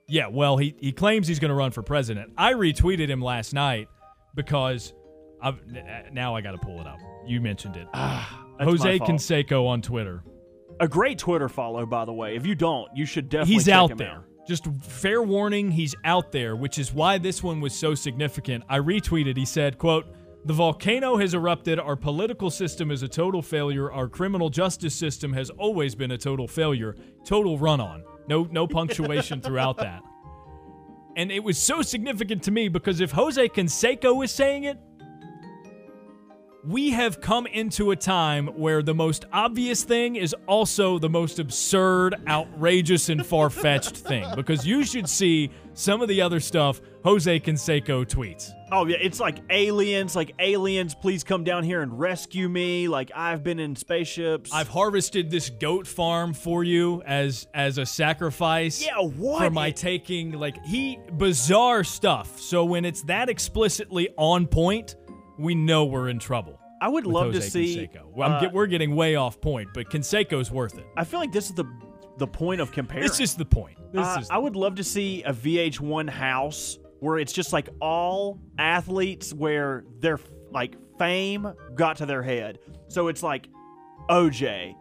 Yeah. 0.07 0.27
Well, 0.27 0.57
he 0.57 0.75
he 0.79 0.91
claims 0.91 1.27
he's 1.27 1.39
going 1.39 1.49
to 1.49 1.55
run 1.55 1.71
for 1.71 1.81
president. 1.81 2.33
I 2.37 2.53
retweeted 2.53 3.09
him 3.09 3.21
last 3.21 3.53
night 3.53 3.87
because 4.35 4.93
I've 5.41 5.59
now 6.11 6.35
I 6.35 6.41
got 6.41 6.51
to 6.51 6.57
pull 6.57 6.79
it 6.81 6.87
up. 6.87 6.99
You 7.25 7.41
mentioned 7.41 7.77
it. 7.77 7.87
Jose 8.59 8.99
Canseco 8.99 9.67
on 9.67 9.81
Twitter. 9.81 10.23
A 10.79 10.87
great 10.87 11.17
Twitter 11.17 11.49
follow, 11.49 11.85
by 11.85 12.05
the 12.05 12.13
way. 12.13 12.35
If 12.35 12.45
you 12.45 12.55
don't, 12.55 12.89
you 12.95 13.05
should 13.05 13.29
definitely. 13.29 13.53
He's 13.53 13.69
out 13.69 13.97
there. 13.97 14.17
Out. 14.17 14.47
Just 14.47 14.67
fair 14.81 15.21
warning, 15.21 15.71
he's 15.71 15.95
out 16.03 16.31
there, 16.31 16.55
which 16.55 16.77
is 16.77 16.93
why 16.93 17.17
this 17.17 17.41
one 17.41 17.61
was 17.61 17.73
so 17.73 17.95
significant. 17.95 18.63
I 18.67 18.79
retweeted. 18.79 19.37
He 19.37 19.45
said, 19.45 19.77
"quote." 19.77 20.05
The 20.45 20.53
volcano 20.53 21.15
has 21.15 21.33
erupted. 21.33 21.79
Our 21.79 21.95
political 21.95 22.49
system 22.49 22.91
is 22.91 23.01
a 23.01 23.07
total 23.07 23.41
failure. 23.41 23.89
Our 23.89 24.09
criminal 24.09 24.49
justice 24.49 24.93
system 24.93 25.31
has 25.31 25.49
always 25.51 25.95
been 25.95 26.11
a 26.11 26.17
total 26.17 26.49
failure. 26.49 26.97
Total 27.23 27.57
run 27.57 27.79
on. 27.79 28.03
No 28.27 28.43
no 28.51 28.67
punctuation 28.79 29.39
throughout 29.39 29.77
that. 29.77 30.01
And 31.15 31.31
it 31.31 31.43
was 31.43 31.57
so 31.57 31.81
significant 31.81 32.43
to 32.43 32.51
me 32.51 32.67
because 32.67 32.99
if 32.99 33.11
Jose 33.11 33.47
Canseco 33.49 34.23
is 34.23 34.31
saying 34.31 34.65
it, 34.65 34.77
we 36.65 36.91
have 36.91 37.19
come 37.19 37.45
into 37.47 37.91
a 37.91 37.95
time 37.95 38.47
where 38.47 38.81
the 38.81 38.93
most 38.95 39.25
obvious 39.33 39.83
thing 39.83 40.15
is 40.15 40.33
also 40.47 40.97
the 40.97 41.09
most 41.09 41.39
absurd, 41.39 42.15
outrageous, 42.27 43.09
and 43.09 43.25
far 43.25 43.49
fetched 43.49 43.97
thing. 44.09 44.25
Because 44.35 44.65
you 44.65 44.83
should 44.83 45.09
see 45.09 45.51
some 45.73 46.01
of 46.01 46.07
the 46.07 46.21
other 46.21 46.39
stuff 46.39 46.81
Jose 47.03 47.39
Canseco 47.41 48.05
tweets. 48.05 48.51
Oh 48.71 48.87
yeah, 48.87 48.95
it's 48.99 49.19
like 49.19 49.39
aliens, 49.49 50.15
like 50.15 50.31
aliens, 50.39 50.95
please 50.95 51.23
come 51.23 51.43
down 51.43 51.63
here 51.63 51.81
and 51.81 51.99
rescue 51.99 52.47
me. 52.47 52.87
Like 52.87 53.11
I've 53.13 53.43
been 53.43 53.59
in 53.59 53.75
spaceships. 53.75 54.51
I've 54.53 54.69
harvested 54.69 55.29
this 55.29 55.49
goat 55.49 55.85
farm 55.85 56.33
for 56.33 56.63
you 56.63 57.01
as 57.05 57.47
as 57.53 57.77
a 57.77 57.85
sacrifice. 57.85 58.83
Yeah, 58.83 58.99
what? 58.99 59.43
For 59.43 59.49
my 59.49 59.71
taking 59.71 60.31
like 60.31 60.63
he 60.63 60.97
bizarre 61.17 61.83
stuff. 61.83 62.39
So 62.39 62.63
when 62.63 62.85
it's 62.85 63.01
that 63.03 63.27
explicitly 63.27 64.09
on 64.15 64.47
point, 64.47 64.95
we 65.37 65.55
know 65.55 65.85
we're 65.85 66.09
in 66.09 66.19
trouble. 66.19 66.59
I 66.81 66.89
would 66.89 67.05
love 67.05 67.33
Jose 67.33 67.39
to 67.39 67.49
see. 67.49 67.89
Well, 68.13 68.29
I'm 68.29 68.35
uh, 68.35 68.39
get, 68.41 68.53
we're 68.53 68.67
getting 68.67 68.95
way 68.95 69.15
off 69.15 69.39
point, 69.39 69.69
but 69.73 69.89
Canseco's 69.89 70.51
worth 70.51 70.77
it. 70.77 70.85
I 70.97 71.03
feel 71.05 71.19
like 71.19 71.31
this 71.31 71.45
is 71.49 71.53
the 71.55 71.65
the 72.17 72.27
point 72.27 72.61
of 72.61 72.71
comparing. 72.71 73.03
This 73.07 73.19
is 73.19 73.35
the 73.35 73.45
point. 73.45 73.77
This 73.91 74.05
Uh, 74.05 74.17
is 74.21 74.29
I 74.29 74.37
would 74.37 74.55
love 74.55 74.75
to 74.75 74.83
see 74.83 75.23
a 75.23 75.33
VH1 75.33 76.09
house 76.09 76.77
where 76.99 77.17
it's 77.17 77.33
just 77.33 77.53
like 77.53 77.69
all 77.79 78.39
athletes 78.57 79.33
where 79.33 79.85
their 79.99 80.19
like 80.51 80.75
fame 80.99 81.51
got 81.75 81.97
to 81.97 82.05
their 82.05 82.21
head. 82.21 82.59
So 82.89 83.07
it's 83.07 83.23
like 83.23 83.47
OJ, 84.09 84.75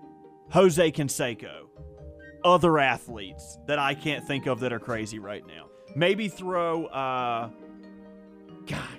Jose 0.51 0.93
Canseco, 0.93 1.67
other 2.45 2.79
athletes 2.79 3.59
that 3.67 3.79
I 3.79 3.95
can't 3.95 4.27
think 4.27 4.47
of 4.47 4.61
that 4.61 4.73
are 4.73 4.81
crazy 4.81 5.19
right 5.19 5.47
now. 5.47 5.67
Maybe 5.95 6.29
throw 6.29 6.87
uh 6.87 7.49
God, 8.67 8.99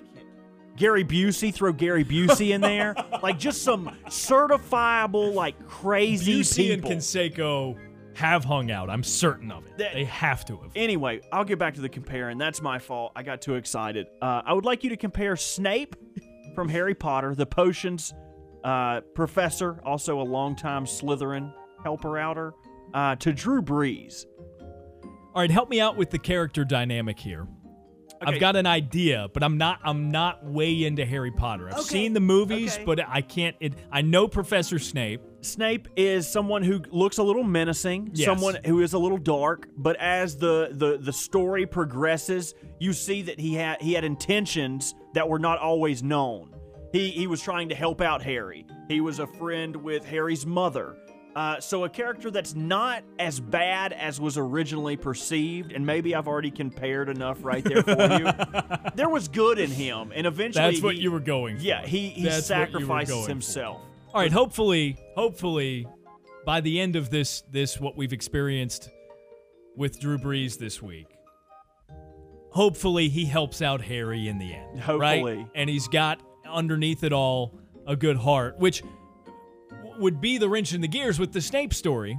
Gary 0.76 1.04
Busey, 1.04 1.52
throw 1.54 1.72
Gary 1.72 2.04
Busey 2.04 2.50
in 2.50 2.60
there. 2.60 2.94
like 3.22 3.38
just 3.38 3.62
some 3.62 3.96
certifiable 4.06 5.34
like 5.34 5.66
crazy 5.68 6.40
Busey 6.40 6.72
and 6.72 6.82
people. 6.82 6.96
Canseco 6.96 7.78
have 8.16 8.44
hung 8.44 8.70
out. 8.70 8.90
I'm 8.90 9.02
certain 9.02 9.50
of 9.50 9.66
it. 9.66 9.76
That- 9.78 9.94
they 9.94 10.04
have 10.04 10.44
to 10.46 10.56
have. 10.58 10.70
Anyway, 10.76 11.20
I'll 11.32 11.44
get 11.44 11.58
back 11.58 11.74
to 11.74 11.80
the 11.80 11.88
comparing. 11.88 12.38
That's 12.38 12.62
my 12.62 12.78
fault. 12.78 13.12
I 13.16 13.22
got 13.22 13.40
too 13.42 13.54
excited. 13.54 14.06
Uh, 14.22 14.42
I 14.44 14.52
would 14.52 14.64
like 14.64 14.84
you 14.84 14.90
to 14.90 14.96
compare 14.96 15.36
Snape 15.36 15.96
from 16.54 16.68
Harry 16.68 16.94
Potter, 16.94 17.34
the 17.34 17.46
potions 17.46 18.12
uh, 18.62 19.00
professor, 19.14 19.80
also 19.84 20.20
a 20.20 20.22
longtime 20.22 20.86
Slytherin 20.86 21.52
helper 21.82 22.16
outer, 22.18 22.54
uh, 22.94 23.16
to 23.16 23.32
Drew 23.32 23.60
Brees. 23.60 24.24
All 25.34 25.42
right, 25.42 25.50
help 25.50 25.68
me 25.68 25.80
out 25.80 25.96
with 25.96 26.10
the 26.10 26.18
character 26.18 26.64
dynamic 26.64 27.18
here. 27.18 27.46
Okay. 28.24 28.34
I've 28.34 28.40
got 28.40 28.56
an 28.56 28.66
idea, 28.66 29.28
but 29.32 29.42
I'm 29.42 29.56
not 29.58 29.80
I'm 29.84 30.10
not 30.10 30.44
way 30.44 30.84
into 30.84 31.04
Harry 31.04 31.30
Potter. 31.30 31.68
I've 31.68 31.74
Okay, 31.80 31.82
seen 31.84 32.12
the 32.12 32.20
movies, 32.20 32.74
okay. 32.76 32.84
but 32.84 33.00
I 33.08 33.20
can't 33.20 33.56
it, 33.60 33.74
I 33.92 34.02
know 34.02 34.28
Professor 34.28 34.78
Snape. 34.78 35.20
Snape 35.40 35.88
is 35.96 36.26
someone 36.26 36.62
who 36.62 36.80
looks 36.90 37.18
a 37.18 37.22
little 37.22 37.42
menacing, 37.44 38.10
Yes. 38.14 38.26
someone 38.26 38.56
who 38.64 38.80
is 38.80 38.94
a 38.94 38.98
little 38.98 39.18
dark, 39.18 39.68
but 39.76 39.94
as 39.96 40.38
the, 40.38 40.70
the, 40.72 40.96
the 40.98 41.12
story 41.12 41.66
progresses, 41.66 42.54
you 42.80 42.92
see 42.94 43.20
that 43.22 43.38
he 43.38 43.54
had 43.54 43.80
he 43.82 43.92
had 43.92 44.04
intentions 44.04 44.94
that 45.12 45.28
were 45.28 45.38
not 45.38 45.58
always 45.58 46.02
known. 46.02 46.54
He 46.92 47.10
he 47.10 47.26
was 47.26 47.42
trying 47.42 47.68
to 47.68 47.74
help 47.74 48.00
out 48.00 48.22
Harry. 48.22 48.66
He 48.88 49.00
was 49.00 49.18
a 49.18 49.26
friend 49.26 49.74
with 49.76 50.04
Harry's 50.04 50.46
mother. 50.46 50.96
Uh, 51.34 51.58
so 51.58 51.82
a 51.84 51.88
character 51.88 52.30
that's 52.30 52.54
not 52.54 53.02
as 53.18 53.40
bad 53.40 53.92
as 53.92 54.20
was 54.20 54.38
originally 54.38 54.96
perceived, 54.96 55.72
and 55.72 55.84
maybe 55.84 56.14
I've 56.14 56.28
already 56.28 56.52
compared 56.52 57.08
enough 57.08 57.44
right 57.44 57.64
there 57.64 57.82
for 57.82 57.90
you. 58.18 58.30
there 58.94 59.08
was 59.08 59.26
good 59.26 59.58
in 59.58 59.70
him, 59.70 60.12
and 60.14 60.26
eventually 60.28 60.70
That's 60.70 60.82
what 60.82 60.94
he- 60.94 61.00
you 61.02 61.10
were 61.10 61.18
going 61.20 61.56
for. 61.58 61.64
Yeah, 61.64 61.84
he 61.84 62.08
he 62.10 62.22
That's 62.24 62.48
what 62.48 62.56
you 62.56 62.62
were 62.62 62.66
sacrifices 62.66 63.14
going 63.14 63.24
for. 63.24 63.28
himself. 63.30 63.80
All 64.12 64.20
right, 64.20 64.30
hopefully, 64.30 64.96
hopefully 65.16 65.88
by 66.46 66.60
the 66.60 66.78
end 66.80 66.94
of 66.94 67.10
this 67.10 67.42
this 67.50 67.80
what 67.80 67.96
we've 67.96 68.12
experienced 68.12 68.90
with 69.76 69.98
Drew 69.98 70.18
Brees 70.18 70.56
this 70.56 70.80
week. 70.80 71.08
Hopefully 72.50 73.08
he 73.08 73.24
helps 73.24 73.60
out 73.60 73.80
Harry 73.80 74.28
in 74.28 74.38
the 74.38 74.52
end. 74.54 74.86
Right? 74.88 75.18
Hopefully. 75.18 75.46
And 75.56 75.68
he's 75.68 75.88
got 75.88 76.20
underneath 76.48 77.02
it 77.02 77.12
all 77.12 77.58
a 77.86 77.96
good 77.96 78.16
heart, 78.16 78.58
which 78.60 78.84
would 79.98 80.20
be 80.20 80.38
the 80.38 80.48
wrench 80.48 80.74
in 80.74 80.80
the 80.80 80.88
gears 80.88 81.18
with 81.18 81.32
the 81.32 81.40
Snape 81.40 81.74
story 81.74 82.18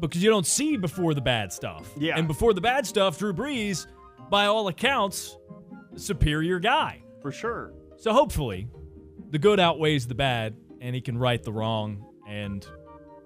because 0.00 0.22
you 0.22 0.30
don't 0.30 0.46
see 0.46 0.76
before 0.76 1.14
the 1.14 1.20
bad 1.20 1.52
stuff. 1.52 1.90
Yeah. 1.98 2.18
And 2.18 2.28
before 2.28 2.54
the 2.54 2.60
bad 2.60 2.86
stuff, 2.86 3.18
Drew 3.18 3.32
Brees, 3.32 3.86
by 4.30 4.46
all 4.46 4.68
accounts, 4.68 5.36
superior 5.96 6.58
guy. 6.58 7.02
For 7.22 7.32
sure. 7.32 7.72
So 7.96 8.12
hopefully, 8.12 8.68
the 9.30 9.38
good 9.38 9.58
outweighs 9.58 10.06
the 10.06 10.14
bad, 10.14 10.56
and 10.80 10.94
he 10.94 11.00
can 11.00 11.18
right 11.18 11.42
the 11.42 11.52
wrong, 11.52 12.06
and 12.28 12.66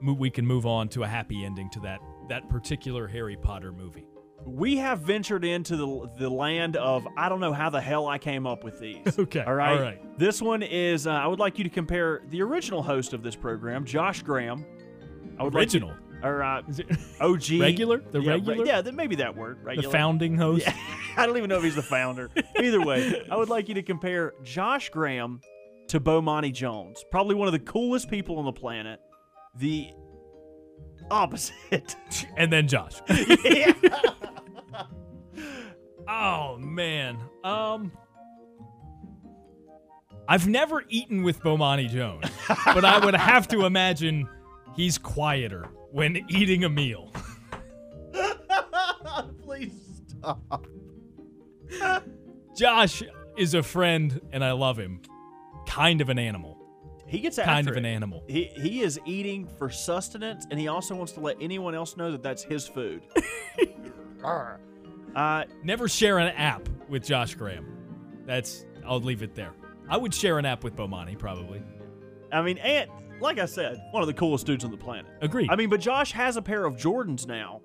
we 0.03 0.30
can 0.30 0.46
move 0.46 0.64
on 0.64 0.88
to 0.90 1.03
a 1.03 1.07
happy 1.07 1.44
ending 1.44 1.68
to 1.70 1.80
that 1.80 2.01
that 2.28 2.48
particular 2.48 3.09
Harry 3.09 3.36
Potter 3.36 3.72
movie. 3.72 4.07
We 4.47 4.76
have 4.76 5.01
ventured 5.01 5.45
into 5.45 5.76
the, 5.76 6.11
the 6.18 6.30
land 6.30 6.76
of 6.76 7.07
I 7.16 7.28
don't 7.28 7.41
know 7.41 7.53
how 7.53 7.70
the 7.70 7.80
hell 7.80 8.07
I 8.07 8.18
came 8.18 8.47
up 8.47 8.64
with 8.64 8.78
these. 8.80 8.99
Okay, 9.18 9.41
All 9.43 9.55
right. 9.55 9.72
all 9.76 9.82
right. 9.82 10.18
This 10.18 10.41
one 10.43 10.62
is 10.62 11.07
uh, 11.07 11.11
I 11.12 11.26
would 11.26 11.38
like 11.38 11.59
you 11.59 11.64
to 11.64 11.70
compare 11.70 12.22
the 12.28 12.43
original 12.43 12.82
host 12.82 13.12
of 13.12 13.22
this 13.22 13.36
program, 13.36 13.84
Josh 13.84 14.22
Graham. 14.22 14.64
I 15.38 15.45
would 15.45 15.55
like 15.55 15.72
you- 15.72 15.80
Original? 15.80 15.95
or 16.22 16.43
uh, 16.43 16.62
OG. 17.20 17.51
Regular? 17.61 17.99
The 18.11 18.20
yeah, 18.20 18.32
re- 18.32 18.36
regular? 18.41 18.66
yeah, 18.66 18.82
th- 18.82 18.95
maybe 18.95 19.16
that 19.16 19.34
word. 19.36 19.59
the 19.64 19.82
founding 19.84 20.36
host? 20.36 20.66
Yeah, 20.66 20.76
I 21.16 21.24
don't 21.26 21.36
even 21.38 21.49
know 21.49 21.57
if 21.57 21.64
he's 21.64 21.74
the 21.76 21.82
founder. 21.82 22.28
Either 22.61 22.82
way, 22.82 23.22
I 23.30 23.36
would 23.36 23.49
like 23.49 23.68
you 23.68 23.74
to 23.76 23.82
compare 23.82 24.34
Josh 24.43 24.91
Graham 24.91 25.41
to 25.88 25.99
Bomani 25.99 26.53
Jones. 26.53 27.03
Probably 27.11 27.34
one 27.34 27.49
of 27.49 27.53
the 27.53 27.59
coolest 27.59 28.11
people 28.11 28.36
on 28.38 28.45
the 28.45 28.53
planet. 28.53 29.01
The 29.57 29.91
opposite. 31.11 31.96
and 32.36 32.52
then 32.52 32.68
Josh. 32.68 32.94
yeah. 33.44 33.72
Oh 36.08 36.56
man. 36.58 37.18
Um 37.44 37.92
I've 40.28 40.46
never 40.46 40.84
eaten 40.88 41.24
with 41.24 41.40
Bomani 41.40 41.88
Jones, 41.88 42.24
but 42.64 42.84
I 42.84 43.04
would 43.04 43.14
have 43.14 43.48
to 43.48 43.64
imagine 43.64 44.28
he's 44.76 44.96
quieter 44.96 45.68
when 45.90 46.24
eating 46.28 46.62
a 46.62 46.68
meal. 46.68 47.12
Please 49.42 49.72
stop. 50.06 50.66
Josh 52.56 53.02
is 53.36 53.54
a 53.54 53.62
friend 53.62 54.20
and 54.32 54.44
I 54.44 54.52
love 54.52 54.78
him. 54.78 55.00
Kind 55.66 56.00
of 56.00 56.08
an 56.08 56.18
animal. 56.18 56.59
He 57.11 57.18
gets 57.18 57.38
kind 57.38 57.68
of 57.68 57.76
an 57.76 57.84
animal. 57.84 58.22
He 58.28 58.44
he 58.56 58.82
is 58.82 59.00
eating 59.04 59.46
for 59.58 59.68
sustenance, 59.68 60.46
and 60.50 60.61
he 60.61 60.68
also 60.68 60.94
wants 60.94 61.11
to 61.12 61.20
let 61.20 61.36
anyone 61.40 61.74
else 61.74 61.96
know 61.96 62.12
that 62.12 62.22
that's 62.22 62.42
his 62.44 62.68
food. 62.68 63.02
uh, 64.24 65.44
Never 65.64 65.88
share 65.88 66.18
an 66.18 66.28
app 66.36 66.68
with 66.88 67.04
Josh 67.04 67.34
Graham. 67.34 67.66
That's 68.26 68.64
I'll 68.86 69.00
leave 69.00 69.22
it 69.22 69.34
there. 69.34 69.52
I 69.88 69.96
would 69.96 70.14
share 70.14 70.38
an 70.38 70.44
app 70.46 70.62
with 70.62 70.76
Bomani 70.76 71.18
probably. 71.18 71.62
I 72.32 72.42
mean, 72.42 72.58
and 72.58 72.88
like 73.20 73.38
I 73.40 73.46
said, 73.46 73.80
one 73.90 74.02
of 74.02 74.06
the 74.06 74.14
coolest 74.14 74.46
dudes 74.46 74.64
on 74.64 74.70
the 74.70 74.76
planet. 74.76 75.11
Agreed. 75.20 75.50
I 75.50 75.56
mean, 75.56 75.68
but 75.68 75.80
Josh 75.80 76.12
has 76.12 76.36
a 76.36 76.42
pair 76.42 76.64
of 76.64 76.76
Jordans 76.76 77.26
now, 77.26 77.61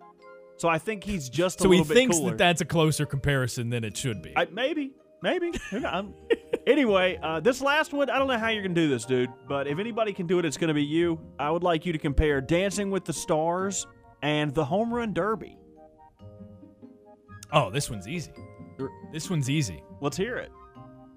so 0.57 0.67
I 0.67 0.79
think 0.79 1.03
he's 1.03 1.29
just 1.29 1.59
a 1.59 1.63
so 1.63 1.69
he 1.71 1.77
little 1.77 1.87
bit 1.89 1.93
thinks 1.93 2.17
cooler. 2.17 2.31
that 2.31 2.37
that's 2.39 2.61
a 2.61 2.65
closer 2.65 3.05
comparison 3.05 3.69
than 3.69 3.83
it 3.83 3.95
should 3.95 4.23
be. 4.23 4.33
I, 4.35 4.45
maybe, 4.51 4.93
maybe. 5.21 5.51
I'm- 5.85 6.15
anyway, 6.67 7.19
uh, 7.21 7.39
this 7.39 7.61
last 7.61 7.93
one, 7.93 8.09
I 8.09 8.17
don't 8.17 8.27
know 8.27 8.37
how 8.37 8.49
you're 8.49 8.63
gonna 8.63 8.73
do 8.73 8.89
this, 8.89 9.05
dude. 9.05 9.29
But 9.47 9.67
if 9.67 9.79
anybody 9.79 10.13
can 10.13 10.27
do 10.27 10.39
it, 10.39 10.45
it's 10.45 10.57
gonna 10.57 10.73
be 10.73 10.83
you. 10.83 11.19
I 11.39 11.51
would 11.51 11.63
like 11.63 11.85
you 11.85 11.93
to 11.93 11.99
compare 11.99 12.41
Dancing 12.41 12.91
with 12.91 13.05
the 13.05 13.13
Stars 13.13 13.87
and 14.21 14.53
the 14.53 14.65
Home 14.65 14.93
Run 14.93 15.13
Derby. 15.13 15.57
oh, 17.51 17.69
this 17.69 17.89
one's 17.89 18.07
easy. 18.07 18.31
This 19.11 19.29
one's 19.29 19.49
easy. 19.49 19.83
Let's 20.01 20.17
hear 20.17 20.37
it. 20.37 20.51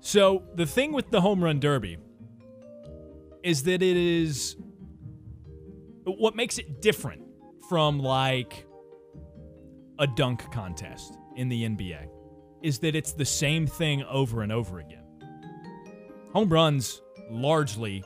So 0.00 0.44
the 0.54 0.66
thing 0.66 0.92
with 0.92 1.10
the 1.10 1.20
home 1.20 1.42
run 1.42 1.58
derby 1.58 1.98
is 3.42 3.64
that 3.64 3.82
it 3.82 3.96
is 3.96 4.56
what 6.04 6.36
makes 6.36 6.58
it 6.58 6.80
different 6.80 7.22
from 7.68 7.98
like 7.98 8.66
a 9.98 10.06
dunk 10.06 10.50
contest 10.52 11.18
in 11.36 11.48
the 11.48 11.64
NBA 11.64 12.08
is 12.62 12.78
that 12.80 12.94
it's 12.94 13.12
the 13.12 13.24
same 13.24 13.66
thing 13.66 14.02
over 14.04 14.42
and 14.42 14.52
over 14.52 14.78
again. 14.78 15.04
Home 16.38 16.50
runs 16.50 17.02
largely 17.28 18.04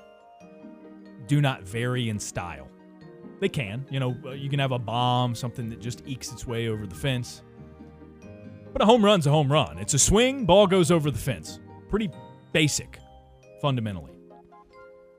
do 1.27 1.43
not 1.43 1.65
vary 1.65 2.09
in 2.09 2.19
style. 2.19 2.67
They 3.41 3.49
can, 3.51 3.85
you 3.91 4.01
know, 4.01 4.17
uh, 4.25 4.31
you 4.31 4.49
can 4.49 4.59
have 4.59 4.73
a 4.73 4.79
bomb, 4.79 5.35
something 5.35 5.69
that 5.69 5.81
just 5.81 6.03
ekes 6.07 6.33
its 6.33 6.47
way 6.47 6.69
over 6.69 6.87
the 6.87 6.95
fence. 6.95 7.43
But 8.73 8.81
a 8.81 8.87
home 8.87 9.05
run's 9.05 9.27
a 9.27 9.31
home 9.31 9.53
run. 9.53 9.77
It's 9.77 9.93
a 9.93 9.99
swing, 9.99 10.47
ball 10.47 10.67
goes 10.67 10.91
over 10.91 11.11
the 11.11 11.19
fence. 11.19 11.61
Pretty 11.91 12.09
basic, 12.55 12.99
fundamentally. 13.61 14.15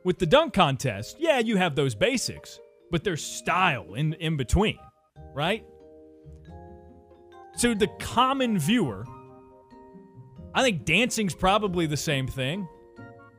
With 0.03 0.17
the 0.17 0.25
dunk 0.25 0.55
contest, 0.55 1.17
yeah, 1.19 1.37
you 1.37 1.55
have 1.57 1.75
those 1.75 1.93
basics, 1.93 2.59
but 2.89 3.03
there's 3.03 3.23
style 3.23 3.93
in, 3.93 4.13
in 4.13 4.37
between, 4.37 4.79
right? 5.35 5.63
So 7.57 7.75
the 7.75 7.89
common 7.99 8.57
viewer, 8.57 9.05
I 10.55 10.63
think 10.63 10.83
dancing's 10.83 11.35
probably 11.35 11.85
the 11.85 11.95
same 11.95 12.25
thing, 12.25 12.67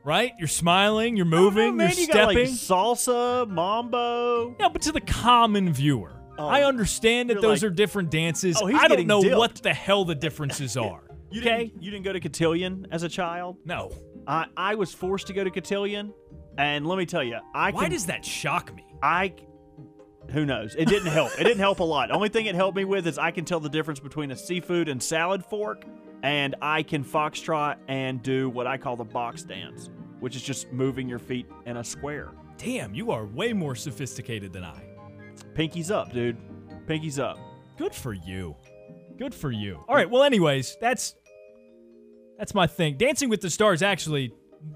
right? 0.05 0.31
You're 0.39 0.47
smiling, 0.47 1.17
you're 1.17 1.25
moving, 1.25 1.71
know, 1.71 1.71
man, 1.73 1.89
you're 1.89 1.97
you 1.99 2.03
stepping. 2.05 2.35
got 2.35 2.35
like 2.35 2.49
salsa, 2.49 3.49
mambo. 3.49 4.55
Yeah, 4.59 4.69
but 4.69 4.81
to 4.83 4.91
the 4.93 5.01
common 5.01 5.73
viewer, 5.73 6.11
Oh, 6.37 6.47
I 6.47 6.63
understand 6.63 7.29
that 7.29 7.41
those 7.41 7.63
like- 7.63 7.71
are 7.71 7.73
different 7.73 8.11
dances. 8.11 8.57
Oh, 8.61 8.65
he's 8.67 8.79
I 8.79 8.87
don't 8.89 9.07
know 9.07 9.21
dipped. 9.21 9.37
what 9.37 9.55
the 9.55 9.73
hell 9.73 10.03
the 10.05 10.15
differences 10.15 10.75
are. 10.77 11.01
You 11.31 11.41
okay? 11.41 11.65
didn't, 11.65 11.83
you 11.83 11.91
didn't 11.91 12.03
go 12.05 12.13
to 12.13 12.19
cotillion 12.19 12.87
as 12.91 13.03
a 13.03 13.09
child? 13.09 13.57
No. 13.65 13.91
I, 14.27 14.45
I 14.55 14.75
was 14.75 14.93
forced 14.93 15.27
to 15.27 15.33
go 15.33 15.43
to 15.43 15.49
cotillion, 15.51 16.13
and 16.57 16.85
let 16.87 16.97
me 16.97 17.05
tell 17.05 17.23
you, 17.23 17.37
I 17.53 17.71
Why 17.71 17.83
can, 17.83 17.91
does 17.91 18.05
that 18.07 18.23
shock 18.25 18.73
me? 18.75 18.85
I 19.01 19.33
who 20.31 20.43
knows? 20.45 20.75
It 20.75 20.87
didn't 20.87 21.11
help. 21.11 21.31
It 21.39 21.43
didn't 21.43 21.59
help 21.59 21.79
a 21.79 21.83
lot. 21.83 22.09
Only 22.11 22.29
thing 22.29 22.47
it 22.47 22.55
helped 22.55 22.75
me 22.75 22.83
with 22.83 23.05
is 23.07 23.17
I 23.19 23.29
can 23.31 23.45
tell 23.45 23.59
the 23.59 23.69
difference 23.69 23.99
between 23.99 24.31
a 24.31 24.35
seafood 24.35 24.89
and 24.89 25.01
salad 25.01 25.45
fork, 25.45 25.85
and 26.25 26.55
I 26.59 26.81
can 26.81 27.03
foxtrot 27.03 27.77
and 27.87 28.19
do 28.23 28.49
what 28.49 28.65
I 28.65 28.77
call 28.77 28.95
the 28.95 29.03
box 29.03 29.43
dance, 29.43 29.91
which 30.19 30.35
is 30.35 30.41
just 30.41 30.71
moving 30.73 31.07
your 31.07 31.19
feet 31.19 31.45
in 31.67 31.77
a 31.77 31.83
square. 31.83 32.31
Damn, 32.57 32.95
you 32.95 33.11
are 33.11 33.27
way 33.27 33.53
more 33.53 33.75
sophisticated 33.75 34.51
than 34.51 34.63
I. 34.63 34.81
Pinkies 35.53 35.91
up, 35.91 36.11
dude. 36.11 36.35
Pinkies 36.87 37.19
up. 37.19 37.37
Good 37.77 37.93
for 37.93 38.11
you. 38.11 38.55
Good 39.19 39.35
for 39.35 39.51
you. 39.51 39.85
All 39.87 39.95
right. 39.95 40.09
Well, 40.09 40.23
anyways, 40.23 40.77
that's 40.81 41.13
that's 42.39 42.55
my 42.55 42.65
thing. 42.65 42.97
Dancing 42.97 43.29
with 43.29 43.41
the 43.41 43.51
Stars 43.51 43.83
actually, 43.83 44.33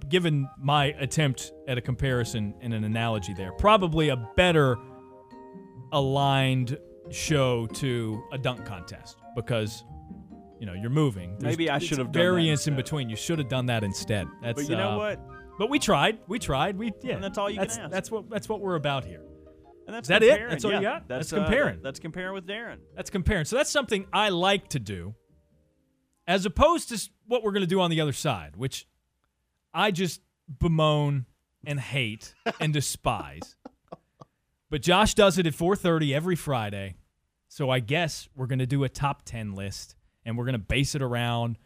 given 0.07 0.47
my 0.59 0.93
attempt 0.99 1.51
at 1.67 1.79
a 1.79 1.81
comparison 1.81 2.53
and 2.61 2.75
an 2.75 2.83
analogy 2.83 3.33
there, 3.33 3.53
probably 3.53 4.09
a 4.09 4.17
better 4.37 4.77
aligned 5.93 6.77
show 7.09 7.65
to 7.65 8.23
a 8.31 8.37
dunk 8.37 8.65
contest 8.65 9.17
because 9.35 9.83
you 10.59 10.65
know 10.65 10.73
you're 10.73 10.89
moving. 10.89 11.37
There's- 11.39 11.53
Maybe 11.53 11.69
I 11.69 11.79
should 11.79 11.97
have 11.97 12.07
done 12.07 12.13
that 12.13 12.19
variance 12.19 12.67
in 12.67 12.73
instead. 12.73 12.83
between. 12.85 13.09
You 13.09 13.15
should 13.15 13.39
have 13.39 13.49
done 13.49 13.67
that 13.67 13.83
instead. 13.83 14.27
That's 14.41 14.61
But 14.61 14.69
you 14.69 14.75
know 14.75 14.91
uh, 14.91 14.97
what? 14.97 15.21
But 15.57 15.69
we 15.69 15.79
tried. 15.79 16.19
We 16.27 16.39
tried. 16.39 16.77
We 16.77 16.91
yeah. 17.01 17.15
And 17.15 17.23
that's 17.23 17.37
all 17.37 17.49
you 17.49 17.57
can 17.57 17.67
that's, 17.67 17.77
ask. 17.77 17.91
That's 17.91 18.11
what 18.11 18.29
that's 18.29 18.47
what 18.47 18.61
we're 18.61 18.75
about 18.75 19.05
here. 19.05 19.21
And 19.87 19.95
that's 19.95 20.05
Is 20.05 20.09
that 20.09 20.23
it? 20.23 20.49
That's 20.49 20.63
all 20.63 20.71
you 20.71 20.81
got? 20.81 21.07
That's, 21.07 21.31
That's 21.31 21.33
uh, 21.33 21.43
comparing. 21.45 21.81
that's 21.81 21.99
comparing 21.99 22.33
with 22.35 22.45
Daron. 22.45 22.77
That's 22.95 23.09
comparing. 23.09 23.45
So 23.45 23.55
that's 23.55 23.71
something 23.71 24.05
I 24.13 24.29
like 24.29 24.67
to 24.69 24.79
do, 24.79 25.15
as 26.27 26.45
opposed 26.45 26.89
to 26.89 27.09
what 27.25 27.43
we're 27.43 27.53
going 27.53 27.63
to 27.63 27.67
do 27.67 27.81
on 27.81 27.89
the 27.89 27.99
other 27.99 28.13
side, 28.13 28.55
which 28.55 28.87
I 29.73 29.89
just 29.89 30.21
bemoan 30.59 31.25
and 31.65 31.79
hate 31.79 32.35
and 32.59 32.71
despise. 32.71 33.55
But 34.69 34.83
Josh 34.83 35.15
does 35.15 35.39
it 35.39 35.47
at 35.47 35.53
4:30 35.53 36.13
every 36.13 36.35
Friday, 36.35 36.95
so 37.47 37.69
I 37.71 37.79
guess 37.79 38.29
we're 38.35 38.45
going 38.47 38.59
to 38.59 38.67
do 38.67 38.83
a 38.83 38.89
top 38.89 39.23
10 39.25 39.53
list, 39.55 39.95
and 40.25 40.37
we're 40.37 40.45
going 40.45 40.53
to 40.53 40.59
base 40.59 40.95
it 40.95 41.01
around 41.01 41.57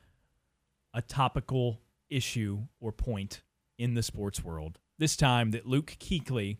a 0.93 1.01
topical 1.01 1.80
issue 2.10 2.60
or 2.80 2.91
point 2.91 3.41
in 3.78 3.93
the 3.95 4.04
sports 4.04 4.43
world. 4.43 4.80
This 4.99 5.16
time 5.16 5.51
that 5.51 5.66
Luke 5.66 5.97
Kuechly 5.99 6.58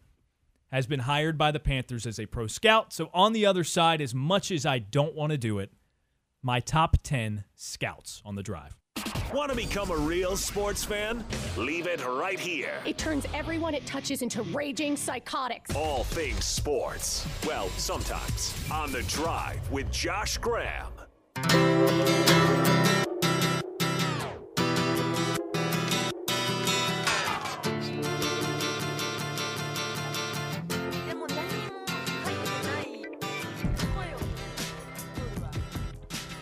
has 0.72 0.88
been 0.88 1.02
hired 1.02 1.38
by 1.38 1.52
the 1.52 1.60
Panthers 1.60 2.08
as 2.08 2.20
a 2.20 2.26
pro 2.26 2.48
scout. 2.48 2.92
So 2.92 3.10
on 3.14 3.34
the 3.34 3.46
other 3.46 3.64
side, 3.64 4.02
as 4.02 4.16
much 4.16 4.50
as 4.50 4.66
I 4.66 4.80
don't 4.80 5.16
want 5.16 5.32
to 5.32 5.38
do 5.38 5.60
it, 5.60 5.72
my 6.42 6.60
top 6.60 6.98
10 7.04 7.46
scouts 7.56 8.22
on 8.26 8.36
the 8.36 8.44
drive. 8.44 8.76
Want 9.34 9.50
to 9.50 9.56
become 9.56 9.90
a 9.90 9.98
real 9.98 10.36
sports 10.36 10.84
fan? 10.84 11.24
Leave 11.58 11.88
it 11.88 12.06
right 12.06 12.40
here. 12.40 12.76
It 12.86 12.98
turns 12.98 13.26
everyone 13.34 13.74
it 13.74 13.86
touches 13.86 14.22
into 14.22 14.44
raging 14.44 14.96
psychotics. 14.96 15.76
All 15.76 16.04
things 16.04 16.46
sports. 16.46 17.28
Well, 17.46 17.70
sometimes. 17.70 18.54
On 18.72 18.92
the 18.92 19.02
drive 19.04 19.72
with 19.72 19.92
Josh 19.92 20.38
Graham. 20.38 20.92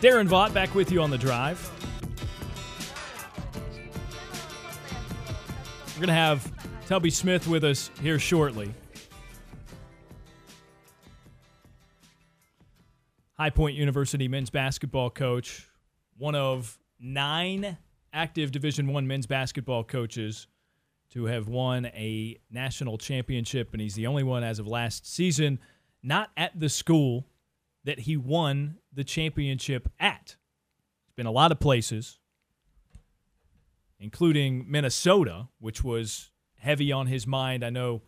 Daron 0.02 0.26
Vaught 0.26 0.52
back 0.52 0.74
with 0.74 0.90
you 0.90 1.00
on 1.00 1.10
the 1.10 1.16
drive. 1.16 1.70
We're 5.94 6.00
going 6.00 6.08
to 6.08 6.12
have 6.12 6.50
Tubby 6.88 7.10
Smith 7.10 7.46
with 7.46 7.62
us 7.62 7.88
here 8.00 8.18
shortly. 8.18 8.74
High 13.42 13.50
Point 13.50 13.76
University 13.76 14.28
men's 14.28 14.50
basketball 14.50 15.10
coach, 15.10 15.68
one 16.16 16.36
of 16.36 16.78
nine 17.00 17.76
active 18.12 18.52
Division 18.52 18.86
One 18.86 19.08
men's 19.08 19.26
basketball 19.26 19.82
coaches 19.82 20.46
to 21.10 21.24
have 21.24 21.48
won 21.48 21.86
a 21.86 22.38
national 22.52 22.98
championship, 22.98 23.72
and 23.72 23.80
he's 23.80 23.96
the 23.96 24.06
only 24.06 24.22
one 24.22 24.44
as 24.44 24.60
of 24.60 24.68
last 24.68 25.12
season 25.12 25.58
not 26.04 26.30
at 26.36 26.60
the 26.60 26.68
school 26.68 27.26
that 27.82 27.98
he 27.98 28.16
won 28.16 28.76
the 28.92 29.02
championship 29.02 29.90
at. 29.98 30.36
It's 31.06 31.16
been 31.16 31.26
a 31.26 31.32
lot 31.32 31.50
of 31.50 31.58
places, 31.58 32.20
including 33.98 34.70
Minnesota, 34.70 35.48
which 35.58 35.82
was 35.82 36.30
heavy 36.58 36.92
on 36.92 37.08
his 37.08 37.26
mind. 37.26 37.64
I 37.64 37.70
know 37.70 38.02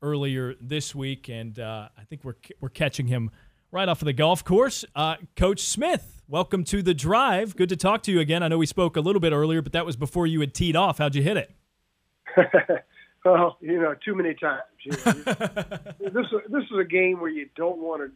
earlier 0.00 0.54
this 0.60 0.94
week, 0.94 1.28
and 1.28 1.58
uh, 1.58 1.88
I 1.98 2.04
think 2.04 2.22
we're 2.22 2.36
we're 2.60 2.68
catching 2.68 3.08
him 3.08 3.32
right 3.70 3.88
off 3.88 4.02
of 4.02 4.06
the 4.06 4.12
golf 4.12 4.44
course. 4.44 4.84
Uh, 4.94 5.16
Coach 5.36 5.60
Smith, 5.60 6.22
welcome 6.28 6.64
to 6.64 6.82
the 6.82 6.94
drive. 6.94 7.56
Good 7.56 7.68
to 7.70 7.76
talk 7.76 8.02
to 8.04 8.12
you 8.12 8.20
again. 8.20 8.42
I 8.42 8.48
know 8.48 8.58
we 8.58 8.66
spoke 8.66 8.96
a 8.96 9.00
little 9.00 9.20
bit 9.20 9.32
earlier, 9.32 9.62
but 9.62 9.72
that 9.72 9.86
was 9.86 9.96
before 9.96 10.26
you 10.26 10.40
had 10.40 10.54
teed 10.54 10.76
off. 10.76 10.98
How'd 10.98 11.14
you 11.14 11.22
hit 11.22 11.36
it? 11.36 11.50
well, 13.24 13.56
you 13.60 13.80
know, 13.80 13.94
too 14.04 14.14
many 14.14 14.34
times. 14.34 14.62
You 14.84 14.92
know, 14.92 15.12
this 16.00 16.26
this 16.48 16.64
is 16.64 16.78
a 16.80 16.84
game 16.84 17.20
where 17.20 17.30
you 17.30 17.48
don't 17.56 17.78
want 17.78 18.02
to. 18.02 18.10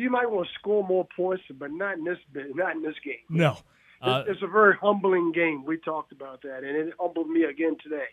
You 0.00 0.10
might 0.10 0.30
want 0.30 0.46
to 0.46 0.54
score 0.54 0.86
more 0.86 1.08
points, 1.16 1.42
but 1.58 1.72
not 1.72 1.98
in 1.98 2.04
this 2.04 2.18
bit, 2.32 2.54
not 2.54 2.76
in 2.76 2.82
this 2.82 2.94
game. 3.04 3.16
No. 3.28 3.58
Uh, 4.00 4.22
it's, 4.26 4.36
it's 4.36 4.42
a 4.44 4.46
very 4.46 4.76
humbling 4.80 5.32
game. 5.32 5.64
We 5.64 5.76
talked 5.78 6.12
about 6.12 6.42
that, 6.42 6.58
and 6.58 6.76
it 6.76 6.94
humbled 7.00 7.28
me 7.28 7.42
again 7.42 7.76
today. 7.82 8.06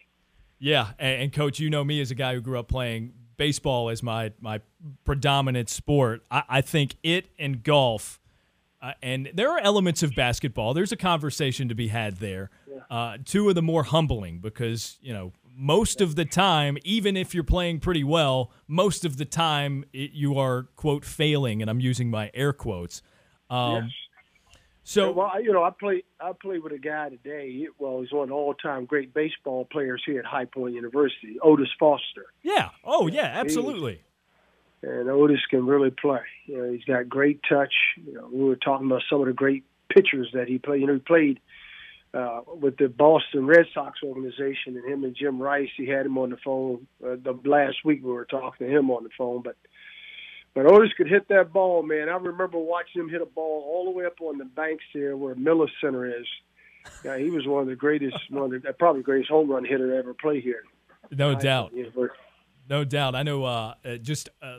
Yeah, 0.57 0.91
and, 0.97 1.23
and 1.23 1.33
coach, 1.33 1.59
you 1.59 1.69
know 1.69 1.83
me 1.83 2.01
as 2.01 2.09
a 2.09 2.15
guy 2.15 2.33
who 2.33 2.41
grew 2.41 2.57
up 2.57 2.67
playing 2.67 3.13
baseball 3.37 3.89
as 3.89 4.03
my 4.03 4.31
my 4.39 4.61
predominant 5.03 5.69
sport. 5.69 6.23
I, 6.29 6.43
I 6.49 6.61
think 6.61 6.95
it 7.03 7.27
and 7.39 7.63
golf, 7.63 8.19
uh, 8.81 8.93
and 9.01 9.31
there 9.33 9.51
are 9.51 9.59
elements 9.59 10.03
of 10.03 10.15
basketball. 10.15 10.73
There's 10.73 10.91
a 10.91 10.97
conversation 10.97 11.69
to 11.69 11.75
be 11.75 11.87
had 11.87 12.17
there. 12.17 12.49
Uh, 12.89 13.17
two 13.23 13.49
of 13.49 13.55
the 13.55 13.61
more 13.61 13.83
humbling 13.83 14.39
because 14.39 14.97
you 15.01 15.13
know 15.13 15.31
most 15.55 16.01
of 16.01 16.15
the 16.15 16.25
time, 16.25 16.77
even 16.83 17.15
if 17.15 17.33
you're 17.33 17.43
playing 17.43 17.79
pretty 17.79 18.03
well, 18.03 18.51
most 18.67 19.05
of 19.05 19.17
the 19.17 19.25
time 19.25 19.85
it, 19.93 20.11
you 20.11 20.37
are 20.37 20.63
quote 20.75 21.05
failing, 21.05 21.61
and 21.61 21.69
I'm 21.69 21.79
using 21.79 22.09
my 22.09 22.29
air 22.33 22.53
quotes. 22.53 23.01
Um, 23.49 23.85
yes. 23.85 23.91
So 24.87 25.11
well, 25.11 25.41
you 25.41 25.51
know, 25.51 25.63
I 25.63 25.71
play 25.71 26.03
I 26.19 26.31
play 26.39 26.59
with 26.59 26.71
a 26.71 26.77
guy 26.77 27.09
today. 27.09 27.51
He- 27.51 27.69
Well, 27.79 28.01
he's 28.01 28.11
one 28.11 28.23
of 28.23 28.29
the 28.29 28.35
all-time 28.35 28.85
great 28.85 29.13
baseball 29.15 29.65
players 29.65 30.03
here 30.05 30.19
at 30.19 30.25
High 30.25 30.45
Point 30.45 30.75
University, 30.75 31.37
Otis 31.41 31.69
Foster. 31.79 32.25
Yeah. 32.43 32.69
Oh, 32.83 33.07
yeah. 33.07 33.31
Absolutely. 33.33 34.01
And 34.83 35.09
Otis 35.09 35.43
can 35.49 35.65
really 35.65 35.89
play. 35.89 36.21
You 36.45 36.57
know, 36.57 36.71
he's 36.71 36.83
got 36.83 37.09
great 37.09 37.39
touch. 37.49 37.73
You 38.05 38.13
know, 38.13 38.29
we 38.31 38.43
were 38.43 38.55
talking 38.55 38.85
about 38.85 39.01
some 39.09 39.21
of 39.21 39.25
the 39.25 39.33
great 39.33 39.63
pitchers 39.89 40.29
that 40.33 40.47
he 40.47 40.59
played. 40.59 40.81
You 40.81 40.87
know, 40.87 40.93
he 40.93 40.99
played 40.99 41.39
uh, 42.13 42.41
with 42.45 42.77
the 42.77 42.87
Boston 42.87 43.47
Red 43.47 43.65
Sox 43.73 43.99
organization, 44.03 44.77
and 44.77 44.85
him 44.85 45.03
and 45.03 45.15
Jim 45.15 45.41
Rice. 45.41 45.69
He 45.75 45.87
had 45.87 46.05
him 46.05 46.19
on 46.19 46.29
the 46.29 46.37
phone 46.37 46.85
uh, 47.03 47.15
the 47.15 47.33
last 47.43 47.77
week. 47.83 48.01
We 48.03 48.11
were 48.11 48.25
talking 48.25 48.67
to 48.67 48.71
him 48.71 48.91
on 48.91 49.03
the 49.03 49.09
phone, 49.17 49.41
but 49.41 49.55
but 50.55 50.65
Otis 50.65 50.91
could 50.97 51.07
hit 51.07 51.27
that 51.29 51.53
ball, 51.53 51.83
man. 51.83 52.09
I 52.09 52.15
remember 52.15 52.57
watching 52.57 53.01
him 53.01 53.09
hit 53.09 53.21
a 53.21 53.25
ball 53.25 53.63
all 53.67 53.85
the 53.85 53.91
way 53.91 54.05
up 54.05 54.19
on 54.21 54.37
the 54.39 54.45
banks 54.45 54.83
there 54.93 55.15
where 55.15 55.35
Miller 55.35 55.67
Center 55.81 56.05
is, 56.07 56.25
Yeah, 57.03 57.17
he 57.17 57.29
was 57.29 57.45
one 57.45 57.61
of 57.61 57.67
the 57.67 57.75
greatest, 57.75 58.15
one 58.29 58.53
of 58.53 58.61
the 58.63 58.73
probably 58.73 59.03
greatest 59.03 59.29
home 59.29 59.51
run 59.51 59.63
hitter 59.65 59.91
to 59.91 59.97
ever 59.97 60.13
play 60.15 60.39
here. 60.41 60.63
No 61.11 61.31
I- 61.31 61.35
doubt. 61.35 61.73
No 62.67 62.83
doubt. 62.83 63.13
I 63.13 63.21
know 63.23 63.43
uh, 63.43 63.75
uh, 63.85 63.97
just 63.97 64.29
uh, 64.41 64.57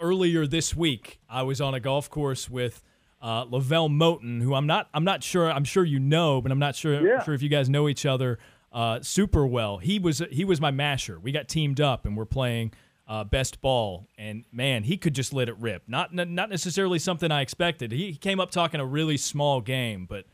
earlier 0.00 0.46
this 0.46 0.76
week, 0.76 1.20
I 1.28 1.42
was 1.42 1.60
on 1.60 1.72
a 1.74 1.80
golf 1.80 2.10
course 2.10 2.50
with 2.50 2.82
uh, 3.22 3.46
Lavelle 3.48 3.88
Moten, 3.88 4.42
who 4.42 4.54
I'm 4.54 4.66
not 4.66 4.88
I'm 4.92 5.04
not 5.04 5.22
sure 5.22 5.50
I'm 5.50 5.64
sure 5.64 5.82
you 5.84 5.98
know, 5.98 6.42
but 6.42 6.52
I'm 6.52 6.58
not 6.58 6.76
sure 6.76 7.00
Yeah. 7.06 7.22
sure 7.24 7.32
if 7.32 7.40
you 7.42 7.48
guys 7.48 7.70
know 7.70 7.88
each 7.88 8.04
other 8.04 8.38
uh, 8.72 9.00
super 9.00 9.46
well. 9.46 9.78
He 9.78 9.98
was 9.98 10.22
he 10.30 10.44
was 10.44 10.60
my 10.60 10.70
masher. 10.70 11.18
We 11.18 11.32
got 11.32 11.48
teamed 11.48 11.80
up 11.80 12.04
and 12.04 12.14
we're 12.14 12.26
playing 12.26 12.72
uh, 13.08 13.24
best 13.24 13.60
ball, 13.60 14.08
and 14.18 14.44
man, 14.52 14.82
he 14.84 14.96
could 14.96 15.14
just 15.14 15.32
let 15.32 15.48
it 15.48 15.56
rip. 15.58 15.82
Not 15.86 16.12
not 16.14 16.50
necessarily 16.50 16.98
something 16.98 17.30
I 17.30 17.40
expected. 17.42 17.92
He 17.92 18.12
he 18.12 18.16
came 18.16 18.40
up 18.40 18.50
talking 18.50 18.80
a 18.80 18.86
really 18.86 19.16
small 19.16 19.60
game, 19.60 20.06
but 20.08 20.24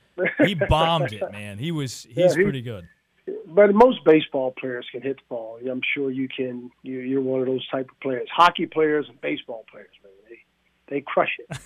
he 0.45 0.55
bombed 0.69 1.13
it, 1.13 1.23
man. 1.33 1.59
He 1.59 1.71
was 1.73 2.05
he's 2.05 2.17
Yeah, 2.17 2.35
he- 2.37 2.43
pretty 2.43 2.63
good. 2.63 2.89
But 3.47 3.73
most 3.75 4.03
baseball 4.05 4.53
players 4.59 4.87
can 4.91 5.03
hit 5.03 5.17
the 5.19 5.23
ball. 5.29 5.59
I'm 5.71 5.83
sure 5.95 6.11
you 6.11 6.27
can. 6.35 6.71
You, 6.83 6.99
you're 7.01 7.21
one 7.21 7.41
of 7.41 7.47
those 7.47 7.65
type 7.69 7.89
of 7.91 8.01
players. 8.01 8.27
Hockey 8.35 8.67
players 8.67 9.07
and 9.09 9.21
baseball 9.21 9.65
players, 9.71 9.91
man, 10.03 10.13
they 10.89 10.97
they 10.97 11.01
crush 11.03 11.31
it. 11.39 11.59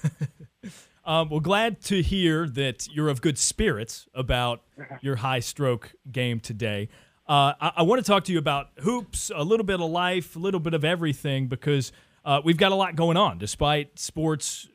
Um, 1.04 1.28
well, 1.30 1.38
glad 1.38 1.80
to 1.82 2.02
hear 2.02 2.48
that 2.48 2.88
you're 2.90 3.08
of 3.08 3.20
good 3.22 3.38
spirits 3.38 4.08
about 4.12 4.62
your 5.02 5.14
high 5.14 5.38
stroke 5.38 5.92
game 6.10 6.40
today. 6.40 6.88
Uh, 7.28 7.54
I, 7.60 7.72
I 7.78 7.82
want 7.82 8.04
to 8.04 8.06
talk 8.08 8.24
to 8.24 8.32
you 8.32 8.38
about 8.38 8.68
hoops, 8.78 9.32
a 9.34 9.42
little 9.42 9.66
bit 9.66 9.80
of 9.80 9.90
life, 9.90 10.36
a 10.36 10.38
little 10.38 10.60
bit 10.60 10.74
of 10.74 10.84
everything, 10.84 11.48
because 11.48 11.90
uh, 12.24 12.40
we've 12.44 12.56
got 12.56 12.72
a 12.72 12.74
lot 12.76 12.94
going 12.94 13.16
on, 13.16 13.38
despite 13.38 13.98
sports 13.98 14.68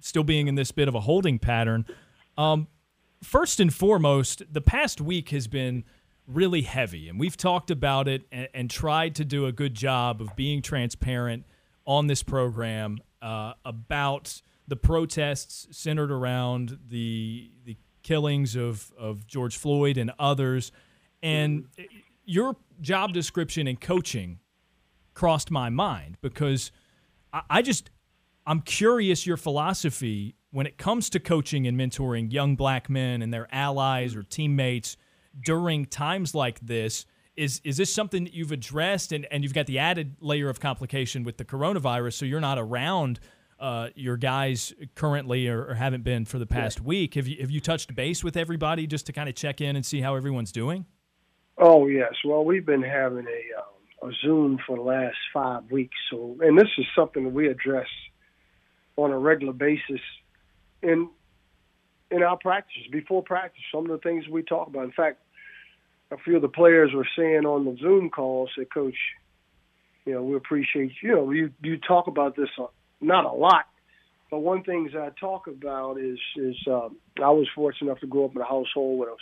still 0.00 0.24
being 0.24 0.48
in 0.48 0.54
this 0.54 0.70
bit 0.70 0.88
of 0.88 0.94
a 0.94 1.00
holding 1.00 1.38
pattern. 1.38 1.86
Um, 2.36 2.68
first 3.22 3.58
and 3.58 3.72
foremost, 3.72 4.42
the 4.50 4.60
past 4.60 5.00
week 5.00 5.30
has 5.30 5.48
been 5.48 5.84
really 6.26 6.62
heavy, 6.62 7.08
and 7.08 7.18
we've 7.18 7.36
talked 7.36 7.70
about 7.70 8.06
it 8.06 8.22
and, 8.30 8.48
and 8.52 8.70
tried 8.70 9.14
to 9.16 9.24
do 9.24 9.46
a 9.46 9.52
good 9.52 9.74
job 9.74 10.20
of 10.20 10.36
being 10.36 10.60
transparent 10.62 11.44
on 11.86 12.06
this 12.06 12.22
program 12.22 12.98
uh, 13.22 13.54
about 13.64 14.42
the 14.68 14.76
protests 14.76 15.66
centered 15.70 16.12
around 16.12 16.78
the 16.88 17.50
the 17.64 17.76
killings 18.02 18.56
of, 18.56 18.92
of 18.98 19.26
George 19.26 19.56
Floyd 19.56 19.96
and 19.96 20.12
others. 20.18 20.70
And 21.22 21.66
your 22.24 22.56
job 22.80 23.12
description 23.12 23.66
in 23.66 23.76
coaching 23.76 24.38
crossed 25.14 25.50
my 25.50 25.68
mind 25.68 26.16
because 26.20 26.70
I, 27.32 27.62
just 27.62 27.90
I'm 28.46 28.60
curious 28.60 29.26
your 29.26 29.36
philosophy 29.36 30.36
when 30.50 30.66
it 30.66 30.78
comes 30.78 31.10
to 31.10 31.20
coaching 31.20 31.66
and 31.66 31.78
mentoring 31.78 32.32
young 32.32 32.56
black 32.56 32.88
men 32.88 33.20
and 33.20 33.32
their 33.32 33.48
allies 33.52 34.14
or 34.14 34.22
teammates 34.22 34.96
during 35.44 35.86
times 35.86 36.34
like 36.34 36.60
this. 36.60 37.04
Is 37.36 37.60
is 37.62 37.76
this 37.76 37.92
something 37.92 38.24
that 38.24 38.34
you've 38.34 38.50
addressed 38.50 39.12
and, 39.12 39.26
and 39.30 39.44
you've 39.44 39.54
got 39.54 39.66
the 39.66 39.78
added 39.78 40.16
layer 40.20 40.48
of 40.48 40.58
complication 40.58 41.22
with 41.22 41.36
the 41.36 41.44
coronavirus, 41.44 42.14
so 42.14 42.24
you're 42.24 42.40
not 42.40 42.58
around 42.58 43.20
uh, 43.60 43.88
your 43.94 44.16
guys 44.16 44.72
currently 44.94 45.48
or, 45.48 45.66
or 45.66 45.74
haven't 45.74 46.02
been 46.02 46.24
for 46.24 46.38
the 46.38 46.46
past 46.46 46.80
week? 46.80 47.14
Have 47.14 47.28
you 47.28 47.40
have 47.40 47.50
you 47.50 47.60
touched 47.60 47.94
base 47.94 48.24
with 48.24 48.36
everybody 48.36 48.86
just 48.86 49.06
to 49.06 49.12
kind 49.12 49.28
of 49.28 49.34
check 49.34 49.60
in 49.60 49.76
and 49.76 49.86
see 49.86 50.00
how 50.00 50.16
everyone's 50.16 50.50
doing? 50.52 50.84
Oh 51.58 51.88
yes. 51.88 52.14
Well, 52.24 52.44
we've 52.44 52.64
been 52.64 52.82
having 52.82 53.26
a 53.26 53.58
um, 53.58 54.10
a 54.10 54.14
Zoom 54.22 54.58
for 54.64 54.76
the 54.76 54.82
last 54.82 55.16
five 55.34 55.70
weeks. 55.70 55.96
So, 56.10 56.36
and 56.40 56.56
this 56.56 56.68
is 56.78 56.86
something 56.94 57.24
that 57.24 57.32
we 57.32 57.48
address 57.48 57.88
on 58.96 59.10
a 59.10 59.18
regular 59.18 59.52
basis 59.52 60.00
in 60.82 61.08
in 62.10 62.22
our 62.22 62.38
practice 62.38 62.82
before 62.92 63.22
practice. 63.22 63.62
Some 63.72 63.90
of 63.90 63.90
the 63.90 64.08
things 64.08 64.28
we 64.28 64.42
talk 64.42 64.68
about. 64.68 64.84
In 64.84 64.92
fact, 64.92 65.18
a 66.12 66.16
few 66.18 66.36
of 66.36 66.42
the 66.42 66.48
players 66.48 66.92
were 66.94 67.08
saying 67.16 67.44
on 67.44 67.64
the 67.64 67.76
Zoom 67.80 68.10
call, 68.10 68.48
said, 68.56 68.72
"Coach, 68.72 68.96
you 70.04 70.14
know, 70.14 70.22
we 70.22 70.36
appreciate 70.36 70.92
you 71.02 71.12
know 71.12 71.30
you 71.32 71.50
you 71.62 71.76
talk 71.78 72.06
about 72.06 72.36
this 72.36 72.50
uh, 72.60 72.66
not 73.00 73.24
a 73.24 73.32
lot." 73.32 73.66
But 74.30 74.40
one 74.40 74.62
things 74.62 74.92
I 74.94 75.10
talk 75.18 75.48
about 75.48 75.98
is 75.98 76.18
is 76.36 76.56
um, 76.68 76.98
I 77.16 77.30
was 77.30 77.48
fortunate 77.54 77.90
enough 77.90 78.00
to 78.00 78.06
grow 78.06 78.26
up 78.26 78.36
in 78.36 78.42
a 78.42 78.44
household 78.44 79.00
with 79.00 79.08
a 79.08 79.16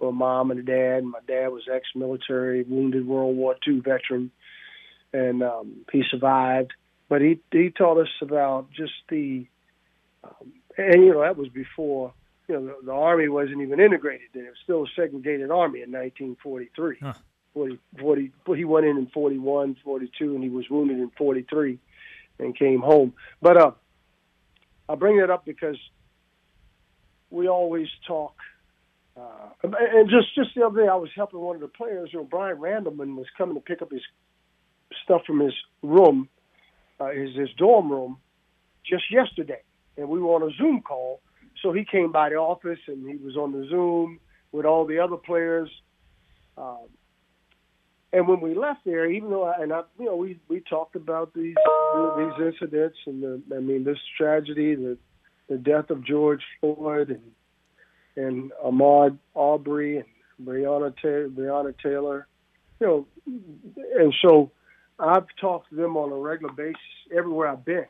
a 0.00 0.12
mom 0.12 0.50
and 0.50 0.60
a 0.60 0.62
dad. 0.62 1.04
My 1.04 1.20
dad 1.26 1.48
was 1.48 1.64
ex-military, 1.72 2.62
wounded 2.64 3.06
World 3.06 3.36
War 3.36 3.56
II 3.66 3.80
veteran, 3.80 4.30
and 5.12 5.42
um, 5.42 5.84
he 5.92 6.02
survived. 6.10 6.72
But 7.08 7.20
he 7.20 7.40
he 7.52 7.70
taught 7.70 7.98
us 7.98 8.08
about 8.20 8.70
just 8.72 8.92
the, 9.08 9.46
um, 10.24 10.52
and 10.76 11.04
you 11.04 11.12
know 11.12 11.20
that 11.20 11.36
was 11.36 11.48
before 11.48 12.12
you 12.48 12.54
know 12.54 12.66
the, 12.66 12.86
the 12.86 12.92
army 12.92 13.28
wasn't 13.28 13.62
even 13.62 13.80
integrated. 13.80 14.28
Then 14.34 14.44
it 14.44 14.50
was 14.50 14.58
still 14.62 14.84
a 14.84 14.88
segregated 14.96 15.50
army 15.50 15.82
in 15.82 15.92
1943. 15.92 16.96
Huh. 17.00 17.12
40, 17.54 17.78
40, 17.98 18.32
he 18.54 18.64
went 18.66 18.84
in 18.84 18.98
in 18.98 19.06
41, 19.06 19.78
42, 19.82 20.34
and 20.34 20.44
he 20.44 20.50
was 20.50 20.68
wounded 20.68 20.98
in 20.98 21.10
43, 21.16 21.78
and 22.38 22.54
came 22.54 22.80
home. 22.80 23.14
But 23.40 23.56
uh, 23.56 23.70
I 24.90 24.94
bring 24.94 25.20
that 25.20 25.30
up 25.30 25.46
because 25.46 25.78
we 27.30 27.48
always 27.48 27.88
talk 28.06 28.34
uh, 29.18 29.48
and 29.62 30.10
just 30.10 30.34
just 30.34 30.50
the 30.54 30.66
other 30.66 30.82
day, 30.82 30.88
I 30.88 30.96
was 30.96 31.10
helping 31.14 31.40
one 31.40 31.56
of 31.56 31.62
the 31.62 31.68
players. 31.68 32.10
You 32.12 32.20
know, 32.20 32.24
Bryant 32.24 32.60
Randleman 32.60 33.16
was 33.16 33.26
coming 33.38 33.54
to 33.54 33.60
pick 33.60 33.80
up 33.80 33.90
his 33.90 34.02
stuff 35.04 35.22
from 35.26 35.40
his 35.40 35.54
room, 35.82 36.28
uh, 37.00 37.10
his 37.10 37.34
his 37.34 37.48
dorm 37.56 37.90
room, 37.90 38.18
just 38.84 39.04
yesterday, 39.10 39.62
and 39.96 40.08
we 40.08 40.20
were 40.20 40.34
on 40.34 40.42
a 40.42 40.54
Zoom 40.56 40.82
call. 40.82 41.20
So 41.62 41.72
he 41.72 41.84
came 41.84 42.12
by 42.12 42.28
the 42.28 42.36
office 42.36 42.78
and 42.86 43.08
he 43.08 43.16
was 43.16 43.36
on 43.36 43.52
the 43.52 43.66
Zoom 43.68 44.20
with 44.52 44.66
all 44.66 44.84
the 44.84 44.98
other 44.98 45.16
players. 45.16 45.70
Um, 46.58 46.88
and 48.12 48.28
when 48.28 48.40
we 48.40 48.54
left 48.54 48.80
there, 48.84 49.10
even 49.10 49.30
though 49.30 49.44
I, 49.44 49.62
and 49.62 49.72
I, 49.72 49.82
you 49.98 50.04
know, 50.04 50.16
we 50.16 50.38
we 50.48 50.60
talked 50.60 50.96
about 50.96 51.32
these 51.34 51.56
these 52.18 52.46
incidents 52.46 52.98
and 53.06 53.22
the, 53.22 53.42
I 53.56 53.60
mean, 53.60 53.84
this 53.84 53.98
tragedy, 54.18 54.74
the 54.74 54.98
the 55.48 55.56
death 55.56 55.90
of 55.90 56.04
George 56.04 56.42
Floyd 56.60 57.08
and 57.10 57.32
and 58.16 58.52
Ahmaud 58.64 59.18
Arbery 59.34 59.98
and 59.98 60.06
Breonna 60.46 60.94
Taylor, 61.00 61.28
Breonna 61.28 61.74
Taylor, 61.82 62.26
you 62.80 62.86
know, 62.86 63.06
and 63.26 64.14
so 64.22 64.50
I've 64.98 65.26
talked 65.40 65.70
to 65.70 65.76
them 65.76 65.96
on 65.96 66.12
a 66.12 66.16
regular 66.16 66.52
basis 66.52 66.80
everywhere 67.14 67.48
I've 67.48 67.64
been 67.64 67.86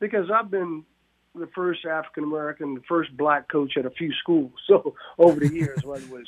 because 0.00 0.30
I've 0.30 0.50
been 0.50 0.84
the 1.34 1.48
first 1.54 1.84
African 1.84 2.24
American, 2.24 2.74
the 2.74 2.82
first 2.88 3.16
black 3.16 3.48
coach 3.48 3.76
at 3.76 3.86
a 3.86 3.90
few 3.90 4.12
schools. 4.14 4.52
So 4.66 4.94
over 5.18 5.40
the 5.40 5.52
years, 5.52 5.84
whether 5.84 6.02
it 6.02 6.10
was 6.10 6.26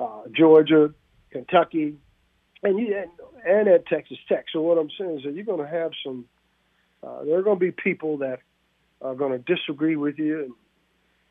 uh, 0.00 0.22
Georgia, 0.32 0.92
Kentucky, 1.30 1.96
and 2.62 2.78
you 2.78 2.96
and, 2.96 3.10
and 3.46 3.68
at 3.68 3.86
Texas 3.86 4.18
Tech. 4.28 4.46
So 4.52 4.60
what 4.60 4.78
I'm 4.78 4.90
saying 4.98 5.18
is 5.18 5.24
that 5.24 5.34
you're 5.34 5.44
going 5.44 5.64
to 5.64 5.70
have 5.70 5.92
some. 6.04 6.24
Uh, 7.02 7.24
there 7.24 7.38
are 7.38 7.42
going 7.42 7.58
to 7.58 7.64
be 7.64 7.70
people 7.70 8.18
that 8.18 8.40
are 9.00 9.14
going 9.14 9.32
to 9.32 9.38
disagree 9.38 9.96
with 9.96 10.18
you 10.18 10.40
and 10.44 10.52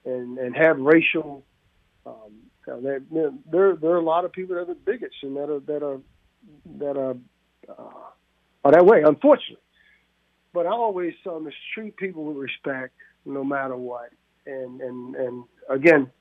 and 0.06 0.38
and 0.38 0.56
have 0.56 0.80
racial. 0.80 1.44
Um, 2.06 2.34
there, 2.66 3.02
there 3.52 3.76
there 3.76 3.92
are 3.92 3.98
a 3.98 4.04
lot 4.04 4.26
of 4.26 4.32
people 4.32 4.56
that 4.56 4.70
are 4.70 4.76
bigots 4.76 5.16
and 5.24 5.36
that 5.36 5.50
are 5.50 5.60
that 5.62 5.84
are 5.84 6.00
that 6.78 6.98
are 6.98 7.16
uh, 7.68 8.10
are 8.64 8.72
that 8.72 8.86
way, 8.86 9.02
unfortunately. 9.04 9.58
But 10.54 10.66
I 10.66 10.72
always 10.72 11.14
tell 11.24 11.36
them 11.36 11.46
to 11.46 11.52
treat 11.74 11.96
people 11.98 12.26
with 12.26 12.38
respect, 12.38 12.94
no 13.26 13.44
matter 13.44 13.76
what. 13.76 14.10
And 14.46 14.82
and 14.82 15.16
and 15.16 15.44
again, 15.70 16.12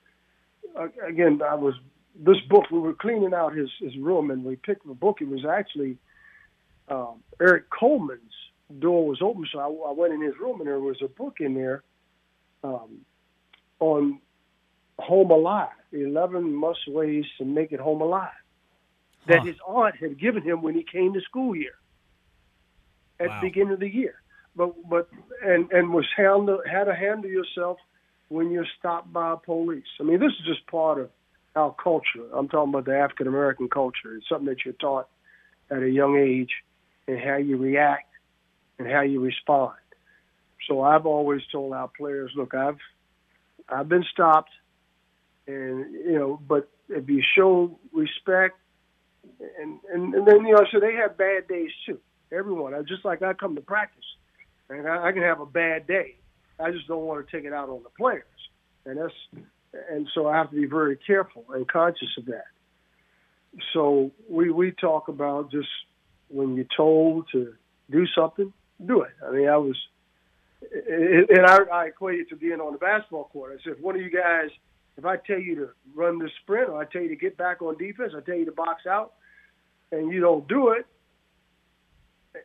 again, 1.07 1.41
I 1.43 1.55
was 1.55 1.75
this 2.15 2.39
book. 2.49 2.71
We 2.71 2.79
were 2.79 2.95
cleaning 2.95 3.35
out 3.35 3.55
his 3.55 3.71
his 3.81 3.97
room, 3.97 4.31
and 4.31 4.45
we 4.45 4.57
picked 4.57 4.87
the 4.87 4.95
book. 4.95 5.19
It 5.21 5.29
was 5.29 5.45
actually 5.45 5.99
um, 6.89 7.23
Eric 7.41 7.65
Coleman's 7.71 8.21
door 8.79 9.07
was 9.07 9.21
open, 9.23 9.47
so 9.53 9.59
I, 9.59 9.91
I 9.91 9.93
went 9.93 10.13
in 10.13 10.23
his 10.23 10.35
room, 10.41 10.61
and 10.61 10.69
there 10.69 10.81
was 10.81 10.99
a 11.03 11.09
book 11.09 11.37
in 11.41 11.55
there. 11.55 11.83
Um, 12.63 13.01
on 13.81 14.21
Home 14.99 15.31
Alive, 15.31 15.69
11 15.93 16.53
Must 16.53 16.89
Ways 16.89 17.25
to 17.39 17.45
Make 17.45 17.73
It 17.73 17.81
Home 17.81 18.01
Alive, 18.01 18.31
that 19.27 19.41
Huh. 19.41 19.45
his 19.47 19.57
aunt 19.67 19.97
had 19.97 20.19
given 20.19 20.43
him 20.43 20.63
when 20.63 20.75
he 20.75 20.83
came 20.83 21.13
to 21.15 21.21
school 21.21 21.53
here 21.53 21.77
at 23.21 23.29
Wow. 23.29 23.41
the 23.41 23.47
beginning 23.49 23.73
of 23.75 23.81
the 23.81 23.89
year. 23.89 24.15
But 24.57 24.75
but 24.89 25.09
and 25.43 25.71
and 25.73 25.93
was 25.93 26.07
handle 26.17 26.61
how 26.71 26.85
to 26.85 26.95
handle 26.95 27.31
yourself 27.31 27.79
when 28.29 28.51
you're 28.51 28.67
stopped 28.79 29.13
by 29.13 29.37
police. 29.45 29.87
I 30.01 30.03
mean, 30.03 30.21
this 30.21 30.33
is 30.33 30.47
just 30.47 30.67
part 30.67 30.99
of 30.99 31.11
our 31.55 31.75
culture. 31.75 32.29
I'm 32.33 32.49
talking 32.49 32.71
about 32.75 32.87
the 32.87 32.97
African 32.99 33.29
American 33.29 33.69
culture. 33.69 34.17
It's 34.17 34.29
something 34.29 34.47
that 34.47 34.65
you're 34.65 34.75
taught 34.75 35.09
at 35.71 35.83
a 35.83 35.91
young 35.91 36.17
age, 36.17 36.51
and 37.07 37.19
how 37.21 37.37
you 37.37 37.57
react 37.57 38.09
and 38.79 38.89
how 38.89 39.01
you 39.03 39.21
respond. 39.21 39.75
So 40.69 40.83
I've 40.83 41.07
always 41.07 41.43
told 41.51 41.73
our 41.73 41.89
players, 41.89 42.33
look, 42.37 42.55
I've 42.55 42.79
I've 43.69 43.89
been 43.89 44.05
stopped, 44.11 44.51
and 45.47 45.93
you 45.93 46.19
know, 46.19 46.41
but 46.47 46.69
if 46.89 47.09
you 47.09 47.23
show 47.37 47.79
respect, 47.93 48.59
and 49.61 49.79
and, 49.93 50.15
and 50.15 50.27
then 50.27 50.47
you 50.47 50.55
know, 50.55 50.65
so 50.73 50.81
they 50.81 50.95
have 50.95 51.17
bad 51.17 51.49
days 51.49 51.71
too. 51.87 51.99
Everyone, 52.33 52.75
I 52.75 52.83
just 52.83 53.05
like 53.05 53.23
I 53.23 53.33
come 53.33 53.55
to 53.55 53.61
practice, 53.61 54.05
and 54.69 54.87
I, 54.87 55.09
I 55.09 55.13
can 55.13 55.23
have 55.23 55.41
a 55.41 55.47
bad 55.47 55.87
day. 55.87 56.17
I 56.61 56.71
just 56.71 56.89
don't 56.89 57.05
want 57.05 57.27
to 57.27 57.37
take 57.37 57.47
it 57.47 57.53
out 57.53 57.69
on 57.69 57.83
the 57.83 57.91
players, 57.91 58.25
and 58.85 58.99
that's 58.99 59.45
and 59.91 60.09
so 60.15 60.29
I 60.29 60.37
have 60.37 60.51
to 60.51 60.57
be 60.57 60.67
very 60.67 60.97
careful 60.97 61.45
and 61.55 61.67
conscious 61.69 62.09
of 62.19 62.27
that. 62.27 62.47
So 63.73 64.13
we 64.29 64.51
we 64.51 64.73
talk 64.73 65.09
about 65.09 65.51
just 65.51 65.69
when 66.29 66.55
you're 66.57 66.67
told 66.77 67.29
to 67.33 67.55
do 67.91 68.07
something, 68.15 68.53
do 68.85 69.03
it. 69.03 69.13
I 69.27 69.31
mean, 69.31 69.49
I 69.49 69.57
was, 69.57 69.77
and 70.61 71.47
I, 71.47 71.59
I 71.73 71.85
equate 71.87 72.21
it 72.21 72.29
to 72.31 72.37
being 72.37 72.61
on 72.61 72.73
the 72.73 72.79
basketball 72.79 73.25
court. 73.33 73.59
I 73.59 73.63
said, 73.63 73.75
if 73.75 73.81
one 73.81 73.95
of 73.95 74.03
you 74.03 74.11
guys, 74.11 74.51
if 74.97 75.05
I 75.05 75.17
tell 75.17 75.39
you 75.39 75.55
to 75.57 75.69
run 75.95 76.19
the 76.19 76.29
sprint, 76.43 76.69
or 76.69 76.81
I 76.81 76.85
tell 76.85 77.03
you 77.03 77.09
to 77.09 77.17
get 77.17 77.37
back 77.37 77.63
on 77.63 77.77
defense, 77.79 78.13
I 78.17 78.21
tell 78.21 78.35
you 78.35 78.45
to 78.45 78.53
box 78.53 78.87
out, 78.87 79.15
and 79.93 80.13
you 80.13 80.21
don't 80.21 80.47
do 80.49 80.71
it, 80.71 80.87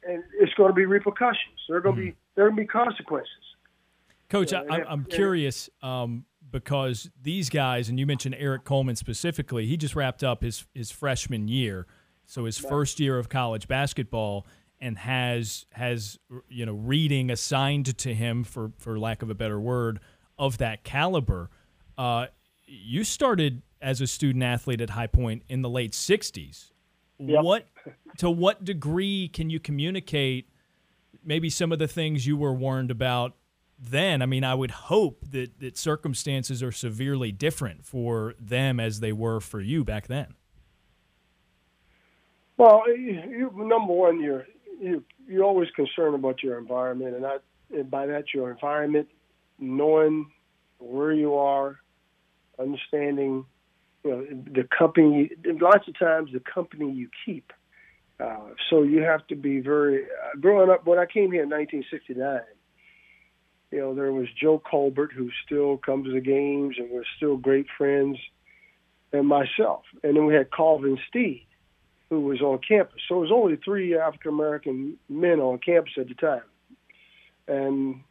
and 0.08 0.24
it's 0.40 0.54
going 0.54 0.70
to 0.70 0.76
be 0.76 0.86
repercussions. 0.86 1.60
There 1.68 1.78
are 1.78 1.82
going 1.82 1.96
to 1.96 2.02
be 2.02 2.16
there 2.36 2.46
are 2.46 2.50
going 2.50 2.58
to 2.58 2.64
be 2.64 2.68
consequences. 2.68 3.30
Coach, 4.30 4.54
I, 4.54 4.64
I'm, 4.70 4.86
I'm 4.88 5.06
curious 5.06 5.70
um, 5.84 6.26
because 6.50 7.10
these 7.22 7.50
guys, 7.50 7.90
and 7.90 8.00
you 8.00 8.08
mentioned 8.08 8.36
Eric 8.40 8.64
Coleman 8.64 8.96
specifically, 8.96 9.68
he 9.68 9.78
just 9.78 9.96
wrapped 9.96 10.24
up 10.24 10.42
his 10.42 10.66
his 10.74 10.92
freshman 10.92 11.48
year, 11.48 11.88
so 12.26 12.46
his 12.46 12.58
first 12.58 13.00
year 13.00 13.18
of 13.18 13.30
college 13.30 13.68
basketball, 13.68 14.48
and 14.84 14.98
has 14.98 15.66
has 15.72 16.20
you 16.50 16.66
know 16.66 16.74
reading 16.74 17.32
assigned 17.32 17.98
to 17.98 18.14
him 18.14 18.44
for 18.44 18.74
for 18.78 19.00
lack 19.00 19.22
of 19.22 19.30
a 19.30 19.34
better 19.34 19.60
word 19.60 20.02
of 20.38 20.58
that 20.58 20.84
caliber. 20.84 21.50
Uh, 21.98 22.28
you 22.66 23.06
started 23.06 23.62
as 23.82 24.02
a 24.02 24.08
student 24.08 24.44
athlete 24.44 24.82
at 24.82 24.90
High 24.90 25.08
Point 25.08 25.44
in 25.48 25.62
the 25.62 25.70
late 25.70 25.94
'60s. 25.94 26.72
Yep. 27.18 27.44
What 27.44 27.68
to 28.18 28.30
what 28.30 28.66
degree 28.66 29.30
can 29.30 29.50
you 29.50 29.60
communicate 29.60 30.50
maybe 31.24 31.50
some 31.50 31.72
of 31.72 31.80
the 31.80 31.88
things 31.88 32.28
you 32.28 32.36
were 32.36 32.54
warned 32.54 32.92
about 32.92 33.38
then? 33.80 34.22
I 34.22 34.26
mean, 34.26 34.44
I 34.44 34.54
would 34.54 34.72
hope 34.72 35.24
that 35.30 35.62
that 35.62 35.78
circumstances 35.78 36.62
are 36.62 36.74
severely 36.74 37.32
different 37.32 37.86
for 37.86 38.34
them 38.38 38.82
as 38.82 39.00
they 39.00 39.14
were 39.14 39.40
for 39.40 39.62
you 39.62 39.86
back 39.86 40.08
then. 40.08 40.34
Well, 42.58 42.84
you, 42.94 43.50
number 43.56 43.94
one, 43.94 44.22
you're 44.22 44.46
you 44.84 45.04
you're 45.28 45.44
always 45.44 45.70
concerned 45.72 46.16
about 46.16 46.44
your 46.44 46.58
environment, 46.58 47.16
and, 47.16 47.26
I, 47.26 47.38
and 47.74 47.90
by 47.90 48.06
that 48.08 48.34
your 48.34 48.52
environment, 48.52 49.08
knowing 49.58 50.32
where 50.80 51.14
you 51.14 51.36
are, 51.36 51.80
understanding, 52.60 53.46
you 54.04 54.12
know, 54.12 54.26
the 54.54 54.68
company. 54.78 55.32
Lots 55.46 55.88
of 55.88 55.98
times, 55.98 56.32
the 56.34 56.42
company 56.42 56.92
you 56.92 57.10
keep. 57.26 57.54
Uh, 58.20 58.50
so 58.70 58.84
you 58.84 59.02
have 59.02 59.26
to 59.28 59.36
be 59.36 59.60
very. 59.60 60.04
Uh, 60.04 60.40
growing 60.40 60.70
up, 60.70 60.86
when 60.86 61.00
I 61.00 61.06
came 61.06 61.32
here 61.32 61.44
in 61.44 61.50
1969, 61.50 62.42
you 63.72 63.80
know, 63.80 63.96
there 63.96 64.12
was 64.12 64.28
Joe 64.40 64.62
Colbert, 64.70 65.14
who 65.14 65.30
still 65.46 65.78
comes 65.78 66.12
to 66.12 66.20
games, 66.20 66.76
and 66.78 66.90
we're 66.92 67.04
still 67.18 67.38
great 67.38 67.68
friends, 67.78 68.18
and 69.14 69.28
myself, 69.28 69.84
and 70.04 70.16
then 70.16 70.26
we 70.26 70.34
had 70.34 70.52
Calvin 70.52 71.00
Steed 71.08 71.48
who 72.10 72.22
was 72.22 72.42
on 72.42 72.60
campus. 72.60 73.02
So 73.08 73.18
it 73.18 73.22
was 73.22 73.32
only 73.32 73.58
three 73.58 73.98
African 73.98 74.30
American 74.30 74.98
men 75.10 75.40
on 75.40 75.60
campus 75.60 75.94
at 76.00 76.08
the 76.08 76.14
time. 76.16 76.44
And 77.48 78.02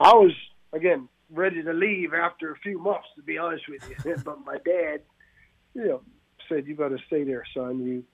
I 0.00 0.12
was, 0.14 0.32
again, 0.72 1.08
ready 1.30 1.62
to 1.62 1.72
leave 1.72 2.12
after 2.14 2.52
a 2.52 2.56
few 2.58 2.78
months, 2.78 3.06
to 3.16 3.22
be 3.22 3.38
honest 3.38 3.64
with 3.68 3.82
you. 3.88 4.16
but 4.24 4.44
my 4.44 4.58
dad, 4.64 5.00
you 5.74 5.84
know, 5.84 6.02
said, 6.48 6.66
you 6.66 6.74
better 6.74 7.00
stay 7.06 7.24
there, 7.24 7.44
son. 7.54 7.84
You, 7.84 8.04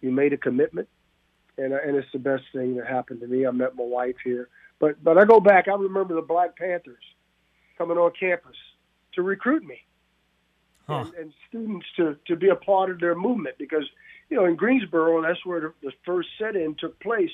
you 0.00 0.10
made 0.10 0.32
a 0.32 0.36
commitment. 0.36 0.88
And, 1.56 1.72
and 1.72 1.96
it's 1.96 2.12
the 2.12 2.18
best 2.18 2.44
thing 2.52 2.76
that 2.76 2.86
happened 2.86 3.20
to 3.20 3.26
me. 3.26 3.46
I 3.46 3.50
met 3.50 3.74
my 3.74 3.84
wife 3.84 4.16
here. 4.22 4.48
But, 4.78 5.02
but 5.02 5.18
I 5.18 5.24
go 5.24 5.40
back, 5.40 5.66
I 5.66 5.74
remember 5.74 6.14
the 6.14 6.22
Black 6.22 6.56
Panthers 6.56 7.02
coming 7.76 7.96
on 7.96 8.12
campus 8.18 8.56
to 9.14 9.22
recruit 9.22 9.64
me. 9.64 9.80
Huh. 10.86 11.04
And, 11.04 11.14
and 11.14 11.32
students 11.48 11.86
to, 11.96 12.16
to 12.28 12.36
be 12.36 12.48
a 12.48 12.56
part 12.56 12.90
of 12.90 12.98
their 12.98 13.14
movement 13.14 13.56
because– 13.58 13.84
you 14.30 14.36
know, 14.36 14.44
in 14.44 14.56
Greensboro, 14.56 15.22
that's 15.22 15.44
where 15.44 15.72
the, 15.82 15.92
first 16.04 16.28
sit-in 16.40 16.74
took 16.78 16.98
place 17.00 17.30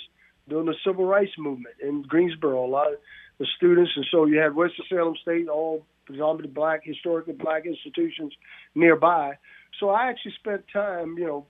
during 0.49 0.67
the 0.67 0.75
civil 0.87 1.05
rights 1.05 1.33
movement 1.39 1.75
in 1.83 2.03
Greensboro. 2.03 2.65
A 2.65 2.69
lot 2.69 2.93
of 2.93 2.99
the 3.39 3.47
students, 3.57 3.93
and 3.97 4.07
so 4.11 4.27
you 4.27 4.39
had 4.39 4.55
Winston-Salem 4.55 5.17
State, 5.23 5.49
all 5.49 5.85
predominantly 6.07 6.53
black, 6.53 6.83
historically 6.85 7.33
black 7.33 7.67
institutions 7.67 8.33
nearby. 8.75 9.37
So 9.81 9.89
I 9.91 10.09
actually 10.09 10.35
spent 10.39 10.65
time, 10.73 11.17
you 11.19 11.27
know, 11.27 11.47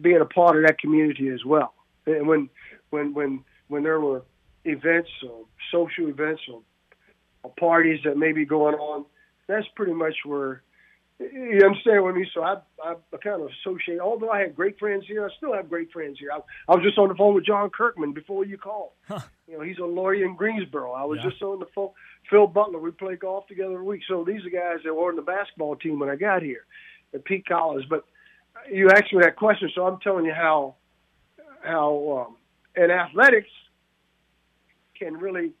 being 0.00 0.20
a 0.20 0.26
part 0.26 0.56
of 0.56 0.66
that 0.66 0.78
community 0.78 1.28
as 1.28 1.44
well. 1.44 1.74
And 2.06 2.28
when, 2.28 2.50
when, 2.90 3.14
when, 3.14 3.44
when 3.68 3.82
there 3.82 4.00
were 4.00 4.22
events 4.64 5.10
or 5.28 5.44
social 5.72 6.08
events 6.08 6.42
or, 6.52 6.60
or 7.42 7.52
parties 7.58 8.00
that 8.04 8.16
may 8.16 8.32
be 8.32 8.44
going 8.44 8.74
on, 8.74 9.06
that's 9.46 9.66
pretty 9.74 9.94
much 9.94 10.14
where 10.24 10.62
you 11.20 11.60
understand 11.64 12.02
what 12.02 12.14
I 12.14 12.16
mean? 12.16 12.26
So 12.32 12.42
I, 12.42 12.56
I 12.82 12.94
kind 13.22 13.42
of 13.42 13.50
associate, 13.60 14.00
although 14.00 14.30
I 14.30 14.40
had 14.40 14.56
great 14.56 14.78
friends 14.78 15.04
here, 15.06 15.26
I 15.26 15.28
still 15.36 15.52
have 15.52 15.68
great 15.68 15.92
friends 15.92 16.18
here. 16.18 16.30
I, 16.32 16.38
I 16.66 16.74
was 16.74 16.82
just 16.84 16.98
on 16.98 17.08
the 17.08 17.14
phone 17.14 17.34
with 17.34 17.44
John 17.44 17.68
Kirkman 17.70 18.12
before 18.12 18.44
you 18.44 18.56
called. 18.56 18.92
Huh. 19.06 19.20
You 19.46 19.58
know, 19.58 19.64
he's 19.64 19.78
a 19.78 19.84
lawyer 19.84 20.24
in 20.24 20.34
Greensboro. 20.34 20.92
I 20.92 21.04
was 21.04 21.18
Yeah. 21.22 21.30
just 21.30 21.42
on 21.42 21.58
the 21.60 21.66
phone. 21.74 21.90
Phil 22.30 22.46
Butler, 22.46 22.78
we 22.78 22.90
play 22.92 23.16
golf 23.16 23.46
together 23.48 23.78
a 23.78 23.84
week. 23.84 24.02
So 24.08 24.24
these 24.24 24.44
are 24.46 24.50
guys 24.50 24.82
that 24.84 24.94
were 24.94 25.10
on 25.10 25.16
the 25.16 25.22
basketball 25.22 25.76
team 25.76 25.98
when 25.98 26.08
I 26.08 26.16
got 26.16 26.42
here 26.42 26.64
at 27.12 27.24
Pete 27.24 27.46
College. 27.46 27.86
But 27.88 28.04
you 28.70 28.88
asked 28.90 29.12
me 29.12 29.20
that 29.22 29.36
question, 29.36 29.70
so 29.74 29.86
I'm 29.86 30.00
telling 30.00 30.24
you 30.24 30.34
how, 30.34 30.76
how, 31.62 32.26
um, 32.28 32.36
and 32.76 32.90
athletics 32.90 33.50
can 34.98 35.16
really 35.16 35.52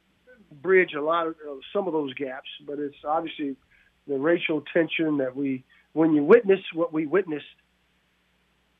bridge 0.62 0.94
a 0.94 1.00
lot 1.00 1.26
of 1.26 1.34
uh, 1.34 1.54
some 1.72 1.86
of 1.86 1.92
those 1.92 2.14
gaps, 2.14 2.48
but 2.66 2.78
it's 2.78 2.96
obviously 3.06 3.56
the 4.10 4.18
racial 4.18 4.62
tension 4.72 5.18
that 5.18 5.36
we, 5.36 5.64
when 5.92 6.12
you 6.12 6.24
witness 6.24 6.60
what 6.74 6.92
we 6.92 7.06
witnessed 7.06 7.44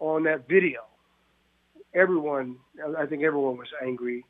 on 0.00 0.24
that 0.24 0.48
video, 0.48 0.80
everyone, 1.94 2.56
I 2.98 3.06
think 3.06 3.22
everyone 3.22 3.56
was 3.56 3.68
angry 3.80 4.24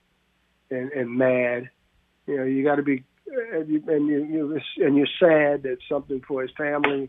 and, 0.71 0.93
and 0.93 1.11
mad. 1.11 1.71
You 2.27 2.37
know, 2.37 2.45
you 2.45 2.63
got 2.63 2.77
to 2.77 2.83
be, 2.83 3.03
and 3.27 3.69
you, 3.69 3.83
and 3.89 4.07
you, 4.07 4.25
you 4.25 4.61
and 4.85 4.97
you're 4.97 5.07
sad 5.19 5.63
that 5.63 5.79
something 5.89 6.21
for 6.29 6.43
his 6.43 6.51
family. 6.57 7.09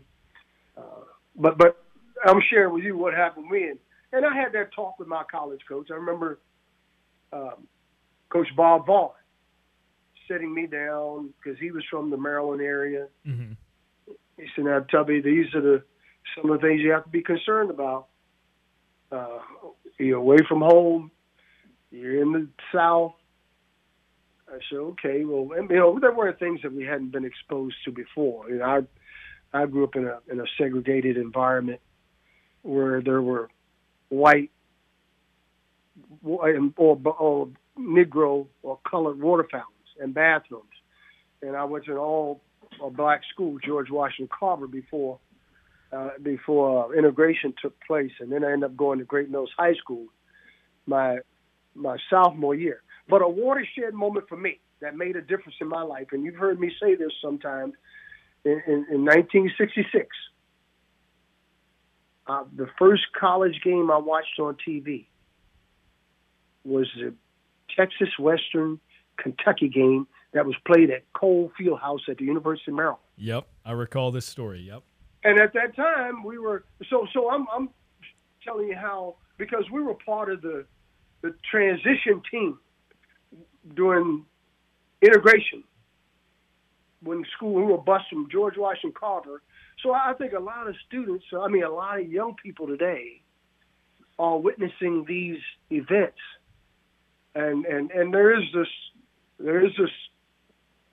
Uh, 0.76 1.04
but 1.36 1.58
but 1.58 1.84
I'm 2.24 2.40
sharing 2.48 2.72
with 2.72 2.84
you 2.84 2.96
what 2.96 3.12
happened 3.12 3.50
when, 3.50 3.78
and 4.12 4.24
I 4.24 4.34
had 4.34 4.52
that 4.54 4.72
talk 4.74 4.98
with 4.98 5.08
my 5.08 5.22
college 5.30 5.60
coach. 5.68 5.88
I 5.90 5.94
remember 5.94 6.38
um, 7.32 7.66
Coach 8.30 8.48
Bob 8.56 8.86
Vaughn 8.86 9.10
sitting 10.28 10.54
me 10.54 10.66
down 10.66 11.34
because 11.36 11.58
he 11.58 11.70
was 11.70 11.84
from 11.90 12.10
the 12.10 12.16
Maryland 12.16 12.62
area. 12.62 13.08
Mm-hmm. 13.26 13.52
He 14.36 14.46
said, 14.54 14.64
"Now, 14.64 14.80
Tubby, 14.80 15.20
these 15.20 15.54
are 15.54 15.60
the 15.60 15.82
some 16.36 16.50
of 16.50 16.60
the 16.60 16.66
things 16.66 16.80
you 16.80 16.92
have 16.92 17.04
to 17.04 17.10
be 17.10 17.22
concerned 17.22 17.70
about. 17.70 18.06
Uh, 19.10 19.38
you're 19.98 20.18
away 20.18 20.38
from 20.48 20.60
home. 20.60 21.10
You're 21.90 22.22
in 22.22 22.32
the 22.32 22.48
South." 22.72 23.14
I 24.48 24.58
said, 24.68 24.78
"Okay, 24.78 25.24
well, 25.24 25.56
and, 25.56 25.70
you 25.70 25.76
know, 25.76 25.98
there 25.98 26.12
were 26.12 26.32
things 26.32 26.60
that 26.62 26.72
we 26.72 26.84
hadn't 26.84 27.10
been 27.12 27.24
exposed 27.24 27.76
to 27.84 27.92
before. 27.92 28.48
You 28.50 28.58
know, 28.58 28.64
I 28.64 28.80
I 29.52 29.66
grew 29.66 29.84
up 29.84 29.96
in 29.96 30.06
a 30.06 30.20
in 30.30 30.40
a 30.40 30.44
segregated 30.58 31.16
environment 31.16 31.80
where 32.62 33.00
there 33.00 33.22
were 33.22 33.48
white 34.08 34.50
or, 36.24 36.48
or 37.18 37.48
Negro 37.78 38.46
or 38.62 38.78
colored 38.88 39.20
water 39.20 39.46
fountains 39.50 39.88
and 40.00 40.14
bathrooms, 40.14 40.64
and 41.42 41.56
I 41.56 41.64
went 41.64 41.84
to 41.86 41.92
an 41.92 41.98
all 41.98 42.40
a 42.82 42.90
black 42.90 43.22
school, 43.32 43.58
George 43.64 43.90
Washington 43.90 44.28
Carver, 44.38 44.66
before 44.66 45.18
uh, 45.92 46.10
before 46.22 46.86
uh, 46.86 46.96
integration 46.96 47.52
took 47.60 47.78
place, 47.86 48.12
and 48.20 48.32
then 48.32 48.44
I 48.44 48.52
ended 48.52 48.70
up 48.70 48.76
going 48.76 48.98
to 48.98 49.04
Great 49.04 49.30
Mills 49.30 49.50
High 49.58 49.74
School 49.74 50.06
my 50.86 51.18
my 51.74 51.96
sophomore 52.10 52.54
year. 52.54 52.82
But 53.08 53.22
a 53.22 53.28
watershed 53.28 53.94
moment 53.94 54.28
for 54.28 54.36
me 54.36 54.60
that 54.80 54.96
made 54.96 55.16
a 55.16 55.22
difference 55.22 55.56
in 55.60 55.68
my 55.68 55.82
life, 55.82 56.08
and 56.12 56.24
you've 56.24 56.36
heard 56.36 56.58
me 56.58 56.72
say 56.80 56.94
this 56.94 57.12
sometimes. 57.22 57.74
In, 58.44 58.60
in, 58.66 58.86
in 58.90 59.04
1966, 59.04 60.08
uh, 62.26 62.42
the 62.56 62.66
first 62.76 63.04
college 63.18 63.60
game 63.62 63.88
I 63.88 63.98
watched 63.98 64.40
on 64.40 64.56
TV 64.66 65.06
was 66.64 66.88
the 66.96 67.14
Texas 67.76 68.08
Western 68.18 68.80
Kentucky 69.16 69.68
game 69.68 70.08
that 70.32 70.46
was 70.46 70.56
played 70.66 70.90
at 70.90 71.10
Cole 71.12 71.52
Fieldhouse 71.60 72.08
at 72.08 72.18
the 72.18 72.24
University 72.24 72.70
of 72.70 72.76
Maryland. 72.76 73.02
Yep, 73.16 73.46
I 73.64 73.72
recall 73.72 74.10
this 74.10 74.26
story. 74.26 74.60
Yep. 74.60 74.82
And 75.24 75.38
at 75.38 75.52
that 75.54 75.76
time, 75.76 76.24
we 76.24 76.38
were 76.38 76.64
so 76.90 77.06
so. 77.12 77.30
I'm 77.30 77.46
I'm 77.54 77.68
telling 78.44 78.68
you 78.68 78.76
how 78.76 79.16
because 79.38 79.64
we 79.72 79.82
were 79.82 79.94
part 79.94 80.30
of 80.30 80.42
the 80.42 80.64
the 81.22 81.34
transition 81.48 82.22
team 82.30 82.58
during 83.74 84.24
integration 85.00 85.62
when 87.02 87.24
school 87.36 87.54
we 87.54 87.62
were 87.62 87.78
bused 87.78 88.04
from 88.10 88.28
George 88.30 88.56
Washington 88.56 88.92
Carver. 88.98 89.42
So 89.82 89.92
I 89.92 90.12
think 90.16 90.32
a 90.32 90.40
lot 90.40 90.68
of 90.68 90.74
students, 90.86 91.24
I 91.36 91.48
mean, 91.48 91.64
a 91.64 91.70
lot 91.70 92.00
of 92.00 92.10
young 92.10 92.34
people 92.40 92.66
today, 92.66 93.22
are 94.18 94.38
witnessing 94.38 95.04
these 95.06 95.40
events, 95.70 96.18
and 97.34 97.64
and 97.64 97.90
and 97.90 98.12
there 98.12 98.36
is 98.36 98.44
this 98.54 98.68
there 99.38 99.64
is 99.64 99.72
this 99.78 99.90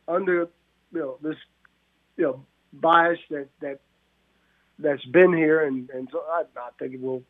under 0.10 0.48
you 0.92 1.00
know 1.00 1.18
this 1.22 1.36
you 2.18 2.24
know 2.24 2.46
bias 2.74 3.20
that 3.30 3.48
that 3.62 3.80
that's 4.80 5.06
been 5.06 5.34
here, 5.34 5.66
and 5.66 5.90
and 5.90 6.10
so 6.12 6.20
I, 6.20 6.44
I 6.58 6.70
think 6.78 6.94
it 6.96 7.02
will. 7.02 7.24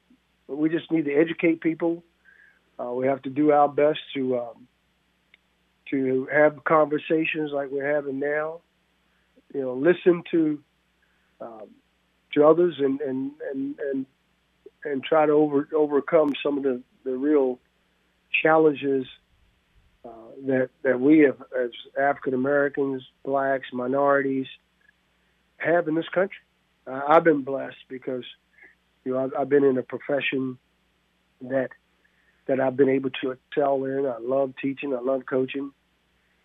We 0.48 0.70
just 0.70 0.92
need 0.92 1.06
to 1.06 1.14
educate 1.14 1.62
people. 1.62 2.04
Uh, 2.80 2.92
we 2.92 3.06
have 3.08 3.22
to 3.24 3.30
do 3.30 3.52
our 3.52 3.68
best 3.68 4.00
to 4.16 4.40
um, 4.40 4.68
to 5.92 6.28
have 6.32 6.64
conversations 6.64 7.52
like 7.52 7.70
we're 7.72 7.94
having 7.94 8.20
now. 8.20 8.62
You 9.54 9.62
know, 9.62 9.74
listen 9.74 10.24
to 10.32 10.60
um, 11.42 11.70
to 12.34 12.46
others 12.46 12.76
and 12.80 13.02
and 13.02 13.32
and 13.54 13.76
and 13.80 14.06
and 14.86 15.04
try 15.04 15.26
to 15.26 15.32
over 15.34 15.68
overcome 15.76 16.34
some 16.44 16.58
of 16.58 16.64
the 16.64 16.82
the 17.04 17.12
real 17.12 17.60
challenges 18.42 19.06
that 20.48 20.70
that 20.84 21.00
we 21.00 21.20
have 21.20 21.42
as 21.60 21.72
African 22.00 22.34
Americans, 22.34 23.04
blacks, 23.24 23.68
minorities 23.74 24.48
have 25.58 25.88
in 25.88 25.96
this 25.96 26.08
country. 26.10 26.38
Uh, 26.88 27.02
I've 27.08 27.24
been 27.24 27.44
blessed 27.44 27.78
because 27.88 28.24
you 29.04 29.14
know 29.14 29.26
I've, 29.26 29.32
I've 29.38 29.50
been 29.50 29.64
in 29.64 29.78
a 29.78 29.84
profession 29.84 30.58
that 31.42 31.70
that 32.48 32.60
I've 32.60 32.76
been 32.76 32.90
able 32.90 33.12
to 33.22 33.32
excel 33.32 33.84
in. 33.86 34.06
I 34.06 34.18
love 34.20 34.54
teaching. 34.62 34.94
I 34.94 35.00
love 35.00 35.26
coaching, 35.30 35.72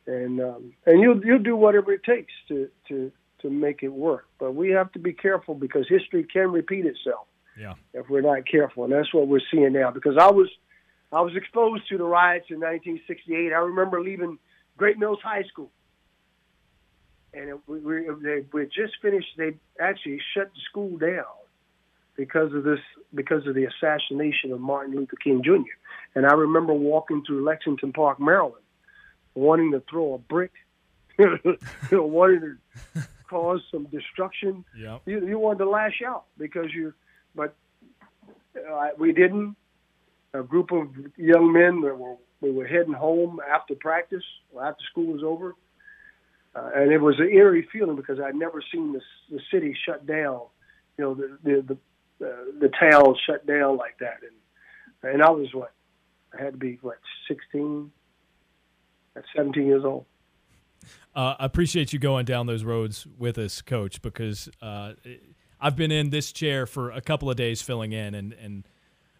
and 0.06 0.40
um, 0.40 0.74
and 0.86 1.00
you'll 1.00 1.24
you'll 1.24 1.38
do 1.38 1.56
whatever 1.56 1.92
it 1.92 2.04
takes 2.04 2.32
to 2.48 2.68
to 2.88 3.10
to 3.42 3.50
make 3.50 3.82
it 3.82 3.88
work. 3.88 4.26
But 4.38 4.54
we 4.54 4.70
have 4.70 4.92
to 4.92 4.98
be 4.98 5.12
careful 5.12 5.54
because 5.54 5.86
history 5.88 6.24
can 6.24 6.50
repeat 6.50 6.86
itself. 6.86 7.26
Yeah. 7.58 7.74
If 7.92 8.08
we're 8.08 8.20
not 8.20 8.48
careful, 8.48 8.84
and 8.84 8.92
that's 8.92 9.14
what 9.14 9.28
we're 9.28 9.40
seeing 9.50 9.72
now. 9.72 9.90
Because 9.90 10.16
I 10.18 10.30
was 10.30 10.48
I 11.14 11.20
was 11.20 11.36
exposed 11.36 11.88
to 11.88 11.98
the 11.98 12.04
riots 12.04 12.46
in 12.50 12.56
1968. 12.56 13.52
I 13.52 13.58
remember 13.58 14.02
leaving 14.02 14.38
Great 14.76 14.98
Mills 14.98 15.20
High 15.22 15.44
School, 15.44 15.70
and 17.32 17.50
it, 17.50 17.58
we 17.66 17.78
we 17.78 18.08
they, 18.22 18.44
we 18.52 18.64
just 18.66 18.94
finished. 19.00 19.28
They 19.36 19.54
actually 19.80 20.20
shut 20.34 20.50
the 20.52 20.60
school 20.68 20.98
down 20.98 21.24
because 22.16 22.52
of 22.52 22.64
this 22.64 22.80
because 23.14 23.46
of 23.46 23.54
the 23.54 23.64
assassination 23.66 24.52
of 24.52 24.60
Martin 24.60 24.94
Luther 24.96 25.16
King 25.16 25.42
Jr. 25.44 25.62
And 26.14 26.26
I 26.26 26.32
remember 26.32 26.72
walking 26.72 27.22
through 27.24 27.44
Lexington 27.44 27.92
Park, 27.92 28.20
Maryland, 28.20 28.62
wanting 29.34 29.72
to 29.72 29.82
throw 29.88 30.14
a 30.14 30.18
brick, 30.18 30.52
you 31.18 31.38
know, 31.92 32.06
wanting 32.06 32.58
to 32.94 33.02
cause 33.28 33.60
some 33.70 33.84
destruction. 33.84 34.64
Yeah. 34.76 34.98
You, 35.06 35.26
you 35.26 35.38
wanted 35.38 35.58
to 35.60 35.70
lash 35.70 36.02
out 36.06 36.24
because 36.38 36.72
you, 36.72 36.94
but 37.34 37.54
uh, 38.56 38.88
we 38.98 39.12
didn't. 39.12 39.56
A 40.34 40.42
group 40.42 40.72
of 40.72 40.88
young 41.16 41.52
men 41.52 41.80
that 41.82 41.96
were 41.96 42.16
we 42.40 42.50
were 42.50 42.66
heading 42.66 42.92
home 42.92 43.40
after 43.48 43.74
practice, 43.74 44.24
after 44.60 44.84
school 44.90 45.12
was 45.12 45.22
over, 45.22 45.54
uh, 46.54 46.70
and 46.74 46.92
it 46.92 47.00
was 47.00 47.18
an 47.18 47.30
eerie 47.30 47.66
feeling 47.72 47.96
because 47.96 48.18
I'd 48.20 48.34
never 48.34 48.62
seen 48.72 48.92
the 48.92 49.00
the 49.30 49.40
city 49.50 49.76
shut 49.86 50.06
down. 50.06 50.40
You 50.98 51.04
know, 51.04 51.14
the 51.14 51.38
the 51.42 51.78
the, 52.18 52.26
uh, 52.26 52.44
the 52.60 52.68
town 52.68 53.14
shut 53.26 53.46
down 53.46 53.76
like 53.76 53.96
that, 54.00 54.18
and 54.22 55.12
and 55.14 55.22
I 55.22 55.30
was 55.30 55.54
what 55.54 55.72
I 56.36 56.42
had 56.42 56.54
to 56.54 56.58
be 56.58 56.78
what 56.82 56.98
sixteen, 57.28 57.92
at 59.16 59.24
seventeen 59.34 59.66
years 59.66 59.84
old. 59.84 60.04
Uh, 61.14 61.36
I 61.38 61.46
appreciate 61.46 61.92
you 61.92 61.98
going 61.98 62.24
down 62.24 62.46
those 62.46 62.64
roads 62.64 63.06
with 63.16 63.38
us, 63.38 63.62
Coach, 63.62 64.02
because 64.02 64.50
uh, 64.60 64.94
I've 65.60 65.76
been 65.76 65.92
in 65.92 66.10
this 66.10 66.32
chair 66.32 66.66
for 66.66 66.90
a 66.90 67.00
couple 67.00 67.30
of 67.30 67.36
days 67.36 67.62
filling 67.62 67.92
in, 67.92 68.14
and, 68.14 68.32
and 68.32 68.68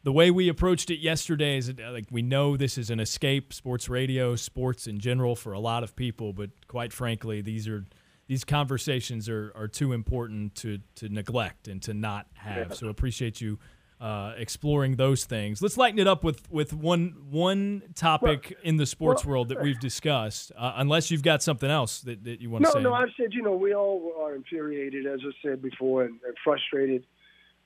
the 0.04 0.12
way 0.12 0.30
we 0.30 0.48
approached 0.48 0.90
it 0.90 1.00
yesterday 1.00 1.56
is 1.56 1.70
uh, 1.70 1.90
like 1.90 2.04
we 2.10 2.22
know 2.22 2.56
this 2.56 2.78
is 2.78 2.90
an 2.90 3.00
escape, 3.00 3.52
sports 3.52 3.88
radio, 3.88 4.36
sports 4.36 4.86
in 4.86 5.00
general 5.00 5.34
for 5.34 5.52
a 5.54 5.58
lot 5.58 5.82
of 5.82 5.96
people, 5.96 6.32
but 6.32 6.50
quite 6.68 6.92
frankly, 6.92 7.40
these 7.40 7.66
are 7.66 7.84
these 8.26 8.44
conversations 8.44 9.28
are, 9.28 9.52
are 9.54 9.68
too 9.68 9.92
important 9.92 10.54
to, 10.54 10.78
to 10.94 11.08
neglect 11.10 11.68
and 11.68 11.82
to 11.82 11.92
not 11.92 12.26
have. 12.34 12.74
So 12.74 12.88
appreciate 12.88 13.40
you 13.40 13.58
uh, 14.00 14.32
exploring 14.38 14.96
those 14.96 15.24
things. 15.24 15.60
Let's 15.60 15.76
lighten 15.76 15.98
it 15.98 16.06
up 16.06 16.22
with 16.22 16.50
with 16.50 16.74
one 16.74 17.16
one 17.30 17.82
topic 17.94 18.52
Well, 18.56 18.60
in 18.62 18.76
the 18.76 18.86
sports 18.86 19.24
well, 19.24 19.32
world 19.32 19.48
that 19.48 19.62
we've 19.62 19.80
discussed. 19.80 20.52
Uh, 20.56 20.74
unless 20.76 21.10
you've 21.10 21.22
got 21.22 21.42
something 21.42 21.70
else 21.70 22.00
that, 22.02 22.24
that 22.24 22.40
you 22.40 22.50
want 22.50 22.64
to 22.64 22.72
say. 22.72 22.80
no, 22.80 22.90
no, 22.90 22.94
I've 22.94 23.08
said, 23.18 23.32
you 23.32 23.42
know, 23.42 23.54
we 23.54 23.74
all 23.74 24.12
are 24.20 24.34
infuriated, 24.34 25.06
as 25.06 25.20
I 25.22 25.30
said 25.42 25.62
before, 25.62 26.04
and, 26.04 26.18
and 26.26 26.34
frustrated 26.42 27.06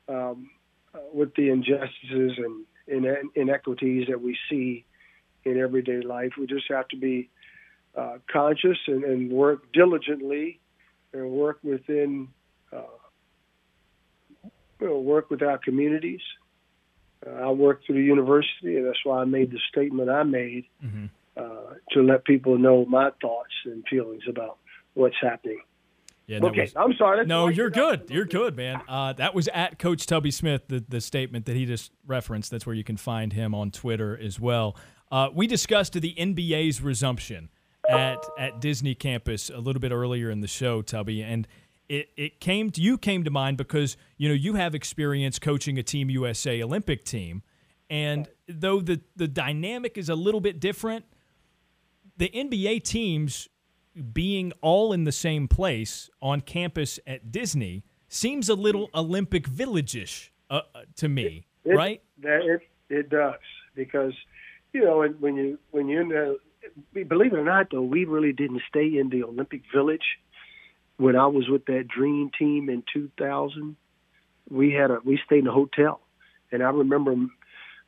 um, 0.09 0.51
uh, 0.95 0.99
with 1.12 1.34
the 1.34 1.51
injustices 1.51 2.39
and 2.39 2.64
ine- 2.91 3.30
inequities 3.34 4.07
that 4.09 4.20
we 4.20 4.36
see 4.51 4.84
in 5.45 5.59
everyday 5.59 6.01
life. 6.01 6.32
We 6.39 6.47
just 6.47 6.66
have 6.70 6.89
to 6.89 6.97
be 6.97 7.30
uh, 7.97 8.18
conscious 8.30 8.78
and, 8.86 9.05
and 9.05 9.30
work 9.30 9.72
diligently 9.72 10.61
and 11.12 11.30
work 11.30 11.59
within, 11.62 12.28
uh, 12.72 12.82
you 14.80 14.86
know, 14.86 14.99
work 14.99 15.30
with 15.30 15.43
our 15.43 15.59
communities. 15.59 16.20
Uh, 17.26 17.30
I 17.30 17.51
work 17.51 17.84
through 17.84 17.97
the 17.97 18.03
university, 18.03 18.76
and 18.76 18.86
that's 18.86 19.05
why 19.05 19.20
I 19.20 19.24
made 19.24 19.51
the 19.51 19.61
statement 19.70 20.11
I 20.11 20.22
made 20.22 20.66
Mm-hmm. 20.84 21.07
uh, 21.36 21.74
to 21.93 22.03
let 22.03 22.24
people 22.24 22.59
know 22.59 22.84
my 22.84 23.11
thoughts 23.20 23.55
and 23.64 23.84
feelings 23.89 24.22
about 24.28 24.59
what's 24.95 25.16
happening. 25.20 25.61
Yeah, 26.29 26.41
okay, 26.43 26.61
was- 26.61 26.76
I'm 26.76 26.95
sorry. 26.99 27.16
Let's 27.18 27.29
no, 27.29 27.49
you're 27.49 27.70
good. 27.70 28.11
You're 28.11 28.26
good, 28.26 28.55
man. 28.55 28.83
Uh, 28.87 29.14
that 29.14 29.35
was 29.35 29.49
at 29.49 29.79
Coach 29.79 30.07
Tubby 30.07 30.31
Smith, 30.31 30.68
the, 30.68 30.85
the 30.87 31.01
statement 31.01 31.47
that 31.47 31.57
he 31.57 31.64
just 31.64 31.91
referenced. 32.07 32.51
That's 32.51 32.66
where 32.66 32.76
you 32.76 32.85
can 32.85 32.99
find 32.99 33.33
him 33.33 33.55
on 33.55 33.70
Twitter 33.70 34.16
as 34.16 34.39
well. 34.39 34.76
Uh, 35.11 35.31
we 35.35 35.47
discussed 35.47 35.95
the 35.95 36.14
NBA's 36.14 36.83
resumption 36.83 37.49
at 37.89 38.22
at 38.39 38.61
Disney 38.61 38.95
campus 38.95 39.49
a 39.49 39.57
little 39.59 39.81
bit 39.81 39.91
earlier 39.91 40.31
in 40.31 40.43
the 40.43 40.47
show, 40.47 40.83
Tubby, 40.83 41.22
and 41.22 41.49
it, 41.89 42.11
it 42.18 42.41
came 42.41 42.70
to 42.72 42.83
you 42.83 42.99
came 42.99 43.24
to 43.24 43.31
mind 43.31 43.57
because 43.57 43.97
you 44.18 44.29
know 44.29 44.35
you 44.35 44.55
have 44.55 44.74
experience 44.74 45.39
coaching 45.39 45.79
a 45.79 45.83
Team 45.83 46.11
USA 46.11 46.62
Olympic 46.62 47.05
team, 47.05 47.43
and 47.89 48.29
though 48.47 48.83
the 48.83 49.01
the 49.16 49.26
dynamic 49.26 49.97
is 49.97 50.11
a 50.11 50.14
little 50.14 50.43
bit 50.43 50.61
different, 50.61 51.07
the 52.18 52.29
NBA 52.29 52.85
teams 52.85 53.49
being 54.12 54.53
all 54.61 54.92
in 54.92 55.05
the 55.05 55.12
same 55.12 55.49
place 55.49 56.09
on 56.20 56.40
campus 56.40 56.99
at 57.07 57.30
Disney 57.32 57.84
seems 58.09 58.49
a 58.49 58.55
little 58.55 58.88
Olympic 58.94 59.46
Village-ish 59.46 60.32
uh, 60.51 60.62
uh, 60.74 60.82
to 60.97 61.09
me, 61.09 61.47
It- 61.64 61.74
right? 61.74 62.02
That 62.23 62.43
it 62.43 62.62
it 62.89 63.10
does 63.10 63.35
because 63.74 64.14
you 64.73 64.82
know 64.85 64.98
when- 64.98 65.20
when 65.20 65.36
you 65.36 65.59
when 65.70 65.89
you're 65.89 66.02
in 66.02 66.09
the 66.09 66.39
believe 67.05 67.32
it 67.32 67.39
or 67.39 67.44
not 67.44 67.70
though 67.70 67.82
we 67.82 68.05
really 68.05 68.32
didn't 68.32 68.62
stay 68.68 68.98
in 68.98 69.09
the 69.10 69.23
Olympic 69.24 69.62
Village 69.73 70.18
when 70.97 71.14
I 71.16 71.27
was 71.27 71.48
with 71.48 71.64
that 71.66 71.86
Dream 71.89 72.31
Team 72.39 72.68
in 72.68 72.82
2000. 72.93 73.77
We 74.51 74.73
had 74.73 74.90
a 74.90 74.98
we 75.05 75.18
stayed 75.24 75.40
in 75.40 75.47
a 75.47 75.52
hotel, 75.52 76.01
and 76.51 76.62
I 76.62 76.70
remember 76.70 77.14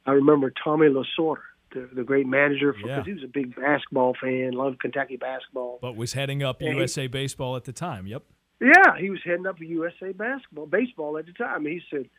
I 0.06 0.12
remember 0.12 0.52
Tommy 0.62 0.88
Lasorda, 0.88 1.40
the, 1.72 1.88
the 1.92 2.04
great 2.04 2.26
manager, 2.26 2.72
because 2.72 2.88
Yeah. 2.88 3.04
he 3.04 3.12
was 3.14 3.22
a 3.24 3.28
big 3.28 3.54
basketball 3.56 4.14
fan, 4.20 4.52
loved 4.52 4.80
Kentucky 4.80 5.16
basketball. 5.16 5.78
But 5.80 5.96
was 5.96 6.12
heading 6.12 6.42
up 6.42 6.60
he- 6.60 6.68
USA 6.68 7.06
Baseball 7.06 7.56
at 7.56 7.64
the 7.64 7.72
time. 7.72 8.06
Yep. 8.06 8.22
Yeah, 8.60 8.98
he 8.98 9.08
was 9.10 9.20
heading 9.24 9.46
up 9.46 9.58
USA 9.60 10.12
basketball, 10.12 10.66
baseball 10.66 11.16
at 11.18 11.26
the 11.26 11.32
time. 11.32 11.64
He 11.64 11.80
said, 11.90 12.10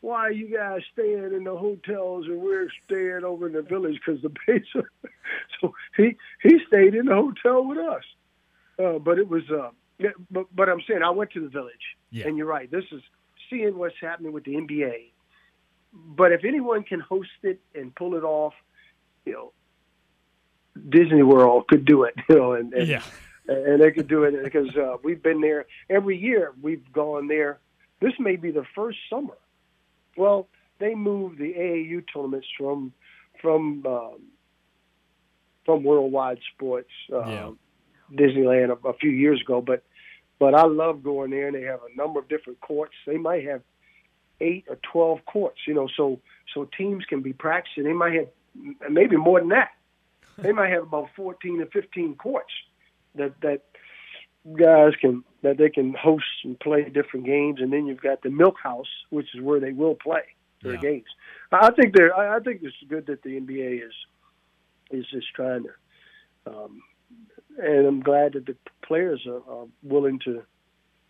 "Why 0.00 0.20
are 0.28 0.32
you 0.32 0.46
guys 0.56 0.82
staying 0.92 1.32
in 1.34 1.42
the 1.44 1.56
hotels 1.56 2.26
and 2.26 2.40
we're 2.40 2.68
staying 2.84 3.24
over 3.24 3.48
in 3.48 3.52
the 3.54 3.62
village 3.62 3.98
because 4.04 4.22
the 4.22 4.28
base?" 4.46 4.62
so 5.60 5.74
he 5.96 6.16
he 6.42 6.58
stayed 6.68 6.94
in 6.94 7.06
the 7.06 7.14
hotel 7.14 7.64
with 7.66 7.78
us. 7.78 8.04
Uh, 8.78 8.98
but 9.00 9.18
it 9.18 9.28
was, 9.28 9.42
uh, 9.50 9.70
yeah, 9.98 10.10
but 10.30 10.46
but 10.54 10.68
I'm 10.68 10.80
saying 10.88 11.02
I 11.02 11.10
went 11.10 11.32
to 11.32 11.40
the 11.40 11.48
village, 11.48 11.96
Yeah. 12.10 12.28
and 12.28 12.36
you're 12.36 12.46
right. 12.46 12.70
This 12.70 12.84
is 12.92 13.02
seeing 13.50 13.76
what's 13.76 13.96
happening 14.00 14.30
with 14.32 14.44
the 14.44 14.54
NBA. 14.54 15.10
But 15.92 16.30
if 16.32 16.44
anyone 16.44 16.84
can 16.84 17.00
host 17.00 17.30
it 17.42 17.60
and 17.74 17.92
pull 17.94 18.14
it 18.14 18.22
off, 18.22 18.52
you 19.24 19.32
know, 19.32 19.52
Disney 20.88 21.22
World 21.22 21.68
could 21.68 21.84
do 21.84 22.04
it. 22.04 22.14
You 22.28 22.36
know, 22.36 22.52
and, 22.52 22.72
and 22.74 22.88
Yeah. 22.88 23.02
and 23.48 23.80
they 23.80 23.90
could 23.90 24.08
do 24.08 24.24
it 24.24 24.42
because 24.44 24.74
uh, 24.76 24.96
we've 25.02 25.22
been 25.22 25.40
there 25.40 25.66
every 25.88 26.16
year. 26.18 26.52
We've 26.60 26.90
gone 26.92 27.28
there. 27.28 27.58
This 28.00 28.12
may 28.18 28.36
be 28.36 28.50
the 28.50 28.64
first 28.74 28.98
summer. 29.10 29.36
Well, 30.16 30.48
they 30.78 30.94
moved 30.94 31.38
the 31.38 31.52
AAU 31.54 32.04
tournaments 32.12 32.46
from 32.56 32.92
from 33.40 33.84
um, 33.86 34.18
from 35.64 35.84
Worldwide 35.84 36.38
Sports 36.54 36.90
uh, 37.12 37.18
Yeah. 37.28 37.50
Disneyland 38.12 38.70
a, 38.84 38.88
a 38.88 38.92
few 38.94 39.10
years 39.10 39.40
ago, 39.40 39.60
but 39.60 39.82
but 40.38 40.54
I 40.54 40.64
love 40.66 41.02
going 41.02 41.30
there, 41.30 41.48
and 41.48 41.56
they 41.56 41.62
have 41.62 41.80
a 41.82 41.96
number 41.96 42.20
of 42.20 42.28
different 42.28 42.60
courts. 42.60 42.94
They 43.06 43.16
might 43.18 43.44
have 43.46 43.62
eight 44.40 44.64
or 44.68 44.78
twelve 44.92 45.24
courts, 45.26 45.58
you 45.66 45.74
know, 45.74 45.88
so 45.96 46.20
so 46.54 46.68
teams 46.76 47.04
can 47.06 47.22
be 47.22 47.32
practicing. 47.32 47.84
They 47.84 47.92
might 47.92 48.14
have 48.14 48.28
maybe 48.90 49.16
more 49.16 49.40
than 49.40 49.50
that. 49.50 49.70
They 50.42 50.52
might 50.52 50.70
have 50.70 50.84
about 50.84 51.08
fourteen 51.16 51.60
or 51.60 51.66
fifteen 51.66 52.14
courts 52.16 52.52
that 53.14 53.32
that 53.42 53.62
guys 54.58 54.92
can 55.00 55.24
that 55.42 55.58
they 55.58 55.68
can 55.68 55.94
host 55.94 56.24
and 56.44 56.58
play 56.60 56.88
different 56.88 57.26
games, 57.26 57.60
and 57.60 57.72
then 57.72 57.86
you've 57.86 58.00
got 58.00 58.22
the 58.22 58.30
Milk 58.30 58.56
House, 58.62 58.88
which 59.10 59.34
is 59.34 59.40
where 59.40 59.60
they 59.60 59.72
will 59.72 59.94
play 59.94 60.22
their 60.62 60.74
Yeah. 60.74 60.80
games. 60.80 61.06
I 61.52 61.70
think 61.72 61.94
they're. 61.96 62.14
I 62.16 62.36
I 62.36 62.40
think 62.40 62.62
it's 62.62 62.76
good 62.88 63.06
that 63.06 63.22
the 63.22 63.36
NBA 63.40 63.82
is 63.86 63.94
is 64.90 65.06
just 65.10 65.26
trying 65.34 65.64
to, 65.64 65.72
um, 66.46 66.82
and 67.58 67.86
I'm 67.86 68.00
glad 68.00 68.32
that 68.34 68.46
the 68.46 68.56
players 68.82 69.26
are, 69.26 69.42
are 69.50 69.66
willing 69.82 70.18
to 70.20 70.42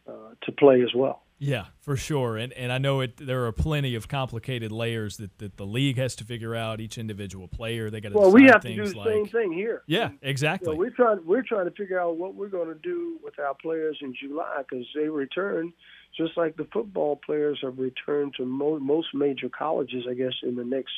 uh, 0.08 0.34
to 0.42 0.52
play 0.52 0.82
as 0.82 0.94
well. 0.94 1.22
Yeah, 1.39 1.66
for 1.81 1.97
sure. 1.97 2.36
And 2.36 2.52
and 2.55 2.73
I 2.73 2.78
know 2.78 3.01
it. 3.01 3.16
There 3.16 3.47
are 3.47 3.52
plenty 3.52 3.94
of 3.94 4.09
complicated 4.09 4.73
layers 4.73 5.19
that, 5.19 5.39
that 5.39 5.56
the 5.56 5.66
league 5.66 5.97
has 5.97 6.16
to 6.16 6.24
figure 6.24 6.55
out. 6.55 6.81
Each 6.81 6.98
individual 6.98 7.47
player, 7.47 7.90
they 7.90 8.01
got 8.01 8.10
to. 8.10 8.19
Well, 8.19 8.32
we 8.32 8.44
have 8.44 8.60
to 8.62 8.74
do 8.74 8.86
the 8.86 8.98
like, 8.98 9.09
same 9.09 9.27
thing 9.27 9.52
here. 9.52 9.82
Yeah, 9.86 10.10
exactly. 10.20 10.70
You 10.70 10.74
know, 10.74 10.78
we're 10.78 10.90
trying 10.90 11.24
we're 11.24 11.43
trying 11.43 11.66
to 11.66 11.70
figure 11.70 12.01
out 12.01 12.16
what 12.16 12.35
we're 12.35 12.48
going 12.48 12.69
to 12.69 12.81
do 12.81 13.19
with 13.23 13.39
our 13.39 13.55
players 13.55 13.98
in 14.01 14.15
July 14.20 14.62
because 14.69 14.86
they 14.94 15.09
return 15.09 15.73
just 16.16 16.36
like 16.36 16.56
the 16.56 16.66
football 16.73 17.20
players 17.24 17.60
have 17.62 17.78
returned 17.78 18.35
to 18.36 18.44
mo- 18.44 18.81
most 18.81 19.15
major 19.15 19.48
colleges, 19.48 20.05
I 20.10 20.15
guess, 20.15 20.35
in 20.43 20.56
the 20.56 20.65
next 20.65 20.93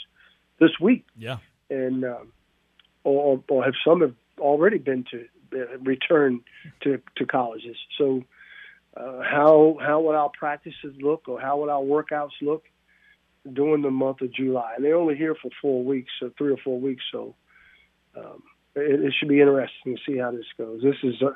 this 0.59 0.71
week. 0.81 1.05
Yeah. 1.17 1.39
And 1.69 2.05
um, 2.05 2.33
or 3.05 3.43
or 3.49 3.65
have 3.65 3.75
some 3.85 4.01
have 4.01 4.15
already 4.39 4.79
been 4.79 5.05
to 5.11 5.27
uh, 5.55 5.79
return 5.83 6.41
to 6.83 7.01
to 7.17 7.27
colleges. 7.27 7.77
So 7.99 8.25
uh, 8.97 9.21
how 9.23 9.77
how 9.81 10.01
would 10.01 10.15
our 10.17 10.31
practices 10.39 10.95
look, 11.01 11.29
or 11.29 11.41
how 11.41 11.59
would 11.61 11.71
our 11.71 11.83
workouts 11.83 12.31
look 12.43 12.65
during 13.53 13.83
the 13.83 13.91
month 13.91 14.21
of 14.21 14.33
July? 14.33 14.75
And 14.77 14.85
they're 14.85 14.97
only 14.97 15.17
here 15.17 15.35
for 15.41 15.51
four 15.63 15.85
weeks, 15.85 16.13
or 16.23 16.31
three 16.37 16.53
or 16.53 16.59
four 16.59 16.81
weeks. 16.81 17.03
So 17.13 17.35
um, 18.17 18.43
it, 18.75 19.01
it 19.01 19.15
should 19.19 19.29
be 19.29 19.41
interesting 19.41 19.97
to 19.97 20.03
see 20.07 20.19
how 20.19 20.33
this 20.33 20.47
goes. 20.59 20.83
This 20.83 20.97
is. 21.03 21.23
Uh, 21.23 21.31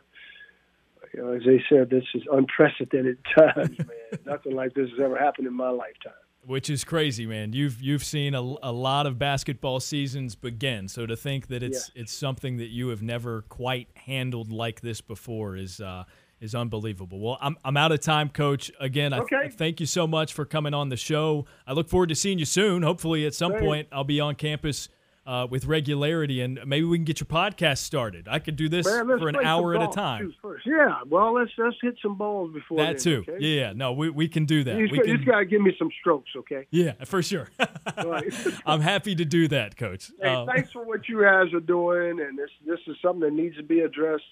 you 1.13 1.23
know, 1.23 1.33
as 1.33 1.43
they 1.45 1.63
said, 1.69 1.91
this 1.91 2.03
is 2.15 2.23
unprecedented 2.33 3.19
times, 3.39 3.79
man. 3.79 4.19
Nothing 4.27 4.57
like 4.57 4.75
this 4.75 4.91
has 4.91 4.99
ever 5.01 5.17
happened 5.17 5.47
in 5.47 5.55
my 5.55 5.69
lifetime. 5.69 6.13
Which 6.45 6.69
is 6.69 6.83
crazy, 6.83 7.25
man. 7.25 7.53
You've 7.53 7.81
you've 7.81 8.03
seen 8.03 8.35
a, 8.35 8.41
a 8.41 8.73
lot 8.73 9.07
of 9.07 9.19
basketball 9.19 9.79
seasons 9.81 10.35
begin. 10.35 10.89
So 10.89 11.07
to 11.07 11.15
think 11.17 11.47
that 11.49 11.63
it's 11.63 11.91
Yeah. 11.95 12.03
it's 12.03 12.13
something 12.13 12.57
that 12.57 12.69
you 12.69 12.89
have 12.89 13.01
never 13.01 13.43
quite 13.43 13.89
handled 13.95 14.51
like 14.51 14.81
this 14.81 15.01
before 15.01 15.57
is 15.57 15.81
uh, 15.81 16.05
is 16.45 16.55
unbelievable. 16.55 17.19
Well, 17.19 17.39
I'm 17.41 17.57
I'm 17.65 17.77
out 17.77 17.91
of 17.91 18.01
time, 18.01 18.29
Coach. 18.29 18.71
Again, 18.79 19.12
I, 19.12 19.19
Okay. 19.21 19.37
I 19.37 19.49
thank 19.49 19.81
you 19.81 19.87
so 19.87 20.07
much 20.07 20.33
for 20.33 20.45
coming 20.45 20.75
on 20.75 20.91
the 20.91 20.97
show. 20.97 21.47
I 21.66 21.73
look 21.73 21.89
forward 21.89 22.11
to 22.11 22.15
seeing 22.15 22.39
you 22.39 22.45
soon. 22.45 22.83
Hopefully, 22.83 23.27
at 23.27 23.35
some 23.35 23.53
Same. 23.53 23.61
point, 23.61 23.89
I'll 23.91 24.05
be 24.05 24.21
on 24.21 24.35
campus. 24.37 24.89
Uh, 25.27 25.47
with 25.51 25.65
regularity, 25.65 26.43
and 26.43 26.61
maybe 26.66 26.85
we 26.85 26.99
can 26.99 27.05
get 27.07 27.19
your 27.19 27.27
podcast 27.27 27.79
started. 27.79 28.29
I 28.29 28.39
could 28.41 28.57
do 28.57 28.69
this 28.69 28.85
Man, 28.85 29.07
for 29.19 29.31
an 29.31 29.37
hour 29.37 29.75
at 29.75 29.81
a 29.83 29.91
time. 29.91 30.35
Yeah, 30.66 30.97
well, 31.09 31.33
let's 31.33 31.51
let's 31.57 31.77
hit 31.81 31.95
some 32.03 32.19
balls 32.19 32.53
before 32.53 32.77
That 32.77 32.99
then, 32.99 33.25
too. 33.25 33.25
okay? 33.27 33.39
Yeah. 33.43 33.73
No, 33.73 33.95
we, 33.95 34.11
we 34.11 34.29
can 34.29 34.45
do 34.45 34.62
that. 34.65 34.77
You 34.77 34.83
we 34.83 34.89
just, 34.99 35.03
can, 35.05 35.16
just 35.16 35.27
gotta 35.27 35.47
give 35.47 35.62
me 35.62 35.75
some 35.79 35.89
strokes, 35.99 36.29
okay? 36.37 36.66
yeah, 36.71 36.93
for 37.07 37.23
sure. 37.23 37.49
I'm 38.66 38.83
happy 38.83 39.15
to 39.15 39.25
do 39.25 39.49
that, 39.49 39.79
Coach. 39.79 40.11
Hey, 40.21 40.29
Uh, 40.29 40.45
thanks 40.45 40.71
for 40.73 40.85
what 40.85 41.09
you 41.09 41.23
guys 41.23 41.55
are 41.55 41.61
doing, 41.61 42.21
and 42.21 42.39
this 42.39 42.51
this 42.66 42.81
is 42.87 42.95
something 43.01 43.21
that 43.21 43.33
needs 43.33 43.57
to 43.57 43.62
be 43.62 43.81
addressed. 43.81 44.25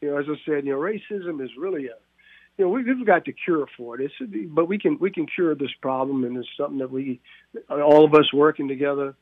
You 0.00 0.10
know, 0.10 0.18
as 0.18 0.26
I 0.28 0.34
said, 0.46 0.64
you 0.64 0.72
know, 0.72 0.78
racism 0.78 1.42
is 1.42 1.50
really 1.58 1.86
a, 1.86 1.94
you 2.56 2.64
know, 2.64 2.68
we, 2.68 2.82
we've 2.82 3.06
got 3.06 3.24
the 3.24 3.32
cure 3.32 3.66
for 3.76 4.00
it. 4.00 4.10
It's, 4.20 4.48
but 4.50 4.66
we 4.66 4.78
can 4.78 4.98
we 4.98 5.10
can 5.10 5.26
cure 5.26 5.54
this 5.54 5.70
problem, 5.82 6.24
and 6.24 6.36
it's 6.36 6.48
something 6.56 6.78
that 6.78 6.90
we, 6.90 7.20
all 7.70 8.04
of 8.04 8.14
us 8.14 8.32
working 8.32 8.68
together, 8.68 9.14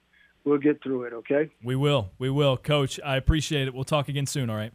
we'll 0.45 0.59
get 0.59 0.83
through 0.83 1.05
it. 1.05 1.13
Okay. 1.13 1.51
we 1.63 1.77
will. 1.77 2.11
We 2.19 2.31
will. 2.31 2.57
Coach, 2.57 2.99
I 3.05 3.17
appreciate 3.17 3.69
it. 3.69 3.75
We'll 3.75 3.85
talk 3.85 4.09
again 4.09 4.27
soon, 4.27 4.51
all 4.51 4.57
right? 4.57 4.73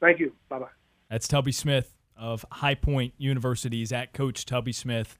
Thank 0.00 0.20
you. 0.20 0.32
Bye 0.48 0.60
bye. 0.60 0.66
That's 1.10 1.28
Tubby 1.28 1.52
Smith 1.52 1.94
of 2.16 2.44
High 2.50 2.74
Point 2.74 3.14
University's 3.18 3.92
at 3.92 4.12
Coach 4.12 4.46
Tubby 4.46 4.72
Smith 4.72 5.18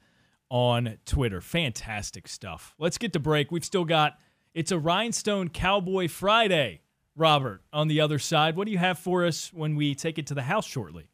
on 0.48 0.98
Twitter. 1.04 1.40
Fantastic 1.40 2.28
stuff. 2.28 2.74
Let's 2.78 2.98
get 2.98 3.12
to 3.14 3.18
break. 3.18 3.50
We've 3.50 3.64
still 3.64 3.84
got 3.84 4.18
it's 4.54 4.70
a 4.70 4.78
Rhinestone 4.78 5.48
Cowboy 5.48 6.08
Friday, 6.08 6.82
Robert, 7.16 7.62
on 7.72 7.88
the 7.88 8.00
other 8.00 8.18
side. 8.18 8.56
What 8.56 8.66
do 8.66 8.72
you 8.72 8.78
have 8.78 8.98
for 8.98 9.24
us 9.24 9.52
when 9.52 9.76
we 9.76 9.94
take 9.94 10.18
it 10.18 10.26
to 10.28 10.34
the 10.34 10.42
house 10.42 10.66
shortly? 10.66 11.08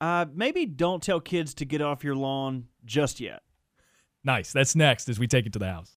Uh, 0.00 0.26
maybe 0.34 0.66
don't 0.66 1.02
tell 1.02 1.20
kids 1.20 1.54
to 1.54 1.64
get 1.64 1.80
off 1.80 2.04
your 2.04 2.16
lawn 2.16 2.66
just 2.84 3.20
yet. 3.20 3.42
Nice. 4.24 4.52
That's 4.52 4.74
next 4.74 5.08
as 5.08 5.18
we 5.18 5.26
take 5.26 5.46
it 5.46 5.52
to 5.52 5.58
the 5.58 5.70
house. 5.70 5.94